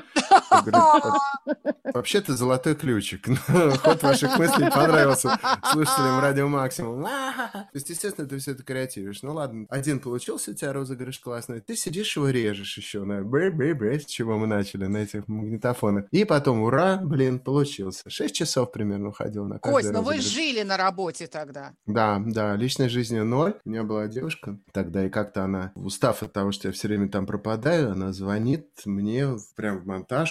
Вообще-то 1.85 2.37
золотой 2.37 2.75
ключик. 2.75 3.27
Ход 3.83 4.03
ваших 4.03 4.39
мыслей 4.39 4.71
понравился 4.71 5.39
слушателям 5.73 6.21
Радио 6.21 6.49
Максимум. 6.49 7.05
То 7.05 7.67
есть, 7.75 7.89
естественно, 7.91 8.29
ты 8.29 8.39
все 8.39 8.53
это 8.53 8.63
креативишь. 8.63 9.23
Ну 9.23 9.35
ладно, 9.35 9.67
один 9.71 10.01
получился 10.01 10.51
у 10.51 10.55
тебя 10.55 10.73
розыгрыш 10.73 11.19
классный. 11.19 11.61
Ты 11.61 11.77
сидишь 11.77 12.17
его 12.17 12.29
режешь 12.29 12.77
еще 12.77 13.05
на 13.05 13.23
бре 13.23 13.51
бре 13.51 13.75
бре 13.75 14.01
с 14.01 14.07
чего 14.07 14.39
мы 14.39 14.47
начали, 14.47 14.87
на 14.87 14.99
этих 14.99 15.27
магнитофонах. 15.29 16.07
И 16.11 16.25
потом, 16.25 16.63
ура, 16.63 16.99
блин, 17.03 17.39
получился. 17.39 18.09
Шесть 18.09 18.35
часов 18.35 18.73
примерно 18.73 19.09
уходил 19.09 19.47
на 19.47 19.59
каждый 19.59 19.75
Кость, 19.75 19.93
ну 19.93 20.03
вы 20.03 20.21
жили 20.21 20.63
на 20.63 20.77
работе 20.77 21.27
тогда. 21.27 21.73
Да, 21.87 22.23
да, 22.25 22.55
личной 22.57 22.89
жизни 22.89 23.21
ноль. 23.21 23.55
У 23.65 23.71
меня 23.71 23.83
была 23.85 24.07
девушка 24.09 24.59
тогда, 24.73 25.07
и 25.07 25.11
как-то 25.11 25.45
она, 25.45 25.73
устав 25.75 26.23
от 26.23 26.33
того, 26.33 26.53
что 26.53 26.69
я 26.69 26.73
все 26.73 26.89
время 26.89 27.09
там 27.09 27.27
пропадаю, 27.27 27.93
она 27.93 28.13
звонит 28.13 28.69
мне 28.85 29.29
прям 29.57 29.79
в 29.81 29.87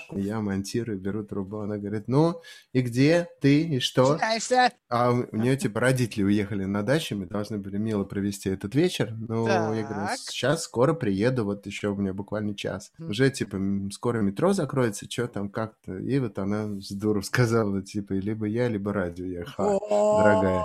монтажку, 0.07 0.17
я 0.17 0.39
монтирую, 0.39 0.99
беру 0.99 1.23
трубу, 1.23 1.59
она 1.59 1.77
говорит, 1.77 2.07
ну, 2.07 2.41
и 2.73 2.81
где 2.81 3.27
ты, 3.41 3.63
и 3.63 3.79
что? 3.79 4.15
Считаешься? 4.15 4.71
А 4.89 5.11
у 5.11 5.35
нее, 5.35 5.57
типа, 5.57 5.79
родители 5.79 6.23
уехали 6.23 6.65
на 6.65 6.83
дачу, 6.83 7.15
мы 7.15 7.25
должны 7.25 7.57
были 7.57 7.77
мило 7.77 8.03
провести 8.03 8.49
этот 8.49 8.75
вечер. 8.75 9.13
Ну, 9.27 9.45
так. 9.45 9.75
я 9.75 9.83
говорю, 9.83 10.07
сейчас 10.17 10.63
скоро 10.63 10.93
приеду, 10.93 11.45
вот 11.45 11.65
еще 11.65 11.89
у 11.89 11.95
меня 11.95 12.13
буквально 12.13 12.55
час. 12.55 12.91
Mm. 12.99 13.09
Уже, 13.09 13.29
типа, 13.29 13.59
скоро 13.91 14.19
метро 14.19 14.53
закроется, 14.53 15.09
что 15.09 15.27
там, 15.27 15.49
как-то. 15.49 15.97
И 15.97 16.19
вот 16.19 16.39
она 16.39 16.79
с 16.79 16.91
дуру 16.91 17.21
сказала, 17.21 17.81
типа, 17.81 18.13
либо 18.13 18.45
я, 18.45 18.67
либо 18.67 18.93
радио 18.93 19.25
я. 19.25 19.45
Ха, 19.45 19.77
дорогая. 19.89 20.63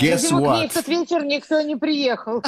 Guess 0.00 0.30
what? 0.32 0.56
К 0.56 0.56
ней 0.56 0.68
в 0.68 0.74
тот 0.74 0.88
вечер 0.88 1.24
никто 1.24 1.60
не 1.62 1.76
приехал. 1.76 2.42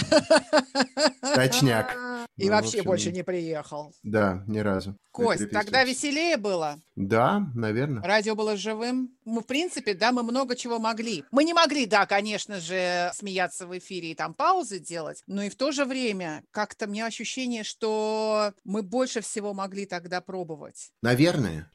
Точняк. 1.34 1.96
И 2.37 2.50
вообще 2.50 2.82
больше 2.82 3.12
не 3.12 3.22
приехал. 3.22 3.92
Да, 4.02 4.42
ни 4.46 4.58
разу. 4.58 4.96
Кость, 5.14 5.50
тогда 5.53 5.85
веселее 5.85 6.37
было? 6.37 6.81
Да, 6.96 7.46
наверное. 7.55 8.03
Радио 8.03 8.35
было 8.35 8.57
живым. 8.57 9.16
Мы, 9.24 9.42
в 9.42 9.46
принципе, 9.46 9.94
да, 9.94 10.11
мы 10.11 10.24
много 10.24 10.57
чего 10.57 10.81
могли. 10.81 11.24
Мы 11.31 11.44
не 11.44 11.55
могли, 11.55 11.87
да, 11.87 12.05
конечно 12.05 12.59
же, 12.59 13.12
смеяться 13.14 13.68
в 13.68 13.79
эфире 13.79 14.11
и 14.11 14.14
там 14.16 14.35
паузы 14.35 14.81
делать, 14.81 15.22
но 15.29 15.44
и 15.44 15.50
в 15.50 15.55
то 15.55 15.70
же 15.70 15.85
время 15.85 16.42
как-то 16.50 16.88
мне 16.88 17.07
ощущение, 17.07 17.62
что 17.62 18.55
мы 18.64 18.83
больше 18.83 19.20
всего 19.20 19.55
могли 19.55 19.87
тогда 19.87 20.20
пробовать. 20.20 20.90
Наверное. 21.00 21.70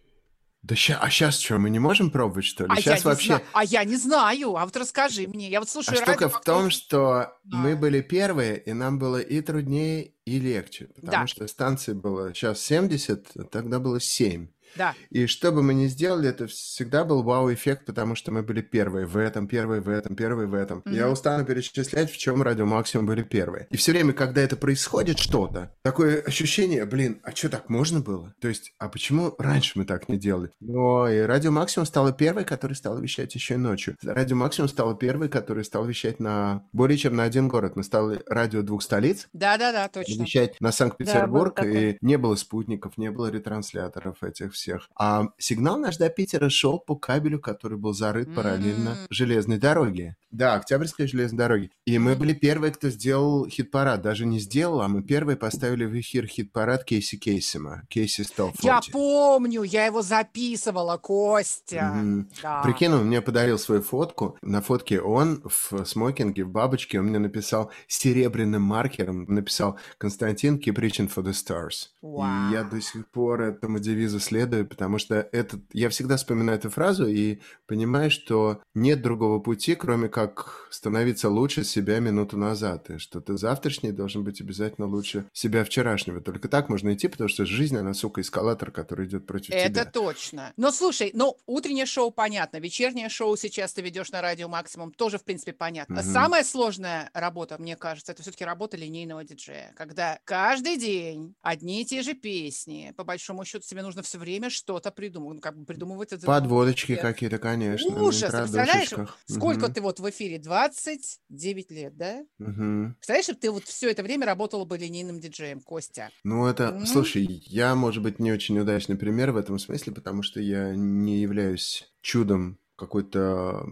Да 0.62 0.76
ща, 0.76 1.00
а 1.02 1.10
сейчас 1.10 1.40
что, 1.40 1.58
мы 1.58 1.70
не 1.70 1.80
можем 1.80 2.12
пробовать, 2.12 2.46
что 2.46 2.66
ли? 2.66 2.70
А 2.72 2.76
сейчас 2.76 3.06
я 3.06 3.10
вообще... 3.10 3.42
А 3.54 3.64
я 3.64 3.84
не 3.86 3.96
знаю, 3.96 4.58
а 4.58 4.66
вот 4.66 4.76
расскажи 4.76 5.26
мне. 5.26 5.50
Я 5.50 5.60
вот 5.60 5.70
слушаю 5.70 5.98
а 6.02 6.04
штука 6.04 6.28
в 6.28 6.42
том, 6.42 6.70
что 6.70 7.34
да. 7.46 7.58
мы 7.58 7.78
были 7.78 8.02
первые, 8.02 8.58
и 8.58 8.74
нам 8.74 9.00
было 9.00 9.22
и 9.22 9.42
труднее, 9.42 10.12
и 10.26 10.40
легче. 10.40 10.88
Потому 10.96 11.12
да. 11.12 11.28
что 11.28 11.48
станций 11.48 11.94
было 11.94 12.34
сейчас 12.34 12.60
70, 12.62 13.28
а 13.38 13.44
тогда 13.46 13.80
было 13.80 14.02
7. 14.02 14.50
Да. 14.76 14.96
И 15.10 15.26
что 15.26 15.52
бы 15.52 15.64
мы 15.64 15.74
ни 15.74 15.88
сделали, 15.88 16.30
это 16.30 16.48
всегда 16.48 17.04
был 17.04 17.24
вау-эффект, 17.24 17.86
потому 17.86 18.16
что 18.16 18.32
мы 18.32 18.44
были 18.44 18.62
первые 18.62 19.06
в 19.06 19.18
этом, 19.18 19.48
первые 19.48 19.82
в 19.82 19.90
этом, 19.90 20.16
первые 20.16 20.48
в 20.48 20.54
этом. 20.54 20.80
Mm-hmm. 20.80 20.96
Я 20.96 21.10
устану 21.10 21.46
перечислять, 21.46 22.12
в 22.12 22.18
чем 22.18 22.42
радио 22.42 22.66
максимум 22.66 23.06
были 23.06 23.24
первые. 23.24 23.68
И 23.70 23.78
все 23.78 23.92
время, 23.92 24.14
когда 24.14 24.42
это 24.42 24.56
происходит 24.56 25.20
что-то, 25.20 25.74
такое 25.82 26.22
ощущение, 26.22 26.86
блин, 26.86 27.20
а 27.24 27.32
что 27.32 27.50
так 27.50 27.70
можно 27.70 28.00
было? 28.00 28.34
То 28.40 28.48
есть, 28.48 28.74
а 28.78 28.90
почему 28.90 29.34
раньше 29.38 29.74
мы 29.76 29.86
так 29.86 30.10
не 30.10 30.18
делали? 30.18 30.52
Но 30.60 31.10
и 31.10 31.20
радио 31.20 31.52
максимум 31.52 31.86
стало 31.86 32.12
первой, 32.12 32.46
которая 32.46 32.76
стала 32.76 33.00
вещать 33.00 33.34
еще 33.36 33.56
и 33.56 33.58
ночью. 33.58 33.96
Радио 34.04 34.36
максимум 34.36 34.70
стало 34.70 34.96
первой, 34.96 35.30
которая 35.30 35.64
стала 35.64 35.86
вещать 35.86 36.20
на 36.20 36.64
более 36.72 36.98
чем 36.98 37.16
на 37.16 37.24
один 37.24 37.48
город. 37.48 37.76
Мы 37.76 37.84
стали 37.84 38.22
радио 38.28 38.62
двух 38.62 38.84
столиц. 38.84 39.28
Да-да-да, 39.34 39.88
точно. 39.88 40.24
Вещать 40.24 40.60
на 40.60 40.72
Санкт-Петербург, 40.72 41.56
да, 41.56 41.70
и 41.70 41.98
не 42.02 42.18
было 42.18 42.36
спутников, 42.36 42.98
не 42.98 43.12
было 43.12 43.32
ретрансляторов 43.32 44.24
этих 44.24 44.56
всех. 44.60 44.90
А 44.96 45.28
сигнал 45.38 45.78
наш 45.78 45.98
до 45.98 46.10
Питера 46.10 46.50
шел 46.50 46.80
по 46.80 46.96
кабелю, 46.96 47.40
который 47.40 47.78
был 47.78 47.94
зарыт 47.94 48.34
параллельно 48.36 48.90
mm-hmm. 48.90 49.08
железной 49.10 49.58
дороге. 49.58 50.16
Да, 50.32 50.56
Октябрьской 50.56 51.08
железной 51.08 51.38
дороги. 51.40 51.72
И 51.86 51.98
мы 51.98 52.16
были 52.16 52.34
первые, 52.34 52.72
кто 52.72 52.90
сделал 52.90 53.48
хит-парад. 53.48 54.02
Даже 54.02 54.26
не 54.26 54.40
сделал, 54.40 54.82
а 54.82 54.88
мы 54.88 55.02
первые 55.02 55.38
поставили 55.38 55.86
в 55.86 56.00
эфир 56.00 56.28
хит-парад 56.28 56.84
Кейси 56.84 57.18
Кейсима. 57.18 57.84
Кейси 57.90 58.22
Столфорти. 58.22 58.66
Я 58.66 58.82
помню, 58.92 59.64
я 59.64 59.86
его 59.86 60.02
записывала, 60.02 60.98
Костя. 60.98 61.94
Mm-hmm. 61.96 62.26
Да. 62.44 62.62
Прикинь, 62.62 62.94
он 62.94 63.06
мне 63.06 63.22
подарил 63.22 63.58
свою 63.58 63.82
фотку. 63.82 64.38
На 64.42 64.62
фотке 64.62 65.02
он 65.02 65.42
в 65.46 65.86
смокинге, 65.86 66.44
в 66.44 66.50
бабочке, 66.50 67.00
он 67.00 67.08
мне 67.08 67.20
написал 67.20 67.72
серебряным 67.88 68.62
маркером, 68.62 69.24
написал 69.24 69.80
«Константин, 69.98 70.58
keep 70.58 70.76
reaching 70.76 71.12
for 71.14 71.24
the 71.24 71.32
stars». 71.32 71.90
Wow. 72.04 72.50
И 72.50 72.54
я 72.54 72.64
до 72.64 72.82
сих 72.82 73.08
пор 73.10 73.42
этому 73.42 73.80
девизу 73.80 74.20
следую, 74.20 74.49
потому 74.66 74.98
что 74.98 75.28
этот, 75.32 75.62
я 75.74 75.90
всегда 75.90 76.18
вспоминаю 76.18 76.58
эту 76.58 76.70
фразу 76.70 77.08
и 77.08 77.40
понимаю, 77.68 78.12
что 78.12 78.62
нет 78.74 79.02
другого 79.02 79.40
пути, 79.40 79.76
кроме 79.76 80.10
как 80.10 80.68
становиться 80.72 81.30
лучше 81.30 81.64
себя 81.64 82.00
минуту 82.00 82.38
назад, 82.38 82.90
и 82.90 82.98
что 82.98 83.22
ты 83.22 83.38
завтрашний 83.38 83.92
должен 83.92 84.24
быть 84.24 84.42
обязательно 84.42 84.88
лучше 84.88 85.26
себя 85.34 85.64
вчерашнего. 85.64 86.22
Только 86.22 86.48
так 86.48 86.70
можно 86.70 86.94
идти, 86.94 87.08
потому 87.08 87.28
что 87.28 87.46
жизнь, 87.46 87.78
она, 87.78 87.94
сука, 87.94 88.22
эскалатор, 88.22 88.72
который 88.72 89.08
идет 89.08 89.26
против 89.26 89.52
это 89.54 89.70
тебя. 89.70 89.82
Это 89.82 89.92
точно. 89.92 90.54
Но 90.58 90.72
слушай, 90.72 91.12
ну, 91.14 91.38
утреннее 91.46 91.86
шоу 91.86 92.12
понятно, 92.12 92.58
вечернее 92.58 93.10
шоу 93.10 93.36
сейчас 93.36 93.74
ты 93.74 93.82
ведешь 93.82 94.12
на 94.12 94.22
радио 94.22 94.48
максимум, 94.48 94.92
тоже, 94.92 95.18
в 95.18 95.24
принципе, 95.24 95.54
понятно. 95.54 96.02
Угу. 96.02 96.10
Самая 96.10 96.44
сложная 96.44 97.10
работа, 97.14 97.58
мне 97.60 97.76
кажется, 97.76 98.12
это 98.12 98.22
все-таки 98.22 98.46
работа 98.46 98.78
линейного 98.78 99.24
диджея, 99.24 99.74
когда 99.76 100.20
каждый 100.24 100.78
день 100.78 101.36
одни 101.42 101.82
и 101.82 101.86
те 101.86 102.02
же 102.02 102.14
песни, 102.14 102.94
по 102.96 103.04
большому 103.04 103.44
счету, 103.46 103.66
тебе 103.66 103.82
нужно 103.82 104.02
все 104.04 104.18
время 104.18 104.39
время 104.40 104.50
что-то 104.50 104.92
придумывать. 104.92 105.36
Ну, 105.36 105.42
как 105.42 105.58
бы 105.58 105.66
придумывать 105.66 106.14
это... 106.14 106.26
Подводочки 106.28 106.96
какие-то, 106.96 107.38
конечно. 107.38 108.04
Ужас! 108.04 108.32
Представляешь, 108.32 108.90
сколько 109.26 109.66
Мгм. 109.66 109.74
ты 109.74 109.82
вот 109.82 110.00
в 110.00 110.10
эфире? 110.10 110.40
29 110.40 111.72
лет, 111.72 111.98
да? 111.98 112.22
Мгм. 112.40 112.96
Представляешь, 112.96 113.40
ты 113.40 113.52
вот 113.52 113.64
все 113.64 113.92
это 113.92 114.04
время 114.04 114.26
работала 114.26 114.66
бы 114.66 114.78
линейным 114.78 115.20
диджеем, 115.20 115.62
Костя? 115.62 116.10
Ну, 116.24 116.48
это, 116.48 116.76
М? 116.80 116.86
слушай, 116.86 117.24
я, 117.46 117.76
может 117.76 118.04
быть, 118.04 118.20
не 118.20 118.32
очень 118.32 118.58
удачный 118.60 118.98
пример 118.98 119.32
в 119.32 119.38
этом 119.38 119.60
смысле, 119.60 119.94
потому 119.94 120.24
что 120.24 120.40
я 120.40 120.74
не 120.76 121.20
являюсь 121.20 121.92
чудом 122.02 122.60
какой-то 122.76 123.66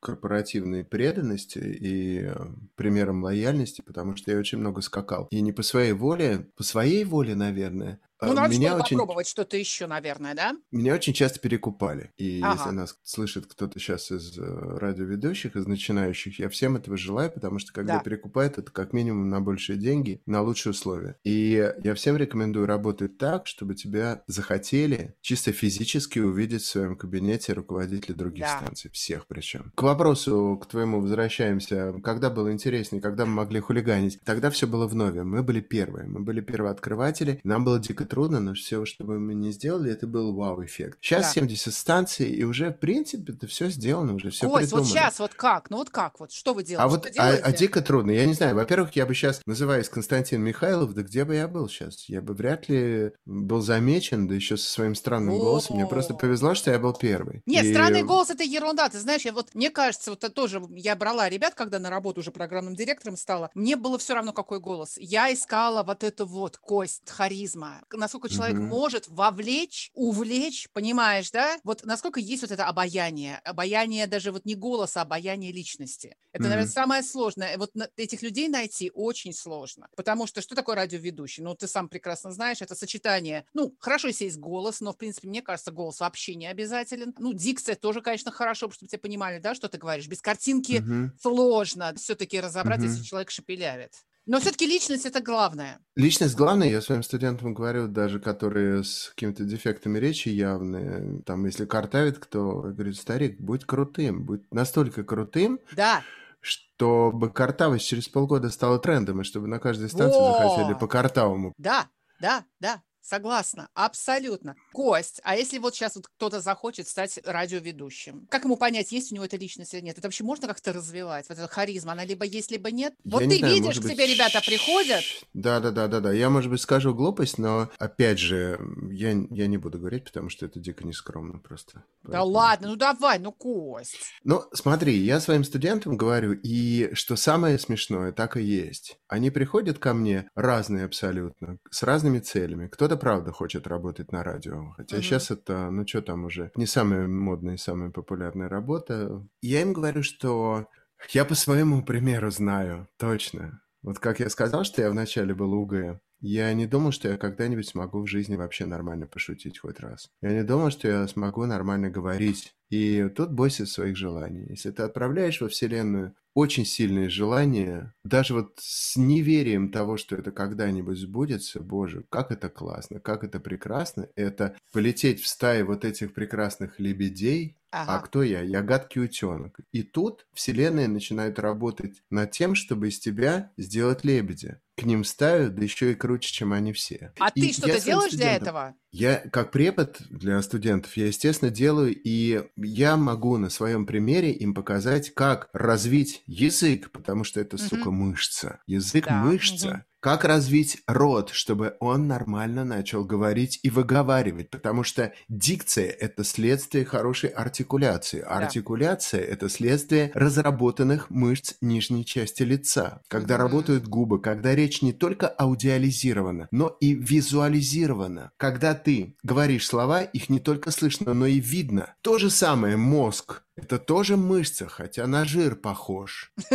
корпоративной 0.00 0.84
преданности 0.84 1.58
и 1.58 2.20
э, 2.22 2.34
примером 2.76 3.22
лояльности, 3.22 3.82
потому 3.82 4.16
что 4.16 4.30
я 4.30 4.38
очень 4.38 4.58
много 4.58 4.80
скакал. 4.80 5.28
И 5.30 5.40
не 5.42 5.52
по 5.52 5.62
своей 5.62 5.92
воле, 5.92 6.50
по 6.56 6.62
своей 6.62 7.04
воле, 7.04 7.34
наверное, 7.34 8.00
Ну, 8.20 8.32
а, 8.32 8.34
надо 8.34 8.54
меня 8.54 8.74
очень, 8.76 8.96
попробовать, 8.96 9.28
что-то 9.28 9.56
еще, 9.56 9.86
наверное, 9.86 10.34
да? 10.34 10.56
меня 10.72 10.94
очень 10.94 11.12
часто 11.12 11.38
перекупали. 11.40 12.10
И 12.16 12.24
если 12.24 12.46
Ага. 12.46 12.72
нас 12.72 12.96
слышит 13.04 13.46
кто-то 13.46 13.78
сейчас 13.78 14.10
из 14.10 14.36
э, 14.38 14.42
радиоведущих, 14.42 15.54
из 15.56 15.66
начинающих, 15.66 16.38
я 16.40 16.48
всем 16.48 16.76
этого 16.76 16.96
желаю, 16.96 17.30
потому 17.30 17.58
что 17.58 17.72
когда 17.72 17.98
Да. 17.98 18.00
перекупают, 18.00 18.58
это 18.58 18.72
как 18.72 18.92
минимум 18.92 19.28
на 19.28 19.40
большие 19.40 19.78
деньги, 19.78 20.20
на 20.26 20.42
лучшие 20.42 20.72
условия. 20.72 21.16
И 21.24 21.72
я 21.84 21.94
всем 21.94 22.16
рекомендую 22.16 22.66
работать 22.66 23.18
так, 23.18 23.46
чтобы 23.46 23.74
тебя 23.76 24.22
захотели 24.26 25.14
чисто 25.20 25.52
физически 25.52 26.18
увидеть 26.18 26.62
в 26.62 26.66
своем 26.68 26.96
кабинете 26.96 27.52
руководители 27.52 28.12
других 28.14 28.44
Да. 28.46 28.58
станций, 28.62 28.90
всех 28.90 29.26
причем. 29.28 29.72
К 29.76 29.82
вопросу, 29.82 30.58
к 30.60 30.66
твоему 30.66 31.00
возвращаемся, 31.00 31.94
когда 32.02 32.30
было 32.30 32.52
интереснее, 32.52 33.00
когда 33.00 33.26
мы 33.26 33.32
могли 33.34 33.60
хулиганить, 33.60 34.18
тогда 34.24 34.50
все 34.50 34.66
было 34.66 34.86
в 34.88 34.94
нове. 34.94 35.22
Мы 35.22 35.42
были 35.42 35.60
первые, 35.60 36.08
мы 36.08 36.20
были 36.20 36.40
первооткрыватели, 36.40 37.40
нам 37.44 37.64
было 37.64 37.78
дико 37.78 38.07
трудно, 38.08 38.40
но 38.40 38.54
все, 38.54 38.84
что 38.84 39.04
бы 39.04 39.18
мы 39.18 39.34
не 39.34 39.52
сделали, 39.52 39.92
это 39.92 40.06
был 40.06 40.34
вау-эффект. 40.34 40.98
Сейчас 41.00 41.26
Да. 41.26 41.32
70 41.32 41.72
станций, 41.74 42.28
и 42.30 42.44
уже, 42.44 42.70
в 42.70 42.78
принципе, 42.78 43.32
это 43.32 43.46
все 43.46 43.68
сделано, 43.70 44.14
уже 44.14 44.30
все 44.30 44.48
Кость, 44.48 44.72
вот 44.72 44.80
придумано. 44.82 44.86
сейчас 44.86 45.18
вот 45.18 45.34
как? 45.34 45.70
Ну 45.70 45.76
вот 45.78 45.90
как? 45.90 46.18
Вот 46.20 46.32
что 46.32 46.54
вы 46.54 46.64
делаете? 46.64 46.82
А 46.84 46.88
вот 46.88 47.06
а, 47.18 47.30
а 47.42 47.52
дико 47.52 47.80
трудно. 47.82 48.10
Я 48.10 48.26
не 48.26 48.34
знаю. 48.34 48.54
Во-первых, 48.56 48.96
я 48.96 49.06
бы 49.06 49.14
сейчас, 49.14 49.40
называясь 49.46 49.88
Константин 49.88 50.42
Михайлов, 50.42 50.94
да 50.94 51.02
где 51.02 51.24
бы 51.24 51.34
я 51.34 51.48
был 51.48 51.68
сейчас? 51.68 52.08
Я 52.08 52.20
бы 52.22 52.34
вряд 52.34 52.68
ли 52.68 53.12
был 53.26 53.60
замечен, 53.60 54.26
да 54.28 54.34
еще 54.34 54.56
со 54.56 54.70
своим 54.70 54.94
странным 54.94 55.38
голосом. 55.38 55.76
Мне 55.76 55.86
просто 55.86 56.14
повезло, 56.14 56.54
что 56.54 56.70
я 56.70 56.78
был 56.78 56.94
первый. 56.94 57.42
Нет, 57.46 57.64
И- 57.64 57.72
странный 57.72 58.02
голос 58.02 58.30
это 58.30 58.42
ерунда. 58.44 58.88
Ты 58.88 58.98
знаешь, 58.98 59.22
я 59.22 59.32
вот 59.32 59.54
мне 59.54 59.70
кажется, 59.70 60.10
вот 60.10 60.24
это 60.24 60.32
тоже 60.32 60.62
я 60.70 60.96
брала 60.96 61.28
ребят, 61.28 61.54
когда 61.54 61.78
на 61.78 61.90
работу 61.90 62.20
уже 62.20 62.30
программным 62.30 62.74
директором 62.74 63.16
стала. 63.16 63.50
Мне 63.54 63.76
было 63.76 63.98
все 63.98 64.14
равно, 64.14 64.32
какой 64.32 64.60
голос. 64.60 64.96
Я 64.98 65.32
искала 65.32 65.82
вот 65.82 66.04
эту 66.04 66.26
вот 66.26 66.56
кость, 66.56 67.08
харизма. 67.10 67.80
Насколько 67.98 68.28
человек 68.28 68.60
Мгм. 68.60 68.70
может 68.70 69.08
вовлечь, 69.08 69.90
увлечь, 69.92 70.68
понимаешь, 70.72 71.30
да? 71.32 71.58
Вот 71.64 71.84
насколько 71.84 72.20
есть 72.20 72.42
вот 72.42 72.52
это 72.52 72.66
обаяние. 72.66 73.38
Обаяние 73.44 74.06
даже 74.06 74.30
вот 74.32 74.44
не 74.44 74.54
голоса, 74.54 75.00
а 75.00 75.02
обаяние 75.02 75.50
личности. 75.52 76.16
Это, 76.32 76.48
наверное, 76.48 76.66
Мгм. 76.66 76.70
самое 76.70 77.02
сложное. 77.02 77.58
Вот 77.58 77.72
этих 77.96 78.22
людей 78.22 78.48
найти 78.48 78.90
очень 78.94 79.32
сложно. 79.32 79.88
Потому 79.96 80.26
что 80.28 80.40
что 80.42 80.54
такое 80.54 80.76
радиоведущий? 80.76 81.42
Ну, 81.42 81.54
ты 81.56 81.66
сам 81.66 81.88
прекрасно 81.88 82.30
знаешь, 82.30 82.62
это 82.62 82.74
сочетание. 82.76 83.44
Ну, 83.52 83.74
хорошо, 83.80 84.08
если 84.08 84.24
есть 84.26 84.38
голос, 84.38 84.80
но, 84.80 84.92
в 84.92 84.96
принципе, 84.96 85.28
мне 85.28 85.42
кажется, 85.42 85.72
голос 85.72 85.98
вообще 86.00 86.36
не 86.36 86.46
обязателен. 86.46 87.14
Ну, 87.18 87.32
дикция 87.32 87.74
тоже, 87.74 88.00
конечно, 88.00 88.30
хорошо, 88.30 88.70
чтобы 88.70 88.88
тебя 88.88 89.00
понимали, 89.00 89.40
да, 89.40 89.54
что 89.54 89.68
ты 89.68 89.76
говоришь. 89.78 90.06
Без 90.06 90.20
картинки 90.22 90.84
Мгм. 90.84 91.18
сложно 91.20 91.94
все-таки 91.96 92.40
разобрать, 92.40 92.84
если 92.84 93.00
Мгм. 93.00 93.04
человек 93.04 93.30
шепелявит. 93.30 93.94
Но 94.28 94.40
все-таки 94.40 94.66
личность 94.66 95.06
это 95.06 95.20
главное. 95.22 95.80
Личность 95.96 96.36
главная, 96.36 96.68
я 96.68 96.82
своим 96.82 97.02
студентам 97.02 97.54
говорю, 97.54 97.88
даже 97.88 98.20
которые 98.20 98.84
с 98.84 99.08
какими-то 99.14 99.44
дефектами 99.44 99.98
речи 99.98 100.28
явные, 100.28 101.22
там, 101.24 101.46
если 101.46 101.64
картавит 101.64 102.18
кто, 102.18 102.66
я 102.66 102.72
говорю, 102.72 102.92
старик, 102.92 103.40
будь 103.40 103.64
крутым, 103.64 104.24
будь 104.24 104.42
настолько 104.52 105.02
крутым, 105.02 105.58
Да, 105.72 106.02
чтобы 106.40 107.30
картавость 107.30 107.86
через 107.86 108.08
полгода 108.08 108.50
стала 108.50 108.78
трендом, 108.78 109.22
и 109.22 109.24
чтобы 109.24 109.48
на 109.48 109.58
каждой 109.58 109.88
станции 109.88 110.20
захотели 110.20 110.72
Вот. 110.74 110.78
по 110.80 110.86
картавому. 110.86 111.54
да, 111.56 111.88
да, 112.20 112.44
да. 112.60 112.82
Согласна, 113.08 113.70
абсолютно. 113.72 114.54
Кость, 114.74 115.22
а 115.24 115.34
если 115.34 115.56
вот 115.56 115.74
сейчас 115.74 115.96
вот 115.96 116.08
кто-то 116.08 116.42
захочет 116.42 116.88
стать 116.88 117.18
радиоведущим, 117.24 118.26
как 118.28 118.44
ему 118.44 118.58
понять, 118.58 118.92
есть 118.92 119.12
у 119.12 119.14
него 119.14 119.24
эта 119.24 119.38
личность 119.38 119.72
или 119.72 119.80
нет? 119.80 119.96
Это 119.96 120.08
вообще 120.08 120.24
можно 120.24 120.46
как-то 120.46 120.74
развивать? 120.74 121.26
Вот 121.30 121.38
эта 121.38 121.48
харизма, 121.48 121.92
она 121.92 122.04
либо 122.04 122.26
есть, 122.26 122.50
либо 122.50 122.70
нет? 122.70 122.92
Вот 123.04 123.22
Я 123.22 123.28
ты 123.28 123.34
не 123.36 123.38
знаю, 123.38 123.54
видишь, 123.54 123.78
к 123.78 123.82
быть, 123.82 123.92
тебе 123.92 124.06
ребята 124.14 124.42
приходят, 124.44 125.02
Да, 125.32 125.58
да, 125.58 125.70
да, 125.70 125.88
да, 125.88 126.00
да. 126.00 126.12
Я, 126.12 126.28
может 126.28 126.50
быть, 126.50 126.60
скажу 126.60 126.94
глупость, 126.94 127.38
но 127.38 127.70
опять 127.78 128.18
же, 128.18 128.60
я, 128.90 129.12
я 129.30 129.46
не 129.46 129.56
буду 129.56 129.78
говорить, 129.78 130.04
потому 130.04 130.28
что 130.28 130.44
это 130.44 130.60
дико 130.60 130.86
нескромно 130.86 131.38
просто. 131.38 131.84
Да 132.02 132.10
Поэтому- 132.18 132.26
ладно, 132.26 132.68
ну 132.68 132.76
давай, 132.76 133.18
ну 133.18 133.32
Кость. 133.32 133.96
Ну, 134.22 134.44
смотри, 134.52 134.98
я 134.98 135.20
своим 135.20 135.44
студентам 135.44 135.96
говорю, 135.96 136.34
и 136.34 136.90
что 136.92 137.16
самое 137.16 137.58
смешное, 137.58 138.12
так 138.12 138.36
и 138.36 138.42
есть. 138.42 138.98
Они 139.08 139.30
приходят 139.30 139.78
ко 139.78 139.94
мне 139.94 140.28
разные 140.34 140.84
абсолютно, 140.84 141.56
с 141.70 141.82
разными 141.82 142.18
целями. 142.18 142.68
Кто-то, 142.68 142.97
правда, 142.98 143.32
хочет 143.32 143.66
работать 143.66 144.12
на 144.12 144.22
радио. 144.22 144.72
Хотя 144.76 144.96
Мгм. 144.96 145.02
сейчас 145.02 145.30
это, 145.30 145.70
ну 145.70 145.86
что 145.86 146.02
там 146.02 146.24
уже, 146.24 146.50
не 146.56 146.66
самая 146.66 147.06
модная 147.08 147.54
и 147.54 147.58
самая 147.58 147.90
популярная 147.90 148.48
работа. 148.48 149.26
Я 149.40 149.62
им 149.62 149.72
говорю, 149.72 150.02
что 150.02 150.66
я 151.10 151.24
по 151.24 151.34
своему 151.34 151.82
примеру 151.84 152.30
знаю, 152.30 152.88
точно. 152.98 153.62
Вот 153.82 153.98
как 154.00 154.20
я 154.20 154.28
сказал, 154.28 154.64
что 154.64 154.82
я 154.82 154.90
вначале 154.90 155.34
был 155.34 155.54
УГ, 155.54 156.00
я 156.20 156.52
не 156.52 156.66
думал, 156.66 156.90
что 156.90 157.08
я 157.08 157.16
когда-нибудь 157.16 157.68
смогу 157.68 158.02
в 158.02 158.08
жизни 158.08 158.34
вообще 158.34 158.66
нормально 158.66 159.06
пошутить 159.06 159.58
хоть 159.60 159.78
раз. 159.78 160.10
Я 160.20 160.32
не 160.32 160.42
думал, 160.42 160.70
что 160.70 160.88
я 160.88 161.06
смогу 161.06 161.46
нормально 161.46 161.90
говорить. 161.90 162.54
И 162.70 163.08
тут 163.16 163.30
бойся 163.32 163.66
своих 163.66 163.96
желаний. 163.96 164.44
Если 164.50 164.72
ты 164.72 164.82
отправляешь 164.82 165.40
во 165.40 165.48
Вселенную 165.48 166.16
очень 166.38 166.64
сильные 166.64 167.08
желания, 167.08 167.92
даже 168.04 168.32
вот 168.32 168.52
с 168.60 168.96
неверием 168.96 169.72
того, 169.72 169.96
что 169.96 170.14
это 170.14 170.30
когда-нибудь 170.30 170.96
сбудется, 170.96 171.58
боже, 171.58 172.04
как 172.10 172.30
это 172.30 172.48
классно, 172.48 173.00
как 173.00 173.24
это 173.24 173.40
прекрасно, 173.40 174.08
это 174.14 174.56
полететь 174.72 175.20
в 175.20 175.26
стае 175.26 175.64
вот 175.64 175.84
этих 175.84 176.14
прекрасных 176.14 176.78
лебедей, 176.78 177.56
а 177.86 177.98
Ага. 177.98 178.00
кто 178.00 178.22
я? 178.22 178.42
Я 178.42 178.62
гадкий 178.62 179.02
утенок. 179.02 179.60
И 179.72 179.82
тут 179.82 180.26
Вселенная 180.34 180.88
начинает 180.88 181.38
работать 181.38 182.02
над 182.10 182.30
тем, 182.32 182.54
чтобы 182.54 182.88
из 182.88 182.98
тебя 182.98 183.52
сделать 183.56 184.04
лебедя. 184.04 184.60
К 184.76 184.84
ним 184.84 185.04
ставят, 185.04 185.54
да 185.56 185.64
еще 185.64 185.92
и 185.92 185.94
круче, 185.94 186.32
чем 186.32 186.52
они 186.52 186.72
все. 186.72 187.12
А 187.18 187.30
И 187.34 187.40
ты 187.40 187.52
что-то 187.52 187.80
делаешь 187.80 188.14
для 188.14 188.34
этого? 188.36 188.74
я 188.92 189.16
как 189.32 189.50
препод 189.52 190.00
для 190.10 190.40
студентов, 190.42 190.96
я, 190.96 191.06
естественно, 191.08 191.50
делаю, 191.50 191.94
и 191.94 192.44
я 192.56 192.96
могу 192.96 193.36
на 193.36 193.50
своем 193.50 193.86
примере 193.86 194.32
им 194.32 194.54
показать, 194.54 195.12
как 195.14 195.48
развить 195.52 196.22
язык, 196.26 196.90
потому 196.92 197.24
что 197.24 197.40
это, 197.40 197.58
Мгм. 197.58 197.68
сука, 197.68 197.90
мышца. 197.90 198.60
Язык 198.66 199.08
Да, 199.08 199.10
мышца. 199.10 199.44
мгм. 199.44 199.84
Как 200.00 200.24
развить 200.24 200.78
рот, 200.86 201.30
чтобы 201.30 201.76
он 201.80 202.06
нормально 202.06 202.64
начал 202.64 203.04
говорить 203.04 203.58
и 203.64 203.70
выговаривать, 203.70 204.48
потому 204.50 204.84
что 204.84 205.12
дикция– 205.28 205.86
это 206.00 206.22
следствие 206.22 206.84
хорошей 206.84 207.30
артикуляции. 207.30 208.20
А 208.20 208.38
Да. 208.38 208.46
Артикуляция– 208.46 209.20
это 209.22 209.48
следствие 209.48 210.12
разработанных 210.14 211.10
мышц 211.10 211.54
нижней 211.60 212.04
части 212.04 212.44
лица. 212.44 213.02
Когда 213.08 213.34
Мгм. 213.34 213.42
работают 213.42 213.88
губы, 213.88 214.20
когда 214.20 214.54
речь 214.54 214.82
не 214.82 214.92
только 214.92 215.26
аудиализирована, 215.26 216.46
но 216.52 216.76
и 216.80 216.94
визуализирована. 216.94 218.30
Когда 218.36 218.74
ты 218.74 219.16
говоришь 219.24 219.66
слова, 219.66 220.02
их 220.02 220.28
не 220.28 220.38
только 220.38 220.70
слышно, 220.70 221.12
но 221.12 221.26
и 221.26 221.40
видно. 221.40 221.94
То 222.02 222.18
же 222.18 222.30
самое 222.30 222.76
мозг. 222.76 223.42
Это 223.56 223.80
тоже 223.80 224.16
мышца, 224.16 224.68
хотя 224.68 225.08
на 225.08 225.24
жир 225.24 225.56
похож. 225.56 226.32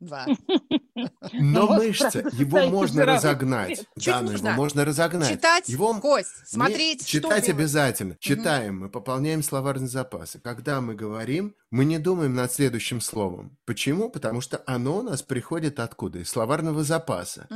Да. 0.00 0.26
Но 1.32 1.66
мозг, 1.66 1.78
мышца, 1.78 2.24
его 2.32 2.68
можно 2.68 3.04
разогнать. 3.04 3.84
Да, 3.96 4.22
но 4.22 4.32
его 4.32 4.50
можно 4.50 4.84
разогнать. 4.84 5.30
Читать, 5.30 5.68
Его 5.68 5.94
Кость, 6.00 6.30
смотреть, 6.46 7.06
читать 7.06 7.48
обязательно. 7.48 8.16
Читаем, 8.18 8.80
мы 8.80 8.88
пополняем 8.88 9.42
словарный 9.42 9.88
запас. 9.88 10.36
И 10.36 10.38
когда 10.38 10.80
мы 10.80 10.94
говорим, 10.94 11.54
мы 11.70 11.84
не 11.84 11.98
думаем 11.98 12.34
над 12.34 12.52
следующим 12.52 13.00
словом. 13.00 13.58
Почему? 13.66 14.08
Потому 14.08 14.40
что 14.40 14.62
оно 14.66 14.98
у 14.98 15.02
нас 15.02 15.22
приходит 15.22 15.80
откуда? 15.80 16.20
Из 16.20 16.28
словарного 16.28 16.84
запаса. 16.84 17.48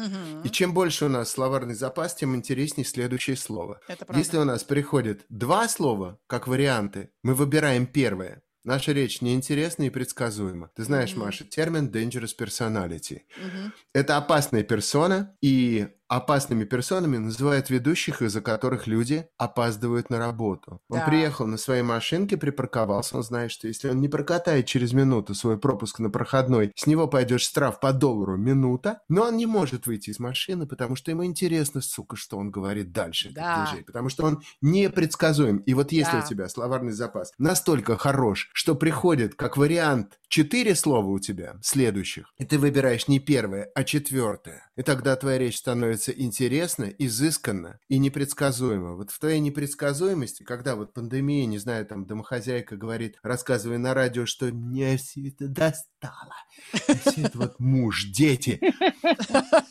И 0.45 0.51
чем 0.51 0.75
больше 0.75 1.07
у 1.07 1.09
нас 1.09 1.31
словарный 1.31 1.75
запас, 1.75 2.15
тем 2.15 2.37
интереснее 2.37 2.85
следующее 2.85 3.37
слово. 3.37 3.81
Если 4.15 4.39
у 4.39 4.45
нас 4.45 4.65
приходит 4.65 5.25
два 5.29 5.69
слова, 5.69 6.19
как 6.27 6.47
варианты, 6.47 7.11
мы 7.23 7.35
выбираем 7.35 7.87
первое. 7.87 8.43
Наша 8.65 8.93
речь 8.93 9.23
неинтересна 9.23 9.85
и 9.85 9.91
предсказуема. 9.91 10.71
Ты 10.77 10.85
знаешь, 10.85 11.13
Мгм. 11.13 11.21
Маша, 11.25 11.45
термин 11.45 11.89
dangerous 11.91 12.37
personality. 12.39 13.23
Мгм. 13.37 13.73
Это 13.95 14.17
опасная 14.19 14.63
персона, 14.63 15.37
и 15.41 15.89
опасными 16.11 16.65
персонами 16.65 17.17
называют 17.19 17.71
ведущих, 17.71 18.21
из-за 18.21 18.41
которых 18.41 18.89
люди 18.89 19.29
опаздывают 19.39 20.11
на 20.11 20.19
работу. 20.19 20.81
Он 20.89 20.99
Да. 20.99 21.07
приехал 21.07 21.47
на 21.47 21.57
своей 21.57 21.83
машинке, 21.83 22.37
припарковался, 22.37 23.17
он 23.17 23.23
знает, 23.23 23.53
что 23.53 23.69
если 23.69 23.89
он 23.89 24.01
не 24.01 24.09
прокатает 24.09 24.67
через 24.67 24.93
минуту 24.93 25.35
свой 25.35 25.57
пропуск 25.57 26.01
на 26.01 26.11
проходной, 26.11 26.73
с 26.75 26.87
него 26.89 27.07
пойдет 27.07 27.41
штраф 27.41 27.79
по 27.79 27.93
доллару 27.93 28.37
минута, 28.37 29.03
но 29.09 29.23
он 29.23 29.37
не 29.37 29.47
может 29.47 29.87
выйти 29.87 30.11
из 30.11 30.19
машины, 30.19 30.67
потому 30.67 30.97
что 30.97 31.13
ему 31.13 31.25
интересно, 31.25 31.81
сука, 31.81 32.17
что 32.17 32.39
он 32.39 32.51
говорит 32.51 32.91
дальше, 32.93 33.31
Да. 33.33 33.65
диджей, 33.65 33.85
потому 33.85 34.09
что 34.09 34.25
он 34.25 34.43
непредсказуем. 34.61 35.59
И 35.59 35.75
вот 35.75 35.93
если 35.93 36.19
Да. 36.19 36.25
у 36.25 36.29
тебя 36.29 36.49
словарный 36.49 36.93
запас 36.93 37.33
настолько 37.39 37.97
хорош, 37.97 38.51
что 38.53 38.75
приходит 38.75 39.37
как 39.37 39.57
вариант 39.57 40.19
четыре 40.29 40.75
слова 40.75 41.07
у 41.07 41.21
тебя 41.21 41.55
следующих, 41.63 42.33
и 42.39 42.45
ты 42.45 42.59
выбираешь 42.59 43.07
не 43.07 43.21
первое, 43.21 43.71
а 43.77 43.85
четвертое, 43.85 44.69
и 44.77 44.83
тогда 44.83 45.15
твоя 45.15 45.39
речь 45.39 45.59
становится 45.59 46.00
интересна, 46.09 46.85
изысканна 46.85 47.79
и 47.89 47.99
непредсказуема. 47.99 48.95
Вот 48.97 49.11
в 49.11 49.19
твоей 49.19 49.41
непредсказуемости, 49.41 50.43
когда 50.43 50.77
вот 50.77 50.93
пандемия, 50.93 51.47
не 51.47 51.59
знаю, 51.59 51.87
там 51.87 52.07
домохозяйка 52.07 52.77
говорит, 52.77 53.19
рассказывая 53.23 53.79
на 53.79 53.95
радио, 53.95 54.27
что 54.27 54.47
мне 54.47 54.97
все 54.97 55.29
это 55.29 55.49
достало, 55.49 56.35
все 56.73 57.23
это 57.23 57.39
вот 57.39 57.61
муж, 57.61 58.07
дети, 58.07 58.61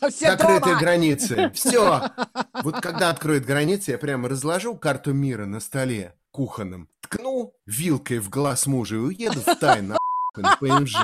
закрытые 0.10 0.78
границы. 0.78 1.50
Все. 1.54 2.10
Вот 2.62 2.80
когда 2.80 3.08
откроют 3.08 3.46
границы, 3.46 3.92
я 3.92 3.98
прямо 3.98 4.28
разложу 4.28 4.76
карту 4.76 5.14
мира 5.14 5.46
на 5.46 5.60
столе 5.60 6.14
кухонном, 6.30 6.88
ткну 7.00 7.54
вилкой 7.64 8.18
в 8.18 8.28
глаз 8.28 8.66
мужа 8.66 8.96
и 8.96 8.98
уеду 8.98 9.40
в 9.40 9.56
тайну 9.56 9.96
на 10.36 10.56
ПМЖ. 10.56 10.96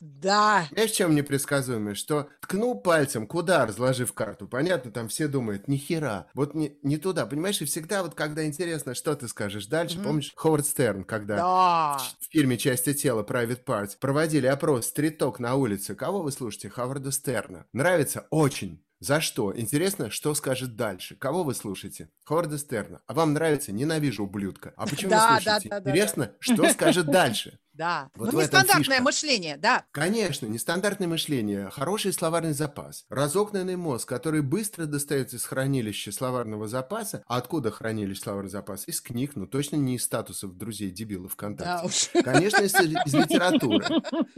Да. 0.00 0.66
Знаешь, 0.72 0.90
в 0.90 0.94
чем 0.96 1.14
непредсказуемое? 1.14 1.94
Что 1.94 2.28
ткну 2.40 2.74
пальцем, 2.76 3.26
куда, 3.26 3.66
разложив 3.66 4.12
карту. 4.12 4.46
Понятно, 4.48 4.90
там 4.90 5.08
все 5.08 5.28
думают, 5.28 5.68
ни 5.68 5.76
хера. 5.76 6.26
Вот 6.34 6.54
не, 6.54 6.78
не 6.82 6.96
туда, 6.96 7.26
понимаешь? 7.26 7.60
И 7.60 7.64
всегда 7.66 8.02
вот, 8.02 8.14
когда 8.14 8.44
интересно, 8.46 8.94
что 8.94 9.14
ты 9.14 9.28
скажешь 9.28 9.66
дальше. 9.66 10.00
Помнишь, 10.00 10.32
Ховард 10.36 10.66
Стерн, 10.66 11.04
когда 11.04 11.36
Да. 11.36 11.98
в 12.20 12.32
фильме 12.32 12.56
«Части 12.56 12.94
тела» 12.94 13.22
Private 13.22 13.64
Parts 13.64 13.96
проводили 13.98 14.46
опрос 14.46 14.86
«Стриток 14.86 15.38
на 15.40 15.56
улице». 15.56 15.94
Кого 15.94 16.22
вы 16.22 16.32
слушаете? 16.32 16.70
Ховарда 16.70 17.12
Стерна. 17.12 17.66
Нравится? 17.72 18.26
Очень. 18.30 18.83
За 19.00 19.20
что? 19.20 19.56
Интересно, 19.58 20.10
что 20.10 20.34
скажет 20.34 20.76
дальше? 20.76 21.14
Кого 21.16 21.42
вы 21.44 21.54
слушаете? 21.54 22.08
Ховарда 22.24 22.58
Стерна. 22.58 23.00
А 23.06 23.14
вам 23.14 23.32
нравится? 23.34 23.72
Ненавижу, 23.72 24.24
ублюдка. 24.24 24.72
А 24.76 24.86
почему 24.86 25.10
Да, 25.10 25.34
вы 25.34 25.42
слушаете? 25.42 25.68
да, 25.68 25.80
да, 25.80 25.90
Интересно, 25.90 26.32
что 26.38 26.68
скажет 26.70 27.06
дальше? 27.06 27.58
Да. 27.74 28.08
Вот 28.14 28.32
ну, 28.32 28.40
нестандартное 28.40 28.82
фишка. 28.98 29.02
мышление, 29.02 29.56
да. 29.56 29.84
Конечно, 29.90 30.46
нестандартное 30.46 31.08
мышление, 31.08 31.70
хороший 31.70 32.12
словарный 32.12 32.52
запас, 32.52 33.04
разогнанный 33.08 33.76
мозг, 33.76 34.08
который 34.08 34.42
быстро 34.42 34.86
достается 34.86 35.36
из 35.36 35.44
хранилища 35.44 36.12
словарного 36.12 36.68
запаса. 36.68 37.22
А 37.26 37.36
откуда 37.36 37.70
хранилище 37.70 38.20
словарный 38.20 38.50
запас? 38.50 38.86
Из 38.86 39.00
книг, 39.00 39.32
но 39.34 39.46
точно 39.46 39.76
не 39.76 39.96
из 39.96 40.04
статусов 40.04 40.56
друзей 40.56 40.90
дебилов 40.90 41.30
Да 41.30 41.34
ВКонтакте. 41.34 41.86
уж. 41.86 42.22
Конечно, 42.24 42.62
из, 42.62 42.74
из 42.74 43.14
литературы. 43.14 43.84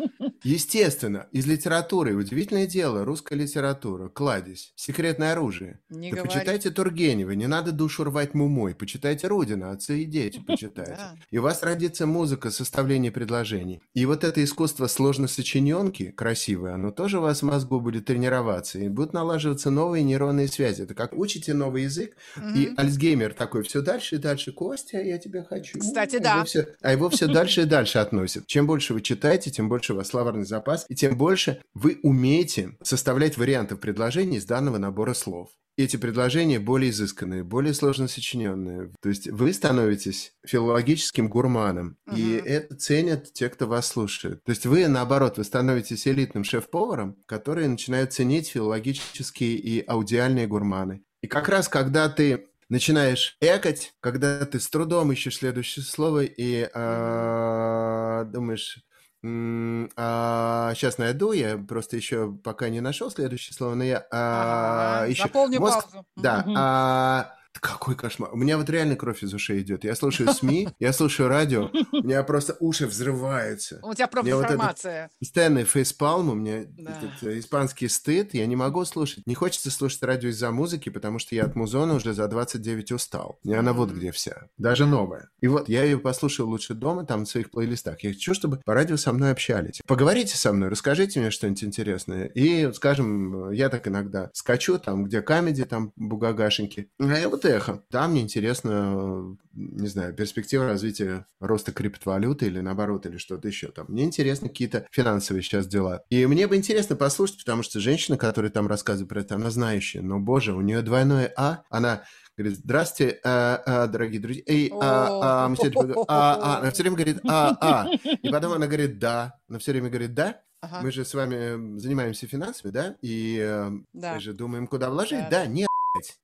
Естественно, 0.42 1.26
из 1.32 1.46
литературы. 1.46 2.14
Удивительное 2.14 2.66
дело, 2.66 3.04
русская 3.04 3.34
литература, 3.36 4.08
кладезь, 4.08 4.72
секретное 4.76 5.32
оружие. 5.32 5.80
Не 5.88 6.10
да 6.10 6.16
говори. 6.16 6.32
почитайте 6.32 6.70
Тургенева, 6.70 7.32
не 7.32 7.46
надо 7.46 7.72
душу 7.72 8.04
рвать 8.04 8.34
мумой, 8.34 8.74
почитайте 8.74 9.26
Рудина, 9.26 9.70
отцы 9.72 10.02
и 10.02 10.04
дети, 10.04 10.38
почитайте. 10.46 10.92
Да. 10.96 11.16
И 11.30 11.38
у 11.38 11.42
вас 11.42 11.62
родится 11.62 12.06
музыка, 12.06 12.50
составление 12.50 13.12
предложений. 13.26 13.80
И 13.94 14.06
вот 14.06 14.22
это 14.24 14.42
искусство 14.44 14.86
сложно 14.86 15.26
сочиненки, 15.26 16.12
красивое, 16.12 16.74
оно 16.74 16.90
тоже 16.92 17.18
у 17.18 17.22
вас 17.22 17.40
в 17.42 17.44
мозгу 17.44 17.80
будет 17.80 18.04
тренироваться, 18.04 18.78
и 18.78 18.88
будут 18.88 19.12
налаживаться 19.12 19.70
новые 19.70 20.04
нейронные 20.04 20.46
связи. 20.48 20.82
Это 20.82 20.94
как 20.94 21.12
учите 21.12 21.52
новый 21.54 21.82
язык, 21.84 22.16
и 22.36 22.68
Мгм. 22.68 22.74
Альцгеймер 22.76 23.34
такой 23.34 23.62
все 23.64 23.82
дальше 23.82 24.16
и 24.16 24.18
дальше. 24.18 24.52
Костя, 24.52 25.00
я 25.02 25.18
тебя 25.18 25.42
хочу. 25.42 25.78
Кстати, 25.78 26.16
А 26.16 26.20
да. 26.20 26.34
его 26.36 26.44
всё- 26.44 26.66
а 26.82 26.92
его 26.92 27.08
все 27.10 27.26
дальше 27.26 27.62
и 27.62 27.64
дальше 27.64 27.98
относят. 27.98 28.46
Чем 28.46 28.66
больше 28.66 28.94
вы 28.94 29.00
читаете, 29.00 29.50
тем 29.50 29.68
больше 29.68 29.92
у 29.92 29.96
вас 29.96 30.08
словарный 30.08 30.44
запас, 30.46 30.86
и 30.88 30.94
тем 30.94 31.16
больше 31.16 31.60
вы 31.74 31.98
умеете 32.02 32.76
составлять 32.82 33.36
варианты 33.36 33.76
предложений 33.76 34.36
из 34.38 34.44
данного 34.44 34.78
набора 34.78 35.14
слов. 35.14 35.48
И 35.76 35.82
эти 35.84 35.96
предложения 35.96 36.58
более 36.58 36.90
изысканные, 36.90 37.44
более 37.44 37.74
сложно 37.74 38.08
сочиненные. 38.08 38.92
То 39.02 39.10
есть 39.10 39.28
вы 39.28 39.52
становитесь 39.52 40.32
филологическим 40.46 41.28
гурманом, 41.28 41.98
и 42.14 42.38
Мгм. 42.38 42.46
это 42.46 42.76
ценят 42.76 43.32
те, 43.34 43.50
кто 43.50 43.66
вас 43.66 43.86
слушает. 43.88 44.42
То 44.44 44.50
есть 44.50 44.64
вы, 44.64 44.88
наоборот, 44.88 45.36
вы 45.36 45.44
становитесь 45.44 46.06
элитным 46.08 46.44
шеф-поваром, 46.44 47.16
которые 47.26 47.68
начинают 47.68 48.12
ценить 48.14 48.48
филологические 48.48 49.56
и 49.56 49.84
аудиальные 49.86 50.46
гурманы. 50.46 51.02
И 51.20 51.26
как 51.26 51.48
раз 51.48 51.68
когда 51.68 52.08
ты 52.08 52.46
начинаешь 52.68 53.36
экать, 53.40 53.92
когда 54.00 54.44
ты 54.46 54.58
с 54.58 54.68
трудом 54.70 55.12
ищешь 55.12 55.36
следующее 55.38 55.84
слово 55.84 56.24
и 56.24 56.68
а, 56.74 58.24
думаешь, 58.24 58.78
сейчас 59.22 60.98
найду, 60.98 61.32
я 61.32 61.56
просто 61.58 61.96
еще 61.96 62.32
пока 62.32 62.68
не 62.68 62.80
нашел 62.80 63.10
следующее 63.10 63.54
слово, 63.54 63.74
но 63.74 63.84
я 63.84 64.06
а, 64.12 65.00
Ага, 65.02 65.12
ищу. 65.12 65.22
Заполни 65.24 65.58
Мозг- 65.58 65.82
паузу. 65.90 66.06
Да, 66.16 66.44
а, 66.56 67.34
какой 67.60 67.94
кошмар. 67.96 68.30
У 68.32 68.36
меня 68.36 68.56
вот 68.58 68.68
реально 68.70 68.96
кровь 68.96 69.22
из 69.22 69.32
ушей 69.34 69.60
идет. 69.62 69.84
Я 69.84 69.94
слушаю 69.94 70.32
СМИ, 70.32 70.68
я 70.78 70.92
слушаю 70.92 71.28
радио, 71.28 71.70
у 71.92 72.02
меня 72.02 72.22
просто 72.24 72.56
уши 72.60 72.86
взрываются. 72.86 73.80
У 73.82 73.94
тебя 73.94 74.08
Мне 74.22 74.34
вот 74.34 74.42
профдеформация. 74.42 75.10
Постоянный 75.18 75.64
фейспалм, 75.64 76.30
у 76.30 76.34
меня 76.34 76.64
Да. 76.66 76.90
этот, 76.90 77.22
э, 77.22 77.38
испанский 77.38 77.88
стыд, 77.88 78.34
я 78.34 78.46
не 78.46 78.56
могу 78.56 78.84
слушать. 78.84 79.26
Не 79.26 79.34
хочется 79.34 79.70
слушать 79.70 80.02
радио 80.02 80.28
из-за 80.28 80.50
музыки, 80.50 80.88
потому 80.90 81.18
что 81.18 81.34
я 81.34 81.44
от 81.44 81.54
музона 81.56 81.94
уже 81.94 82.12
за 82.14 82.28
29 82.28 82.92
устал. 82.92 83.38
И 83.44 83.52
она 83.52 83.72
вот 83.72 83.90
где 83.90 84.10
вся, 84.12 84.48
даже 84.58 84.86
новая. 84.86 85.30
И 85.40 85.48
вот 85.48 85.68
я 85.68 85.84
ее 85.84 85.98
послушал 85.98 86.48
лучше 86.48 86.74
дома, 86.74 87.04
там 87.04 87.24
в 87.24 87.28
своих 87.28 87.50
плейлистах. 87.50 88.00
Я 88.04 88.10
хочу, 88.12 88.34
чтобы 88.34 88.58
по 88.64 88.74
радио 88.74 88.96
со 88.96 89.12
мной 89.12 89.30
общались. 89.30 89.80
Поговорите 89.86 90.36
со 90.36 90.52
мной, 90.52 90.68
расскажите 90.68 91.20
мне 91.20 91.30
что-нибудь 91.30 91.64
интересное. 91.64 92.26
И, 92.26 92.70
скажем, 92.72 93.50
я 93.52 93.68
так 93.68 93.88
иногда 93.88 94.30
скачу, 94.34 94.78
там, 94.78 95.04
где 95.04 95.22
камеди, 95.22 95.64
там, 95.64 95.92
бугагашеньки. 95.96 96.90
А 96.98 97.04
я 97.18 97.28
вот 97.28 97.44
эхо. 97.46 97.82
Там 97.90 98.12
мне 98.12 98.22
интересно, 98.22 99.36
не 99.52 99.88
знаю, 99.88 100.14
перспектива 100.14 100.66
развития 100.66 101.26
роста 101.40 101.72
криптовалюты 101.72 102.46
или 102.46 102.60
наоборот, 102.60 103.06
или 103.06 103.16
что-то 103.16 103.48
еще 103.48 103.68
там. 103.68 103.86
Мне 103.88 104.04
интересны 104.04 104.48
какие-то 104.48 104.86
финансовые 104.90 105.42
сейчас 105.42 105.66
дела. 105.66 106.02
И 106.10 106.26
мне 106.26 106.46
бы 106.46 106.56
интересно 106.56 106.96
послушать, 106.96 107.38
потому 107.38 107.62
что 107.62 107.80
женщина, 107.80 108.16
которая 108.16 108.50
там 108.50 108.66
рассказывает 108.66 109.08
про 109.08 109.20
это, 109.20 109.34
она 109.36 109.50
знающая. 109.50 110.02
Но, 110.02 110.18
боже, 110.18 110.54
у 110.54 110.60
нее 110.60 110.82
двойное 110.82 111.32
«а». 111.36 111.62
Она 111.70 112.02
говорит, 112.36 112.58
здравствуйте, 112.58 113.20
а, 113.24 113.62
а, 113.64 113.86
дорогие 113.86 114.20
друзья. 114.20 114.42
Эй, 114.46 114.70
а, 114.74 115.46
а, 115.46 115.54
все 115.54 115.70
время, 115.70 115.94
а, 116.08 116.34
а. 116.34 116.58
Она 116.60 116.70
все 116.70 116.82
время 116.82 116.96
говорит, 116.96 117.20
а, 117.26 117.56
а. 117.60 117.88
И 118.22 118.28
потом 118.28 118.52
она 118.52 118.66
говорит, 118.66 118.98
да. 118.98 119.38
Она 119.48 119.58
все 119.58 119.72
время 119.72 119.88
говорит, 119.88 120.14
да. 120.14 120.40
Ага, 120.60 120.80
Мы 120.82 120.90
же 120.90 121.04
с 121.04 121.14
вами 121.14 121.78
занимаемся 121.78 122.26
финансами, 122.26 122.72
да? 122.72 122.96
И 123.02 123.38
э, 123.40 123.70
да. 123.92 124.14
мы 124.14 124.20
же 124.20 124.32
думаем, 124.32 124.66
куда 124.66 124.88
вложить. 124.88 125.28
Да. 125.30 125.44
Да, 125.44 125.46
нет, 125.46 125.68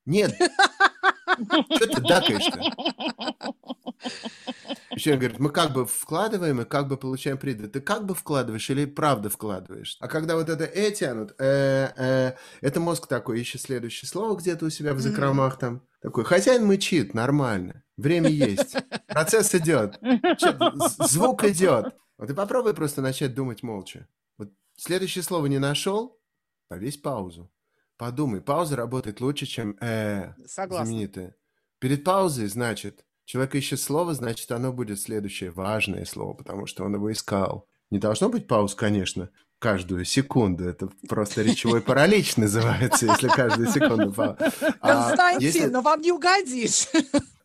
нет. 0.06 0.34
Что 1.76 1.86
ты 1.86 2.00
дакаешь-то? 2.00 2.60
Еще 4.94 5.12
он 5.12 5.18
говорит, 5.18 5.38
мы 5.38 5.50
как 5.50 5.72
бы 5.72 5.86
вкладываем 5.86 6.60
и 6.60 6.64
как 6.64 6.88
бы 6.88 6.96
получаем 6.96 7.38
прибыль. 7.38 7.68
Ты 7.68 7.80
как 7.80 8.04
бы 8.04 8.14
вкладываешь 8.14 8.68
или 8.70 8.84
правда 8.84 9.30
вкладываешь? 9.30 9.96
А 10.00 10.08
когда 10.08 10.36
вот 10.36 10.48
это 10.48 10.64
«э» 10.64 10.90
тянут, 10.90 11.34
э, 11.38 11.88
э, 11.96 12.32
это 12.60 12.80
мозг 12.80 13.06
такой, 13.06 13.40
ищет 13.40 13.62
следующее 13.62 14.08
слово 14.08 14.36
где-то 14.36 14.66
у 14.66 14.70
себя 14.70 14.94
в 14.94 15.00
закромах 15.00 15.58
там. 15.58 15.82
Такой, 16.00 16.24
хозяин 16.24 16.66
мычит, 16.66 17.14
нормально. 17.14 17.84
Время 17.96 18.28
есть. 18.28 18.76
Процесс 19.06 19.54
идет. 19.54 19.98
Звук 20.98 21.44
идет. 21.44 21.94
Вот 22.18 22.30
и 22.30 22.34
попробуй 22.34 22.74
просто 22.74 23.02
начать 23.02 23.34
думать 23.34 23.62
молча. 23.62 24.08
Вот 24.38 24.50
следующее 24.76 25.22
слово 25.22 25.46
не 25.46 25.58
нашел, 25.58 26.20
повесь 26.68 26.96
паузу. 26.96 27.51
Подумай, 28.02 28.40
пауза 28.40 28.74
работает 28.74 29.20
лучше, 29.20 29.46
чем 29.46 29.76
«э» 29.80 30.34
Согласна. 30.44 30.86
знаменитое. 30.86 31.36
Перед 31.78 32.02
паузой, 32.02 32.48
значит, 32.48 33.04
человек 33.24 33.54
ищет 33.54 33.78
слово, 33.78 34.12
значит, 34.12 34.50
оно 34.50 34.72
будет 34.72 35.00
следующее 35.00 35.52
важное 35.52 36.04
слово, 36.04 36.34
потому 36.34 36.66
что 36.66 36.82
он 36.82 36.94
его 36.96 37.12
искал. 37.12 37.68
Не 37.90 38.00
должно 38.00 38.28
быть 38.28 38.48
пауз, 38.48 38.74
конечно, 38.74 39.30
каждую 39.60 40.04
секунду. 40.04 40.64
Это 40.64 40.88
просто 41.08 41.42
речевой 41.42 41.80
паралич 41.80 42.36
называется, 42.36 43.06
если 43.06 43.28
каждую 43.28 43.68
секунду 43.68 44.12
пауза. 44.12 44.50
А 44.80 45.10
Константин, 45.10 45.40
если- 45.40 45.66
но 45.66 45.80
вам 45.80 46.00
не 46.00 46.10
угодишь. 46.10 46.88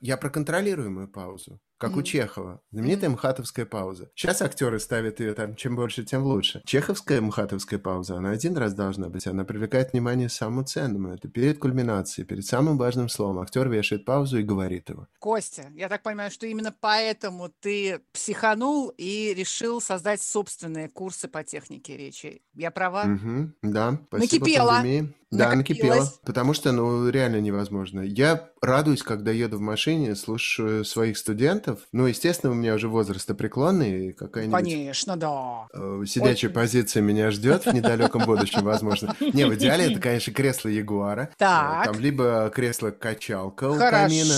Я 0.02 0.18
про 0.18 0.32
контролируемую 0.32 1.08
паузу. 1.08 1.62
Как 1.78 1.96
у 1.96 2.02
Чехова. 2.02 2.62
Знаменитая 2.72 3.10
мхатовская 3.10 3.66
пауза. 3.66 4.10
Сейчас 4.16 4.42
актеры 4.42 4.80
ставят 4.80 5.20
ее 5.20 5.34
там, 5.34 5.56
чем 5.56 5.76
больше, 5.76 6.04
тем 6.04 6.24
лучше. 6.24 6.62
Чеховская 6.66 7.22
мхатовская 7.22 7.80
пауза, 7.80 8.18
она 8.18 8.32
один 8.32 8.58
раз 8.58 8.74
должна 8.74 9.10
быть. 9.10 9.28
Она 9.28 9.46
привлекает 9.46 9.94
внимание 9.94 10.30
самому 10.30 10.64
ценному. 10.64 11.14
Это 11.14 11.28
перед 11.28 11.60
кульминацией, 11.60 12.26
перед 12.26 12.46
самым 12.46 12.78
важным 12.78 13.10
словом. 13.10 13.40
Актер 13.40 13.70
вешает 13.70 14.06
паузу 14.06 14.40
и 14.40 14.44
говорит 14.44 14.90
его. 14.90 15.08
Костя, 15.20 15.72
я 15.76 15.90
так 15.90 16.04
понимаю, 16.04 16.32
что 16.32 16.48
именно 16.48 16.74
поэтому 16.80 17.50
ты 17.60 18.02
психанул 18.12 18.94
и 18.98 19.34
решил 19.36 19.82
создать 19.82 20.22
собственные 20.22 20.90
курсы 20.90 21.28
по 21.28 21.44
технике 21.44 21.96
речи. 21.98 22.42
Я 22.54 22.72
права? 22.72 23.04
Угу, 23.04 23.54
да. 23.64 24.00
Спасибо 24.08 24.46
Накипело. 24.46 24.72
Пандемии. 24.72 25.14
Да, 25.30 25.54
накипело. 25.54 26.10
Потому 26.24 26.54
что, 26.54 26.72
ну, 26.72 27.10
реально 27.10 27.42
невозможно. 27.42 28.00
Я 28.00 28.50
радуюсь, 28.62 29.04
когда 29.04 29.32
еду 29.32 29.58
в 29.58 29.62
машине, 29.62 30.16
слушаю 30.16 30.86
своих 30.86 31.18
студентов. 31.18 31.67
Ну, 31.92 32.06
естественно, 32.06 32.52
у 32.52 32.56
меня 32.56 32.76
уже 32.76 32.88
возраст 32.88 33.28
преклонный, 33.38 34.14
какая-нибудь... 34.14 34.60
Конечно, 34.60 35.18
да. 35.18 35.68
Э, 35.74 36.04
сидячая 36.06 36.50
Очень. 36.50 36.56
позиция 36.56 37.02
меня 37.02 37.32
ждет 37.32 37.66
в 37.66 37.74
недалеком 37.74 38.26
будущем, 38.26 38.64
возможно. 38.64 39.16
Не, 39.20 39.46
в 39.46 39.56
идеале 39.56 39.92
это, 39.92 40.00
конечно, 40.00 40.34
кресло 40.34 40.70
Ягуара. 40.70 41.30
Э, 41.32 41.36
так. 41.38 41.86
Там 41.86 42.00
либо 42.00 42.52
кресло-качалка 42.54 43.70
у 43.70 43.78
камина. 43.78 44.36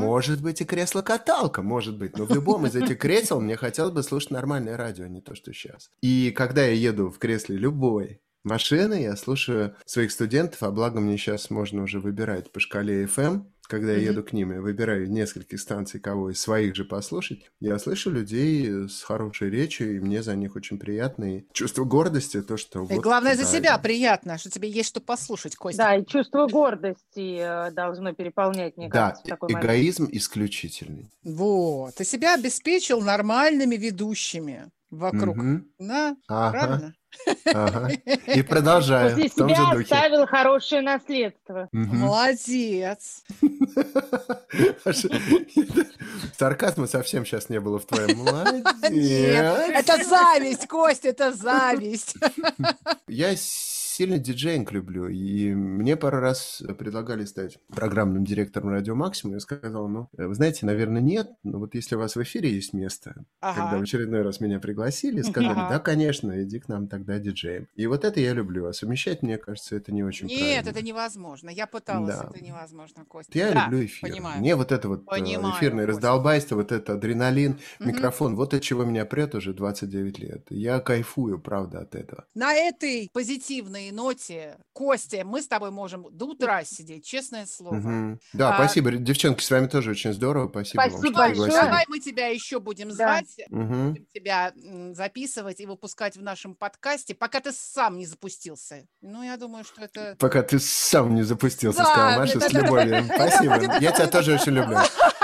Может 0.00 0.42
быть, 0.42 0.60
и 0.60 0.64
кресло-каталка, 0.64 1.62
может 1.62 1.96
быть. 1.98 2.16
Но 2.18 2.26
в 2.26 2.30
любом 2.30 2.66
из 2.66 2.76
этих 2.76 2.98
кресел 2.98 3.40
мне 3.40 3.56
хотелось 3.56 3.92
бы 3.92 4.02
слушать 4.02 4.30
нормальное 4.30 4.76
радио, 4.76 5.04
а 5.04 5.08
не 5.08 5.20
то, 5.20 5.34
что 5.34 5.52
сейчас. 5.52 5.90
И 6.02 6.30
когда 6.30 6.64
я 6.64 6.72
еду 6.72 7.10
в 7.10 7.18
кресле 7.18 7.56
любой, 7.56 8.20
машины, 8.46 9.02
я 9.02 9.16
слушаю 9.16 9.74
своих 9.84 10.12
студентов, 10.12 10.62
а 10.62 10.70
благо 10.70 11.00
мне 11.00 11.18
сейчас 11.18 11.50
можно 11.50 11.82
уже 11.82 12.00
выбирать 12.00 12.52
по 12.52 12.60
шкале 12.60 13.04
FM, 13.04 13.42
когда 13.66 13.92
я 13.92 13.98
еду 13.98 14.22
к 14.22 14.32
ним, 14.32 14.52
я 14.52 14.60
выбираю 14.60 15.10
нескольких 15.10 15.60
станций, 15.60 16.00
кого 16.00 16.30
из 16.30 16.40
своих 16.40 16.74
же 16.74 16.84
послушать, 16.84 17.50
я 17.60 17.78
слышу 17.78 18.10
людей 18.10 18.88
с 18.88 19.02
хорошей 19.02 19.50
речью, 19.50 19.96
и 19.96 20.00
мне 20.00 20.22
за 20.22 20.36
них 20.36 20.56
очень 20.56 20.78
приятно. 20.78 21.38
И 21.38 21.44
чувство 21.52 21.84
гордости, 21.84 22.42
то, 22.42 22.56
что... 22.56 22.84
И 22.84 22.94
вот, 22.94 23.02
главное, 23.02 23.36
да, 23.36 23.44
за 23.44 23.48
себя 23.50 23.76
да. 23.76 23.78
приятно, 23.78 24.38
что 24.38 24.50
тебе 24.50 24.70
есть 24.70 24.88
что 24.88 25.00
послушать, 25.00 25.56
Костя. 25.56 25.82
Да, 25.82 25.96
и 25.96 26.04
чувство 26.04 26.46
гордости 26.46 27.38
э, 27.38 27.70
должно 27.72 28.12
переполнять, 28.12 28.76
мне 28.76 28.88
да, 28.88 29.10
кажется, 29.10 29.28
такой 29.28 29.52
эгоизм 29.52 30.04
момент. 30.04 30.16
исключительный. 30.16 31.10
Вот, 31.24 31.94
ты 31.94 32.04
себя 32.04 32.34
обеспечил 32.34 33.00
нормальными 33.00 33.76
ведущими 33.76 34.70
вокруг. 34.90 35.36
Угу. 35.36 35.60
Да, 35.78 36.16
ага. 36.28 36.50
правильно? 36.50 36.94
Ага. 37.46 37.90
И 38.34 38.42
продолжаю. 38.48 39.16
После 39.16 39.28
себя 39.28 39.70
оставил 39.70 40.26
хорошее 40.26 40.82
наследство. 40.82 41.68
Угу. 41.72 41.94
Молодец. 41.94 43.24
Сарказма 46.38 46.86
совсем 46.86 47.24
сейчас 47.24 47.48
не 47.48 47.60
было 47.60 47.78
в 47.78 47.86
твоем. 47.86 48.18
Молодец. 48.24 48.92
Это 48.92 50.04
зависть, 50.04 50.68
Костя, 50.68 51.08
это 51.08 51.32
зависть. 51.32 52.16
Я 53.08 53.34
сильно 53.96 54.18
диджейнг 54.18 54.72
люблю, 54.72 55.08
и 55.08 55.54
мне 55.54 55.96
пару 55.96 56.20
раз 56.20 56.62
предлагали 56.78 57.24
стать 57.24 57.56
программным 57.68 58.24
директором 58.24 58.68
Радио 58.68 58.94
Максимум, 58.94 59.34
я 59.34 59.40
сказал, 59.40 59.88
ну, 59.88 60.08
вы 60.12 60.34
знаете, 60.34 60.66
наверное, 60.66 61.00
нет, 61.00 61.30
но 61.42 61.58
вот 61.58 61.74
если 61.74 61.96
у 61.96 61.98
вас 61.98 62.14
в 62.14 62.22
эфире 62.22 62.50
есть 62.52 62.74
место, 62.74 63.24
ага. 63.40 63.62
когда 63.62 63.78
в 63.78 63.82
очередной 63.82 64.20
раз 64.20 64.40
меня 64.40 64.60
пригласили, 64.60 65.22
сказали, 65.22 65.52
ага. 65.52 65.68
да, 65.70 65.78
конечно, 65.78 66.42
иди 66.42 66.60
к 66.60 66.68
нам 66.68 66.88
тогда 66.88 67.18
диджеем. 67.18 67.68
И 67.74 67.86
вот 67.86 68.04
это 68.04 68.20
я 68.20 68.34
люблю, 68.34 68.66
а 68.66 68.74
совмещать, 68.74 69.22
мне 69.22 69.38
кажется, 69.38 69.76
это 69.76 69.92
не 69.92 70.02
очень 70.02 70.26
Нет, 70.26 70.38
правильно. 70.38 70.70
это 70.70 70.82
невозможно, 70.82 71.48
я 71.48 71.66
пыталась, 71.66 72.16
да. 72.16 72.28
это 72.30 72.44
невозможно, 72.44 73.06
Костя. 73.06 73.38
Я 73.38 73.52
да, 73.52 73.64
люблю 73.64 73.86
эфир. 73.86 74.10
Понимаю. 74.10 74.40
Мне 74.40 74.56
вот 74.56 74.72
это 74.72 74.88
вот 74.88 75.04
э, 75.04 75.06
понимаю, 75.06 75.54
эфирное 75.56 75.86
Костя. 75.86 75.96
раздолбайство, 75.96 76.56
вот 76.56 76.70
это 76.70 76.92
адреналин, 76.92 77.52
угу. 77.52 77.88
микрофон, 77.88 78.36
вот 78.36 78.52
от 78.52 78.62
чего 78.62 78.84
меня 78.84 79.06
прет 79.06 79.34
уже 79.34 79.54
29 79.54 80.18
лет. 80.18 80.46
Я 80.50 80.80
кайфую, 80.80 81.38
правда, 81.38 81.80
от 81.80 81.94
этого. 81.94 82.26
На 82.34 82.52
этой 82.52 83.08
позитивной 83.10 83.85
позитивной 83.86 83.90
ноте, 83.90 84.58
Костя, 84.72 85.22
мы 85.24 85.42
с 85.42 85.48
тобой 85.48 85.70
можем 85.70 86.06
до 86.10 86.26
утра 86.26 86.64
сидеть, 86.64 87.06
честное 87.06 87.46
слово. 87.46 87.76
Угу. 87.76 88.18
Да, 88.34 88.54
а, 88.54 88.54
спасибо. 88.54 88.92
Девчонки, 88.92 89.42
с 89.42 89.50
вами 89.50 89.66
тоже 89.66 89.90
очень 89.90 90.12
здорово. 90.12 90.48
Спасибо, 90.48 90.82
спасибо 90.82 91.16
вам, 91.16 91.28
большое. 91.28 91.50
Давай 91.50 91.84
мы 91.88 91.98
тебя 92.00 92.28
еще 92.28 92.60
будем 92.60 92.90
звать, 92.90 93.34
да. 93.38 93.44
будем 93.56 94.06
тебя 94.12 94.52
записывать 94.92 95.60
и 95.60 95.66
выпускать 95.66 96.16
в 96.16 96.22
нашем 96.22 96.54
подкасте, 96.54 97.14
пока 97.14 97.40
ты 97.40 97.52
сам 97.52 97.96
не 97.96 98.06
запустился. 98.06 98.86
Ну, 99.00 99.22
я 99.22 99.36
думаю, 99.36 99.64
что 99.64 99.82
это... 99.82 100.16
Пока 100.18 100.42
ты 100.42 100.58
сам 100.58 101.14
не 101.14 101.22
запустился, 101.22 101.78
да, 101.78 101.84
сказал 101.84 102.18
Маша 102.20 102.40
с 102.40 102.52
любовью. 102.52 103.04
Спасибо. 103.04 103.78
Я 103.80 103.92
тебя 103.92 104.06
тоже 104.06 104.34
очень 104.34 104.52
люблю. 104.52 104.78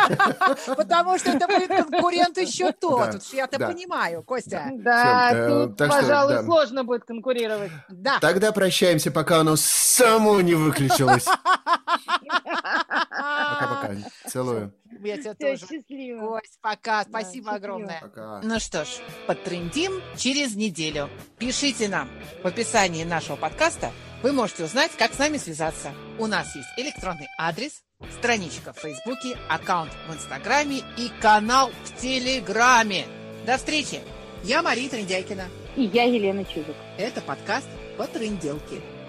Потому 0.77 1.19
что 1.19 1.31
это 1.31 1.47
будет 1.47 1.69
конкурент 1.69 2.39
еще 2.39 2.73
тот. 2.73 3.23
Я-то 3.33 3.59
понимаю, 3.59 4.23
Костя. 4.23 4.71
Да, 4.73 5.31
э, 5.33 5.67
тут, 5.67 5.77
пожалуй, 5.77 6.45
сложно 6.45 6.85
будет 6.85 7.05
конкурировать. 7.05 7.71
Да. 7.89 8.19
Тогда 8.21 8.52
прощаемся, 8.53 9.11
пока 9.11 9.41
оно 9.41 9.57
само 9.57 10.41
не 10.41 10.55
выключилось. 10.55 11.27
Пока-пока. 13.11 13.97
Целую. 14.29 14.73
Я 15.01 15.19
тебя 15.19 15.35
тоже. 15.35 15.67
Счастливо. 15.67 16.37
Ось, 16.37 16.59
пока. 16.61 17.03
Спасибо 17.05 17.51
да, 17.51 17.57
огромное. 17.57 18.01
Пока. 18.01 18.41
Ну 18.43 18.61
что 18.61 18.85
ж, 18.85 18.89
потрендим 19.27 20.01
через 20.17 20.55
неделю. 20.55 21.11
Пишите 21.39 21.89
нам 21.89 22.09
в 22.43 22.47
описании 22.47 23.05
нашего 23.05 23.37
подкаста. 23.37 23.91
Вы 24.23 24.33
можете 24.33 24.65
узнать, 24.65 24.93
как 24.97 25.13
с 25.13 25.19
нами 25.19 25.37
связаться. 25.39 25.93
У 26.19 26.27
нас 26.27 26.55
есть 26.55 26.69
электронный 26.77 27.29
адрес, 27.39 27.83
страничка 28.19 28.73
в 28.73 28.79
Фейсбуке, 28.79 29.37
аккаунт 29.49 29.91
в 30.09 30.15
Инстаграме 30.15 30.83
и 30.97 31.11
канал 31.21 31.71
в 31.85 32.01
Телеграме. 32.01 33.07
До 33.45 33.57
встречи! 33.57 34.01
Я 34.45 34.63
Мария 34.63 34.89
Трендяйкина. 34.89 35.45
И 35.77 35.85
я 35.85 36.05
Елена 36.05 36.45
Чижик. 36.45 36.77
Это 36.99 37.21
подкаст 37.21 37.69
по. 37.97 39.02